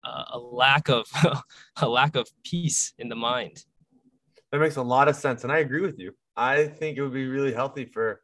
a, 0.06 0.26
a 0.34 0.40
lack 0.40 0.90
of 0.90 1.06
a 1.78 1.88
lack 1.88 2.16
of 2.16 2.28
peace 2.44 2.94
in 2.98 3.10
the 3.10 3.16
mind. 3.16 3.64
That 4.52 4.60
makes 4.60 4.76
a 4.76 4.82
lot 4.82 5.08
of 5.08 5.16
sense, 5.16 5.44
and 5.44 5.52
I 5.52 5.60
agree 5.60 5.82
with 5.82 6.00
you. 6.00 6.14
I 6.38 6.68
think 6.68 6.98
it 6.98 7.02
would 7.02 7.14
be 7.14 7.28
really 7.28 7.54
healthy 7.54 7.86
for 7.86 8.22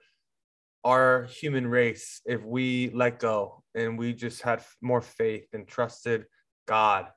our 0.83 1.23
human 1.23 1.67
race 1.67 2.21
if 2.25 2.43
we 2.43 2.89
let 2.93 3.19
go 3.19 3.63
and 3.75 3.97
we 3.97 4.13
just 4.13 4.41
had 4.41 4.63
more 4.81 5.01
faith 5.01 5.47
and 5.53 5.67
trusted 5.67 6.25
God 6.67 7.07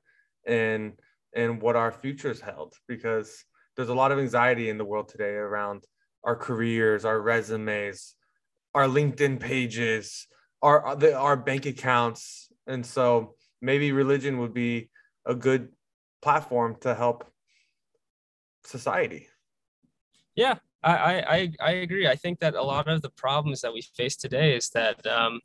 and 0.45 0.93
and 1.35 1.61
what 1.61 1.75
our 1.75 1.91
futures 1.91 2.39
held 2.39 2.75
because 2.87 3.43
there's 3.75 3.89
a 3.89 3.93
lot 3.93 4.11
of 4.11 4.19
anxiety 4.19 4.69
in 4.69 4.77
the 4.77 4.85
world 4.85 5.09
today 5.09 5.33
around 5.33 5.83
our 6.23 6.35
careers, 6.35 7.05
our 7.05 7.19
resumes, 7.19 8.15
our 8.73 8.85
LinkedIn 8.85 9.39
pages, 9.39 10.27
our 10.61 10.95
the, 10.95 11.15
our 11.15 11.35
bank 11.35 11.65
accounts, 11.65 12.51
and 12.67 12.85
so 12.85 13.35
maybe 13.65 13.91
religion 13.91 14.37
would 14.39 14.53
be 14.53 14.89
a 15.25 15.35
good 15.35 15.69
platform 16.21 16.77
to 16.81 16.93
help 16.95 17.29
society. 18.63 19.27
Yeah, 20.35 20.55
I, 20.83 20.93
I, 20.93 21.51
I 21.59 21.71
agree. 21.71 22.07
I 22.07 22.15
think 22.15 22.39
that 22.39 22.55
a 22.55 22.61
lot 22.61 22.87
of 22.87 23.01
the 23.01 23.09
problems 23.09 23.61
that 23.61 23.73
we 23.73 23.81
face 23.81 24.15
today 24.15 24.55
is 24.55 24.69
that, 24.69 25.05
um, 25.07 25.39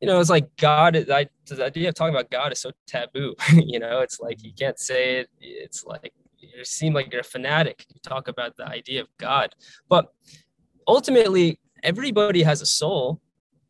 you 0.00 0.06
know, 0.06 0.20
it's 0.20 0.30
like 0.30 0.48
God, 0.56 0.96
I, 1.10 1.26
the 1.46 1.64
idea 1.64 1.88
of 1.88 1.94
talking 1.94 2.14
about 2.14 2.30
God 2.30 2.52
is 2.52 2.60
so 2.60 2.70
taboo. 2.86 3.34
you 3.54 3.78
know, 3.78 4.00
it's 4.00 4.20
like 4.20 4.42
you 4.42 4.52
can't 4.58 4.78
say 4.78 5.18
it. 5.18 5.28
It's 5.40 5.84
like 5.84 6.12
you 6.38 6.64
seem 6.64 6.94
like 6.94 7.12
you're 7.12 7.20
a 7.20 7.24
fanatic. 7.24 7.84
You 7.92 8.00
talk 8.02 8.28
about 8.28 8.56
the 8.56 8.66
idea 8.66 9.02
of 9.02 9.08
God. 9.18 9.54
But 9.88 10.12
ultimately, 10.86 11.58
everybody 11.82 12.42
has 12.42 12.62
a 12.62 12.66
soul 12.66 13.20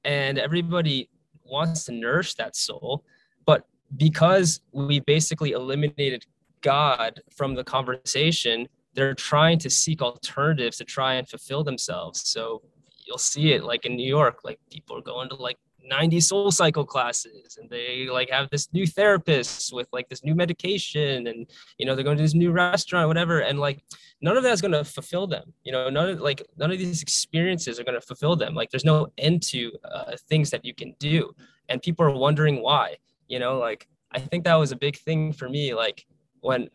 and 0.04 0.38
everybody 0.38 1.08
wants 1.50 1.84
to 1.84 1.92
nourish 1.92 2.34
that 2.34 2.56
soul. 2.56 3.04
But 3.44 3.66
because 3.96 4.60
we 4.72 5.00
basically 5.00 5.52
eliminated 5.52 6.24
God 6.60 7.20
from 7.36 7.54
the 7.54 7.64
conversation, 7.64 8.68
they're 8.94 9.14
trying 9.14 9.58
to 9.60 9.70
seek 9.70 10.02
alternatives 10.02 10.76
to 10.78 10.84
try 10.84 11.14
and 11.14 11.28
fulfill 11.28 11.64
themselves. 11.64 12.28
So 12.28 12.62
you'll 13.06 13.18
see 13.18 13.52
it 13.52 13.64
like 13.64 13.86
in 13.86 13.96
New 13.96 14.08
York, 14.08 14.40
like 14.44 14.58
people 14.70 14.96
are 14.96 15.02
going 15.02 15.28
to 15.30 15.36
like 15.36 15.58
90 15.84 16.18
SoulCycle 16.18 16.86
classes 16.86 17.58
and 17.60 17.68
they 17.68 18.06
like 18.10 18.30
have 18.30 18.48
this 18.50 18.68
new 18.72 18.86
therapist 18.86 19.72
with 19.72 19.88
like 19.92 20.08
this 20.08 20.24
new 20.24 20.34
medication 20.34 21.26
and 21.26 21.46
you 21.78 21.86
know 21.86 21.94
they're 21.94 22.04
going 22.04 22.16
to 22.16 22.22
this 22.22 22.34
new 22.34 22.52
restaurant 22.52 23.08
whatever 23.08 23.40
and 23.40 23.58
like 23.58 23.82
none 24.20 24.36
of 24.36 24.42
that's 24.42 24.60
going 24.60 24.72
to 24.72 24.84
fulfill 24.84 25.26
them 25.26 25.52
you 25.64 25.72
know 25.72 25.88
none 25.88 26.08
of 26.08 26.20
like 26.20 26.42
none 26.56 26.70
of 26.70 26.78
these 26.78 27.02
experiences 27.02 27.80
are 27.80 27.84
going 27.84 27.98
to 27.98 28.06
fulfill 28.06 28.36
them 28.36 28.54
like 28.54 28.70
there's 28.70 28.84
no 28.84 29.08
end 29.18 29.42
to 29.42 29.72
uh, 29.84 30.16
things 30.28 30.50
that 30.50 30.64
you 30.64 30.74
can 30.74 30.94
do 30.98 31.32
and 31.68 31.82
people 31.82 32.04
are 32.04 32.10
wondering 32.10 32.62
why 32.62 32.96
you 33.28 33.38
know 33.38 33.58
like 33.58 33.86
i 34.12 34.18
think 34.18 34.44
that 34.44 34.54
was 34.54 34.72
a 34.72 34.76
big 34.76 34.96
thing 34.96 35.32
for 35.32 35.48
me 35.48 35.74
like 35.74 36.06
when 36.40 36.68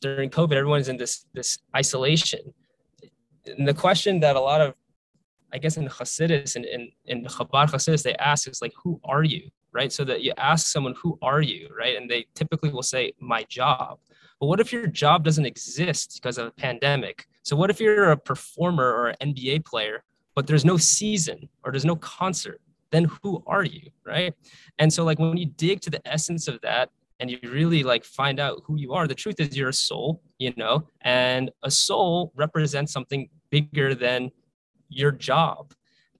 during 0.00 0.30
COVID, 0.30 0.52
everyone's 0.52 0.88
in 0.88 0.96
this 0.96 1.26
this 1.32 1.58
isolation. 1.74 2.40
And 3.46 3.66
the 3.66 3.74
question 3.74 4.20
that 4.20 4.36
a 4.36 4.40
lot 4.40 4.60
of, 4.60 4.74
I 5.52 5.58
guess, 5.58 5.76
in 5.76 5.88
Hasidus 5.88 6.56
and 6.56 6.64
in, 6.64 6.90
in 7.06 7.24
Chabad 7.24 7.70
Hasidus, 7.70 8.02
they 8.02 8.14
ask 8.16 8.48
is 8.48 8.62
like, 8.62 8.74
who 8.82 9.00
are 9.04 9.24
you? 9.24 9.48
Right. 9.72 9.92
So 9.92 10.04
that 10.04 10.22
you 10.22 10.32
ask 10.38 10.68
someone, 10.68 10.94
who 11.00 11.18
are 11.22 11.42
you? 11.42 11.68
Right. 11.76 11.96
And 11.96 12.10
they 12.10 12.26
typically 12.34 12.70
will 12.70 12.82
say, 12.82 13.12
my 13.20 13.44
job. 13.44 13.98
But 14.40 14.46
what 14.46 14.60
if 14.60 14.72
your 14.72 14.86
job 14.86 15.24
doesn't 15.24 15.46
exist 15.46 16.18
because 16.20 16.38
of 16.38 16.46
a 16.46 16.50
pandemic? 16.50 17.26
So 17.42 17.56
what 17.56 17.70
if 17.70 17.80
you're 17.80 18.10
a 18.10 18.16
performer 18.16 18.84
or 18.84 19.08
an 19.08 19.34
NBA 19.34 19.64
player, 19.64 20.02
but 20.34 20.46
there's 20.46 20.64
no 20.64 20.76
season 20.76 21.48
or 21.64 21.72
there's 21.72 21.84
no 21.84 21.96
concert? 21.96 22.60
Then 22.90 23.04
who 23.22 23.42
are 23.46 23.64
you? 23.64 23.90
Right. 24.04 24.34
And 24.78 24.92
so 24.92 25.04
like 25.04 25.18
when 25.18 25.36
you 25.36 25.46
dig 25.46 25.80
to 25.82 25.90
the 25.90 26.06
essence 26.06 26.48
of 26.48 26.60
that, 26.62 26.90
and 27.20 27.30
you 27.30 27.38
really 27.44 27.82
like 27.82 28.04
find 28.04 28.38
out 28.38 28.62
who 28.64 28.76
you 28.76 28.92
are 28.92 29.06
the 29.06 29.14
truth 29.14 29.40
is 29.40 29.56
you're 29.56 29.70
a 29.70 29.72
soul 29.72 30.20
you 30.38 30.52
know 30.56 30.86
and 31.02 31.50
a 31.62 31.70
soul 31.70 32.32
represents 32.34 32.92
something 32.92 33.28
bigger 33.50 33.94
than 33.94 34.30
your 34.88 35.12
job. 35.12 35.72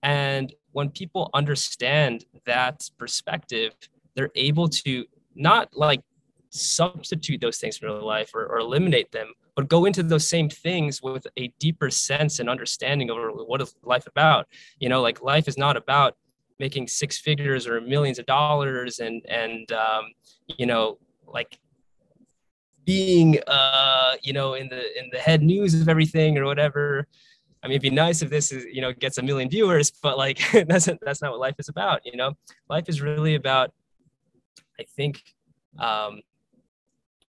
And 0.03 0.53
when 0.73 0.91
people 0.91 1.31
understand 1.35 2.25
that 2.45 2.89
perspective 2.99 3.73
they're 4.15 4.31
able 4.35 4.69
to 4.69 5.05
not 5.35 5.69
like 5.75 6.01
substitute 6.51 7.41
those 7.41 7.59
things 7.59 7.77
from 7.77 7.91
their 7.91 8.01
life 8.01 8.31
or, 8.35 8.47
or 8.47 8.59
eliminate 8.59 9.13
them 9.13 9.33
but 9.57 9.69
go 9.69 9.87
into 9.87 10.03
those 10.03 10.29
same 10.29 10.51
things 10.51 11.03
with 11.03 11.27
a 11.39 11.49
deeper 11.59 11.91
sense 11.91 12.39
and 12.39 12.49
understanding 12.49 13.11
of 13.11 13.17
what 13.47 13.63
is 13.63 13.75
life 13.83 14.07
about. 14.07 14.47
You 14.79 14.91
know 14.91 15.01
like 15.01 15.23
life 15.23 15.49
is 15.49 15.57
not 15.57 15.77
about 15.77 16.15
making 16.61 16.89
six 16.89 17.19
figures 17.19 17.67
or 17.67 17.81
millions 17.81 18.19
of 18.19 18.27
dollars 18.27 18.99
and 18.99 19.25
and 19.29 19.73
um, 19.73 20.13
you 20.47 20.67
know 20.67 20.99
like 21.27 21.59
being 22.85 23.41
uh 23.49 24.13
you 24.23 24.33
know 24.33 24.55
in 24.55 24.69
the 24.69 24.99
in 24.99 25.09
the 25.11 25.19
head 25.19 25.43
news 25.43 25.75
of 25.75 25.89
everything 25.89 26.39
or 26.39 26.45
whatever 26.45 27.09
i 27.63 27.67
mean 27.67 27.73
it'd 27.73 27.83
be 27.83 27.91
nice 27.91 28.23
if 28.23 28.31
this 28.31 28.53
is 28.53 28.65
you 28.73 28.81
know 28.81 28.93
gets 28.93 29.19
a 29.19 29.23
million 29.23 29.49
viewers 29.49 29.91
but 30.03 30.17
like 30.17 30.41
that's 30.69 30.89
that's 31.03 31.23
not 31.23 31.31
what 31.31 31.41
life 31.41 31.57
is 31.59 31.69
about 31.69 32.01
you 32.05 32.17
know 32.17 32.33
life 32.69 32.89
is 32.89 33.01
really 33.01 33.35
about 33.35 33.73
i 34.81 34.85
think 34.97 35.23
um 35.79 36.21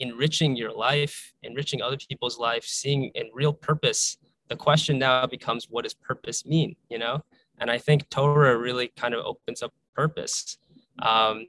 enriching 0.01 0.57
your 0.57 0.73
life 0.73 1.33
enriching 1.43 1.83
other 1.83 1.97
people's 1.97 2.39
life 2.39 2.65
seeing 2.65 3.11
in 3.15 3.29
real 3.35 3.53
purpose 3.53 4.17
the 4.49 4.57
question 4.57 4.99
now 4.99 5.27
becomes 5.27 5.67
what 5.69 5.83
does 5.83 5.95
purpose 5.95 6.47
mean 6.47 6.77
you 6.89 6.99
know 6.99 7.23
and 7.61 7.71
I 7.71 7.79
think 7.79 8.09
Torah 8.09 8.57
really 8.57 8.93
kind 8.97 9.15
of 9.15 9.25
opens 9.25 9.63
up 9.63 9.73
purpose. 9.95 10.59
Um, 11.01 11.47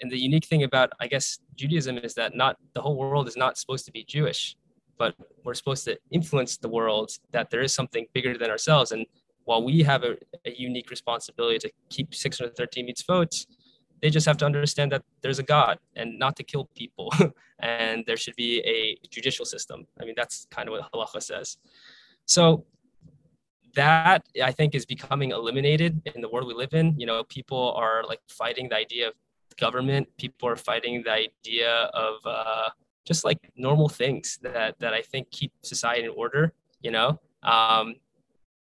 and 0.00 0.10
the 0.10 0.18
unique 0.18 0.46
thing 0.46 0.62
about, 0.62 0.90
I 1.00 1.06
guess, 1.06 1.38
Judaism 1.54 1.98
is 1.98 2.14
that 2.14 2.34
not 2.34 2.56
the 2.74 2.82
whole 2.82 2.96
world 2.96 3.28
is 3.28 3.36
not 3.36 3.56
supposed 3.56 3.86
to 3.86 3.92
be 3.92 4.04
Jewish. 4.04 4.56
But 4.98 5.14
we're 5.44 5.54
supposed 5.54 5.84
to 5.84 5.98
influence 6.10 6.56
the 6.56 6.68
world 6.68 7.10
that 7.32 7.50
there 7.50 7.60
is 7.60 7.74
something 7.74 8.06
bigger 8.12 8.36
than 8.38 8.50
ourselves. 8.50 8.92
And 8.92 9.06
while 9.44 9.62
we 9.62 9.82
have 9.82 10.02
a, 10.04 10.16
a 10.44 10.52
unique 10.56 10.90
responsibility 10.90 11.58
to 11.58 11.70
keep 11.88 12.14
613 12.14 12.88
mitzvos, 12.88 13.46
they 14.02 14.10
just 14.10 14.26
have 14.26 14.36
to 14.38 14.46
understand 14.46 14.92
that 14.92 15.02
there's 15.22 15.38
a 15.38 15.42
God 15.42 15.78
and 15.94 16.18
not 16.18 16.36
to 16.36 16.42
kill 16.42 16.68
people. 16.74 17.12
and 17.60 18.04
there 18.06 18.16
should 18.16 18.36
be 18.36 18.60
a 18.60 18.98
judicial 19.08 19.44
system. 19.44 19.86
I 20.00 20.04
mean, 20.04 20.14
that's 20.16 20.46
kind 20.50 20.68
of 20.68 20.72
what 20.72 20.92
halacha 20.92 21.22
says. 21.22 21.58
So 22.26 22.64
that 23.74 24.26
I 24.42 24.52
think 24.52 24.74
is 24.74 24.86
becoming 24.86 25.30
eliminated 25.30 26.00
in 26.14 26.20
the 26.20 26.28
world 26.28 26.46
we 26.48 26.54
live 26.54 26.74
in. 26.74 26.98
You 26.98 27.06
know, 27.06 27.24
people 27.24 27.74
are 27.76 28.04
like 28.04 28.20
fighting 28.28 28.68
the 28.68 28.76
idea 28.76 29.08
of 29.08 29.14
government. 29.58 30.08
People 30.18 30.48
are 30.48 30.56
fighting 30.56 31.02
the 31.02 31.12
idea 31.12 31.70
of 31.94 32.14
uh, 32.24 32.70
just 33.06 33.24
like 33.24 33.50
normal 33.56 33.88
things 33.88 34.38
that 34.42 34.78
that 34.80 34.92
I 34.92 35.02
think 35.02 35.30
keep 35.30 35.52
society 35.62 36.04
in 36.04 36.10
order. 36.10 36.52
You 36.82 36.90
know, 36.90 37.20
um, 37.42 37.96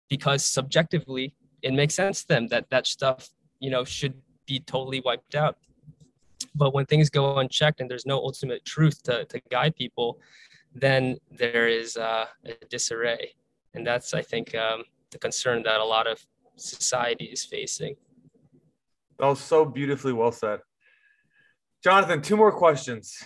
because 0.09 0.43
subjectively 0.43 1.33
it 1.61 1.73
makes 1.73 1.95
sense 1.95 2.21
to 2.21 2.27
them 2.27 2.47
that 2.47 2.69
that 2.69 2.85
stuff 2.87 3.29
you 3.59 3.69
know 3.69 3.83
should 3.83 4.15
be 4.45 4.59
totally 4.59 5.01
wiped 5.01 5.35
out. 5.35 5.57
But 6.55 6.73
when 6.73 6.85
things 6.85 7.09
go 7.09 7.37
unchecked 7.37 7.79
and 7.81 7.89
there's 7.89 8.05
no 8.05 8.17
ultimate 8.17 8.63
truth 8.65 9.01
to, 9.03 9.25
to 9.25 9.41
guide 9.49 9.75
people, 9.75 10.19
then 10.75 11.17
there 11.31 11.67
is 11.67 11.97
uh, 11.97 12.25
a 12.45 12.53
disarray. 12.69 13.33
And 13.73 13.85
that's, 13.85 14.13
I 14.13 14.21
think, 14.21 14.53
um, 14.55 14.83
the 15.11 15.17
concern 15.17 15.63
that 15.63 15.79
a 15.79 15.85
lot 15.85 16.07
of 16.07 16.23
society 16.55 17.25
is 17.25 17.43
facing. 17.43 17.95
That 19.19 19.27
was 19.27 19.39
so 19.39 19.65
beautifully 19.65 20.13
well 20.13 20.31
said. 20.31 20.59
Jonathan, 21.83 22.21
two 22.21 22.37
more 22.37 22.51
questions. 22.51 23.21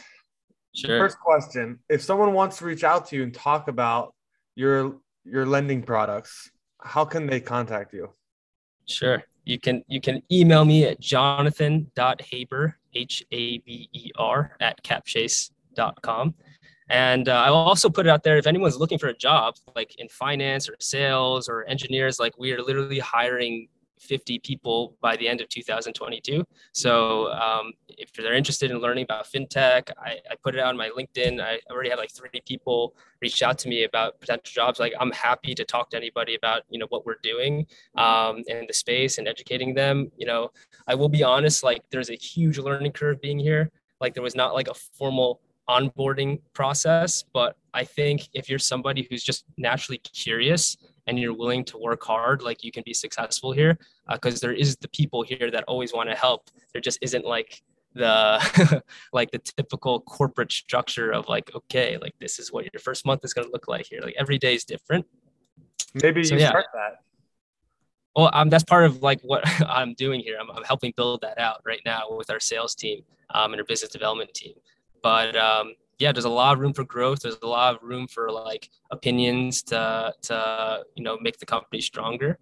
Sure. 0.78 1.00
First 1.00 1.20
question 1.20 1.80
If 1.90 2.02
someone 2.02 2.34
wants 2.34 2.60
to 2.60 2.66
reach 2.66 2.84
out 2.84 3.08
to 3.08 3.16
you 3.16 3.24
and 3.24 3.34
talk 3.34 3.68
about 3.68 4.14
your 4.56 4.98
your 5.26 5.46
lending 5.46 5.84
products, 5.84 6.52
how 6.82 7.04
can 7.04 7.28
they 7.28 7.40
contact 7.40 7.94
you? 7.94 8.10
Sure 8.86 9.24
you 9.48 9.58
can 9.58 9.84
you 9.88 10.02
can 10.02 10.22
email 10.30 10.66
me 10.66 10.84
at 10.84 11.00
jonathan.haber 11.00 12.78
h-a-b-e-r 12.94 14.56
at 14.60 14.84
capchase.com 14.84 16.36
and 16.90 17.30
uh, 17.30 17.32
i 17.32 17.50
will 17.50 17.58
also 17.58 17.90
put 17.90 18.06
it 18.06 18.10
out 18.10 18.24
there 18.24 18.38
if 18.38 18.46
anyone's 18.46 18.78
looking 18.78 19.00
for 19.00 19.08
a 19.08 19.18
job 19.18 19.56
like 19.76 19.96
in 20.00 20.10
finance 20.10 20.68
or 20.68 20.76
sales 20.80 21.48
or 21.48 21.64
engineers 21.64 22.20
like 22.20 22.38
we 22.38 22.52
are 22.52 22.62
literally 22.62 23.00
hiring 23.00 23.70
50 24.00 24.40
people 24.40 24.96
by 25.02 25.16
the 25.16 25.28
end 25.28 25.42
of 25.42 25.50
2022. 25.50 26.44
So 26.74 27.32
um, 27.32 27.74
if 27.90 28.12
they're 28.14 28.34
interested 28.34 28.72
in 28.72 28.80
learning 28.80 29.04
about 29.04 29.26
fintech, 29.26 29.90
I, 29.98 30.18
I, 30.30 30.36
put 30.44 30.56
it 30.56 30.60
out 30.60 30.70
on 30.70 30.78
my 30.78 30.90
LinkedIn. 30.90 31.42
I 31.42 31.60
already 31.72 31.90
have 31.90 32.00
like 32.00 32.12
three 32.12 32.42
people 32.46 32.96
reach 33.22 33.42
out 33.42 33.58
to 33.60 33.70
me 33.70 33.84
about 33.84 34.20
potential 34.20 34.52
jobs. 34.54 34.80
Like 34.80 34.94
I'm 35.00 35.12
happy 35.12 35.56
to 35.56 35.66
talk 35.66 35.90
to 35.92 35.98
anybody 35.98 36.36
about 36.36 36.64
you 36.70 36.80
know 36.80 36.88
what 36.90 37.06
we're 37.06 37.20
doing 37.24 37.66
um, 37.96 38.44
in 38.48 38.66
the 38.68 38.74
space 38.74 39.18
and 39.18 39.28
educating 39.28 39.74
them. 39.74 40.12
You 40.18 40.28
know, 40.28 40.52
I 40.88 40.96
will 40.96 41.10
be 41.10 41.24
honest. 41.24 41.64
Like 41.64 41.82
there's 41.90 42.10
a 42.10 42.16
huge 42.16 42.58
learning 42.58 42.92
curve 42.92 43.22
being 43.22 43.40
here. 43.40 43.72
Like 44.00 44.14
there 44.14 44.24
was 44.24 44.36
not 44.36 44.54
like 44.54 44.68
a 44.68 44.74
formal 44.74 45.42
onboarding 45.70 46.40
process, 46.54 47.24
but 47.34 47.58
I 47.74 47.84
think 47.84 48.30
if 48.34 48.50
you're 48.50 48.60
somebody 48.60 49.08
who's 49.10 49.24
just 49.24 49.46
naturally 49.58 49.98
curious 49.98 50.78
and 51.08 51.18
you're 51.18 51.34
willing 51.34 51.64
to 51.66 51.78
work 51.78 52.04
hard, 52.04 52.42
like 52.42 52.64
you 52.64 52.72
can 52.72 52.84
be 52.86 52.94
successful 52.94 53.52
here. 53.52 53.78
Because 54.12 54.36
uh, 54.36 54.48
there 54.48 54.54
is 54.54 54.76
the 54.78 54.90
people 54.90 55.24
here 55.24 55.50
that 55.52 55.64
always 55.68 55.94
want 55.94 56.10
to 56.10 56.16
help. 56.16 56.50
There 56.74 56.82
just 56.82 57.00
isn't 57.02 57.26
like 57.26 57.62
the 57.98 58.84
like 59.14 59.32
the 59.32 59.40
typical 59.40 60.00
corporate 60.02 60.52
structure 60.52 61.12
of 61.12 61.28
like 61.28 61.54
okay 61.56 61.98
like 61.98 62.14
this 62.20 62.40
is 62.40 62.52
what 62.52 62.66
your 62.72 62.80
first 62.80 63.06
month 63.06 63.26
is 63.26 63.34
going 63.34 63.46
to 63.46 63.52
look 63.52 63.68
like 63.68 63.86
here 63.86 64.00
like 64.02 64.16
every 64.18 64.38
day 64.38 64.56
is 64.56 64.64
different 64.64 65.06
maybe 65.96 66.24
so, 66.24 66.36
you 66.36 66.42
yeah. 66.42 66.50
start 66.50 66.66
that 66.74 67.00
well 68.16 68.30
um, 68.34 68.50
that's 68.50 68.64
part 68.64 68.86
of 68.86 69.02
like 69.02 69.20
what 69.22 69.42
i'm 69.68 69.94
doing 69.96 70.20
here 70.20 70.38
I'm, 70.40 70.50
I'm, 70.52 70.64
helping 70.64 70.94
build 70.96 71.22
that 71.22 71.40
out 71.40 71.62
right 71.66 71.82
now 71.86 72.04
with 72.10 72.30
our 72.30 72.40
sales 72.40 72.76
team 72.76 73.02
um, 73.34 73.54
and 73.54 73.60
our 73.60 73.66
business 73.66 73.92
development 73.92 74.34
team 74.34 74.54
but 75.02 75.36
um, 75.36 75.74
yeah, 76.00 76.12
there's 76.12 76.26
a 76.26 76.30
lot 76.30 76.54
of 76.54 76.60
room 76.60 76.74
for 76.74 76.84
growth. 76.84 77.22
There's 77.22 77.38
a 77.42 77.48
lot 77.48 77.76
of 77.76 77.82
room 77.82 78.08
for 78.08 78.32
like 78.32 78.70
opinions 78.92 79.64
to 79.64 80.14
to 80.24 80.84
you 80.96 81.04
know 81.04 81.18
make 81.20 81.40
the 81.40 81.46
company 81.46 81.82
stronger, 81.82 82.38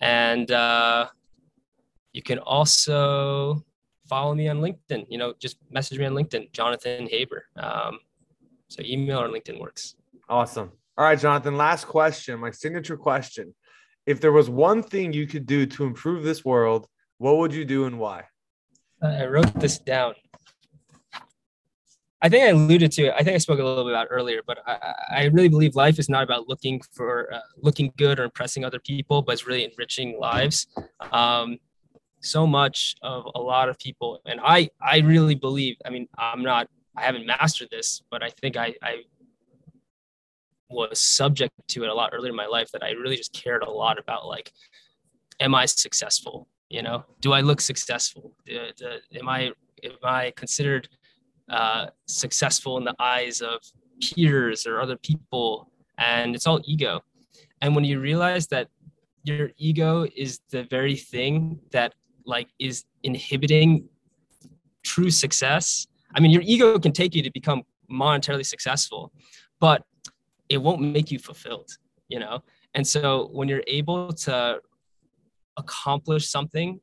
and 0.00 0.50
uh, 0.50 1.08
you 2.12 2.22
can 2.22 2.38
also 2.38 3.64
follow 4.06 4.34
me 4.34 4.48
on 4.48 4.60
LinkedIn. 4.60 5.06
You 5.08 5.18
know, 5.18 5.34
just 5.40 5.56
message 5.70 5.98
me 5.98 6.04
on 6.04 6.12
LinkedIn, 6.12 6.52
Jonathan 6.52 7.08
Haber. 7.08 7.46
Um, 7.56 7.98
so 8.68 8.82
email 8.84 9.20
or 9.20 9.28
LinkedIn 9.28 9.60
works. 9.60 9.96
Awesome. 10.28 10.70
All 10.96 11.04
right, 11.04 11.18
Jonathan. 11.18 11.56
Last 11.56 11.86
question. 11.86 12.38
My 12.38 12.52
signature 12.52 12.96
question: 12.96 13.54
If 14.06 14.20
there 14.20 14.32
was 14.32 14.48
one 14.48 14.84
thing 14.84 15.12
you 15.12 15.26
could 15.26 15.46
do 15.46 15.66
to 15.66 15.84
improve 15.84 16.22
this 16.22 16.44
world, 16.44 16.86
what 17.18 17.38
would 17.38 17.52
you 17.52 17.64
do 17.64 17.86
and 17.86 17.98
why? 17.98 18.24
I 19.02 19.26
wrote 19.26 19.52
this 19.58 19.78
down. 19.78 20.14
I 22.24 22.28
think 22.30 22.42
I 22.42 22.48
alluded 22.48 22.90
to 22.92 23.08
it. 23.08 23.14
I 23.14 23.22
think 23.22 23.34
I 23.34 23.38
spoke 23.38 23.58
a 23.58 23.62
little 23.62 23.84
bit 23.84 23.92
about 23.92 24.06
earlier, 24.08 24.40
but 24.46 24.58
I, 24.66 24.94
I 25.10 25.24
really 25.24 25.48
believe 25.48 25.76
life 25.76 25.98
is 25.98 26.08
not 26.08 26.22
about 26.22 26.48
looking 26.48 26.80
for 26.90 27.30
uh, 27.30 27.40
looking 27.58 27.92
good 27.98 28.18
or 28.18 28.24
impressing 28.24 28.64
other 28.64 28.78
people, 28.78 29.20
but 29.20 29.32
it's 29.32 29.46
really 29.46 29.62
enriching 29.62 30.18
lives. 30.18 30.66
Um, 31.12 31.58
so 32.20 32.46
much 32.46 32.94
of 33.02 33.26
a 33.34 33.38
lot 33.38 33.68
of 33.68 33.78
people, 33.78 34.22
and 34.24 34.40
I 34.42 34.70
I 34.80 35.00
really 35.00 35.34
believe. 35.34 35.76
I 35.84 35.90
mean, 35.90 36.08
I'm 36.16 36.42
not. 36.42 36.66
I 36.96 37.02
haven't 37.02 37.26
mastered 37.26 37.68
this, 37.70 38.02
but 38.10 38.22
I 38.22 38.30
think 38.30 38.56
I, 38.56 38.74
I 38.82 39.02
was 40.70 40.98
subject 40.98 41.52
to 41.68 41.82
it 41.84 41.90
a 41.90 41.94
lot 41.94 42.12
earlier 42.14 42.30
in 42.30 42.36
my 42.36 42.46
life. 42.46 42.70
That 42.72 42.82
I 42.82 42.92
really 42.92 43.16
just 43.16 43.34
cared 43.34 43.62
a 43.62 43.70
lot 43.70 43.98
about 43.98 44.26
like, 44.26 44.50
am 45.40 45.54
I 45.54 45.66
successful? 45.66 46.48
You 46.70 46.80
know, 46.80 47.04
do 47.20 47.34
I 47.34 47.42
look 47.42 47.60
successful? 47.60 48.32
Uh, 48.50 48.96
am 49.14 49.28
I 49.28 49.52
am 49.82 49.92
I 50.02 50.32
considered 50.34 50.88
uh, 51.50 51.86
successful 52.06 52.78
in 52.78 52.84
the 52.84 52.94
eyes 52.98 53.40
of 53.40 53.60
peers 54.00 54.66
or 54.66 54.80
other 54.80 54.96
people 54.96 55.70
and 55.98 56.34
it's 56.34 56.46
all 56.46 56.60
ego. 56.64 57.00
And 57.60 57.74
when 57.74 57.84
you 57.84 58.00
realize 58.00 58.48
that 58.48 58.68
your 59.22 59.50
ego 59.56 60.06
is 60.16 60.40
the 60.50 60.64
very 60.64 60.96
thing 60.96 61.60
that 61.70 61.94
like 62.26 62.48
is 62.58 62.84
inhibiting 63.02 63.88
true 64.82 65.10
success 65.10 65.86
i 66.14 66.20
mean 66.20 66.30
your 66.30 66.42
ego 66.44 66.78
can 66.78 66.92
take 66.92 67.14
you 67.14 67.22
to 67.22 67.30
become 67.32 67.62
monetarily 67.90 68.44
successful 68.44 69.12
but 69.60 69.82
it 70.48 70.58
won't 70.58 70.80
make 70.80 71.10
you 71.10 71.18
fulfilled 71.18 71.70
you 72.08 72.18
know? 72.18 72.42
And 72.74 72.86
so 72.86 73.28
when 73.32 73.48
you're 73.48 73.64
able 73.66 74.12
to 74.12 74.60
accomplish 75.56 76.28
something 76.28 76.80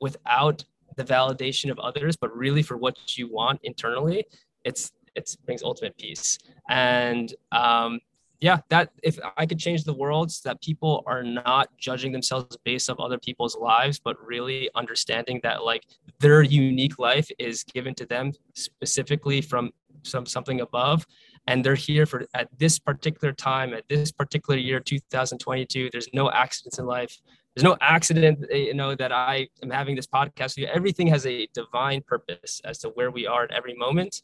without 0.00 0.64
the 0.96 1.04
validation 1.04 1.70
of 1.70 1.78
others, 1.78 2.16
but 2.16 2.34
really 2.36 2.62
for 2.62 2.76
what 2.76 3.16
you 3.16 3.30
want 3.30 3.60
internally, 3.62 4.24
it's 4.64 4.92
it 5.14 5.36
brings 5.44 5.62
ultimate 5.62 5.96
peace. 5.96 6.38
And 6.68 7.32
um, 7.52 8.00
yeah, 8.40 8.58
that 8.68 8.90
if 9.02 9.18
I 9.36 9.46
could 9.46 9.58
change 9.58 9.84
the 9.84 9.94
world 9.94 10.32
so 10.32 10.48
that 10.48 10.60
people 10.60 11.04
are 11.06 11.22
not 11.22 11.68
judging 11.78 12.12
themselves 12.12 12.56
based 12.64 12.90
on 12.90 12.96
other 12.98 13.18
people's 13.18 13.56
lives, 13.56 13.98
but 13.98 14.16
really 14.24 14.68
understanding 14.74 15.40
that 15.44 15.64
like 15.64 15.84
their 16.18 16.42
unique 16.42 16.98
life 16.98 17.30
is 17.38 17.64
given 17.64 17.94
to 17.94 18.06
them 18.06 18.32
specifically 18.54 19.40
from 19.40 19.70
some 20.02 20.26
something 20.26 20.60
above 20.60 21.06
and 21.46 21.64
they're 21.64 21.74
here 21.74 22.06
for 22.06 22.26
at 22.34 22.48
this 22.58 22.78
particular 22.78 23.32
time 23.32 23.74
at 23.74 23.88
this 23.88 24.12
particular 24.12 24.58
year 24.58 24.80
2022 24.80 25.88
there's 25.90 26.08
no 26.12 26.30
accidents 26.30 26.78
in 26.78 26.86
life 26.86 27.20
there's 27.54 27.64
no 27.64 27.76
accident 27.80 28.44
eh, 28.50 28.56
you 28.56 28.74
know 28.74 28.94
that 28.94 29.12
i 29.12 29.48
am 29.62 29.70
having 29.70 29.94
this 29.94 30.06
podcast 30.06 30.62
everything 30.64 31.06
has 31.06 31.26
a 31.26 31.46
divine 31.54 32.02
purpose 32.02 32.60
as 32.64 32.78
to 32.78 32.88
where 32.90 33.10
we 33.10 33.26
are 33.26 33.44
at 33.44 33.52
every 33.52 33.74
moment. 33.74 34.22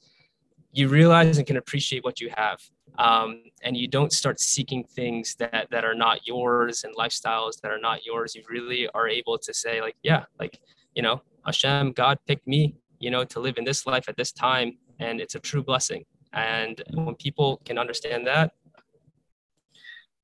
You 0.72 0.86
realize 0.88 1.36
and 1.38 1.46
can 1.46 1.56
appreciate 1.56 2.04
what 2.04 2.20
you 2.20 2.30
have 2.36 2.60
um, 2.96 3.42
and 3.64 3.76
you 3.76 3.88
don't 3.88 4.12
start 4.12 4.38
seeking 4.38 4.84
things 4.84 5.34
that 5.36 5.66
that 5.70 5.84
are 5.84 5.94
not 5.94 6.26
yours 6.26 6.84
and 6.84 6.94
lifestyles 6.94 7.60
that 7.60 7.72
are 7.72 7.78
not 7.78 8.04
yours. 8.04 8.36
You 8.36 8.42
really 8.48 8.88
are 8.94 9.08
able 9.08 9.36
to 9.38 9.52
say 9.52 9.80
like 9.80 9.96
yeah 10.02 10.24
like 10.38 10.60
you 10.94 11.02
know 11.02 11.22
hashem 11.46 11.92
god 11.92 12.18
picked 12.26 12.46
me 12.46 12.76
you 12.98 13.10
know 13.10 13.24
to 13.24 13.40
live 13.40 13.56
in 13.58 13.64
this 13.64 13.86
life 13.86 14.08
at 14.08 14.16
this 14.16 14.30
time 14.30 14.78
and 15.00 15.20
it's 15.20 15.34
a 15.34 15.40
true 15.40 15.62
blessing. 15.62 16.04
And 16.32 16.80
when 16.92 17.16
people 17.16 17.60
can 17.64 17.76
understand 17.78 18.26
that 18.28 18.52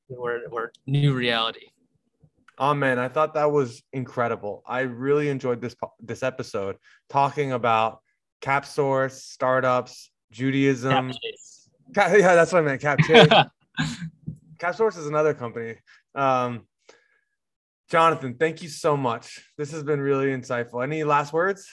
we're, 0.09 0.49
we're 0.51 0.71
new 0.87 1.15
reality 1.15 1.67
Oh 2.59 2.75
man, 2.75 2.99
I 2.99 3.09
thought 3.09 3.35
that 3.35 3.53
was 3.53 3.83
incredible. 3.93 4.63
I 4.67 4.81
really 4.81 5.29
enjoyed 5.29 5.61
this 5.61 5.77
this 6.01 6.23
episode 6.23 6.77
talking 7.09 7.53
about 7.53 8.01
CapSource, 8.41 9.13
startups, 9.13 10.11
Judaism. 10.31 11.13
Cap, 11.95 12.13
yeah, 12.13 12.35
that's 12.35 12.53
what 12.53 12.63
I 12.63 12.67
meant. 12.67 12.81
Cap 12.81 12.99
CapSource 14.59 14.99
is 14.99 15.07
another 15.07 15.35
company. 15.35 15.77
Um, 16.15 16.67
Jonathan, 17.91 18.35
thank 18.35 18.63
you 18.63 18.69
so 18.69 18.97
much. 18.97 19.41
This 19.59 19.71
has 19.73 19.83
been 19.83 20.01
really 20.01 20.29
insightful. 20.29 20.83
Any 20.83 21.05
last 21.05 21.33
words? 21.33 21.69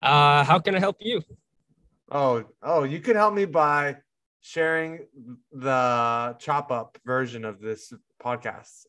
Uh, 0.00 0.42
how 0.44 0.58
can 0.58 0.74
I 0.74 0.80
help 0.80 0.96
you? 1.00 1.22
Oh, 2.10 2.44
oh, 2.62 2.82
you 2.84 3.00
can 3.00 3.16
help 3.16 3.34
me 3.34 3.44
by 3.44 3.98
sharing 4.40 5.06
the 5.52 6.36
chop 6.40 6.72
up 6.72 6.98
version 7.04 7.44
of 7.44 7.60
this 7.60 7.92
podcast. 8.20 8.86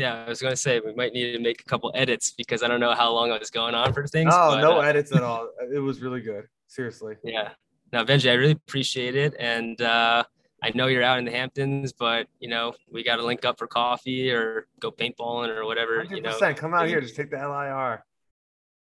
Yeah, 0.00 0.24
I 0.24 0.28
was 0.30 0.40
gonna 0.40 0.56
say 0.56 0.80
we 0.80 0.94
might 0.94 1.12
need 1.12 1.32
to 1.32 1.38
make 1.38 1.60
a 1.60 1.64
couple 1.64 1.92
edits 1.94 2.30
because 2.30 2.62
I 2.62 2.68
don't 2.68 2.80
know 2.80 2.94
how 2.94 3.12
long 3.12 3.30
I 3.30 3.38
was 3.38 3.50
going 3.50 3.74
on 3.74 3.92
for 3.92 4.06
things. 4.06 4.32
Oh, 4.34 4.52
but, 4.52 4.62
no 4.62 4.78
uh, 4.78 4.80
edits 4.80 5.12
at 5.12 5.22
all. 5.22 5.50
It 5.72 5.78
was 5.78 6.00
really 6.00 6.22
good. 6.22 6.48
Seriously. 6.68 7.16
Yeah. 7.22 7.50
Now, 7.92 8.04
Benji, 8.04 8.30
I 8.30 8.34
really 8.34 8.52
appreciate 8.52 9.14
it, 9.14 9.34
and 9.38 9.78
uh, 9.82 10.24
I 10.62 10.70
know 10.74 10.86
you're 10.86 11.02
out 11.02 11.18
in 11.18 11.26
the 11.26 11.30
Hamptons, 11.32 11.92
but 11.92 12.28
you 12.38 12.48
know 12.48 12.72
we 12.90 13.04
got 13.04 13.16
to 13.16 13.24
link 13.24 13.44
up 13.44 13.58
for 13.58 13.66
coffee 13.66 14.30
or 14.30 14.68
go 14.80 14.90
paintballing 14.90 15.54
or 15.54 15.66
whatever. 15.66 16.02
100%. 16.02 16.10
You 16.16 16.22
know, 16.22 16.54
come 16.54 16.72
out 16.72 16.88
here. 16.88 17.02
Just 17.02 17.14
take 17.14 17.30
the 17.30 17.36
LIRR. 17.36 18.00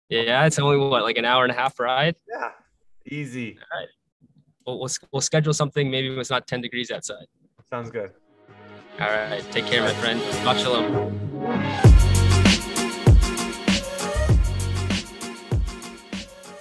Yeah, 0.08 0.46
it's 0.46 0.58
only 0.58 0.78
what 0.78 1.04
like 1.04 1.16
an 1.16 1.24
hour 1.24 1.44
and 1.44 1.52
a 1.52 1.56
half 1.56 1.78
ride. 1.78 2.16
Yeah, 2.28 2.50
easy. 3.06 3.56
All 3.72 3.78
right. 3.78 3.88
We'll, 4.66 4.80
we'll, 4.80 4.90
we'll 5.12 5.22
schedule 5.22 5.52
something 5.52 5.90
maybe 5.90 6.08
when 6.08 6.18
it's 6.18 6.30
not 6.30 6.46
10 6.48 6.62
degrees 6.62 6.90
outside. 6.90 7.26
Sounds 7.68 7.90
good. 7.90 8.12
All 9.00 9.08
right. 9.08 9.44
Take 9.50 9.66
care, 9.66 9.82
my 9.82 9.92
friend. 9.94 10.20
Shabbat 10.20 10.62
shalom. 10.62 11.20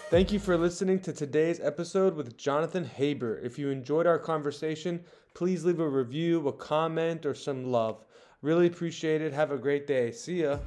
Thank 0.10 0.32
you 0.32 0.40
for 0.40 0.58
listening 0.58 1.00
to 1.02 1.14
today's 1.14 1.60
episode 1.60 2.16
with 2.16 2.36
Jonathan 2.36 2.86
Haber. 2.86 3.38
If 3.38 3.60
you 3.60 3.70
enjoyed 3.70 4.08
our 4.08 4.18
conversation, 4.18 5.04
please 5.36 5.64
leave 5.64 5.80
a 5.80 5.88
review, 5.88 6.48
a 6.48 6.54
comment, 6.54 7.26
or 7.26 7.36
some 7.36 7.66
love. 7.66 8.04
Really 8.42 8.66
appreciate 8.66 9.22
it. 9.22 9.32
Have 9.32 9.52
a 9.52 9.58
great 9.58 9.86
day. 9.86 10.12
See 10.12 10.42
ya. 10.42 10.58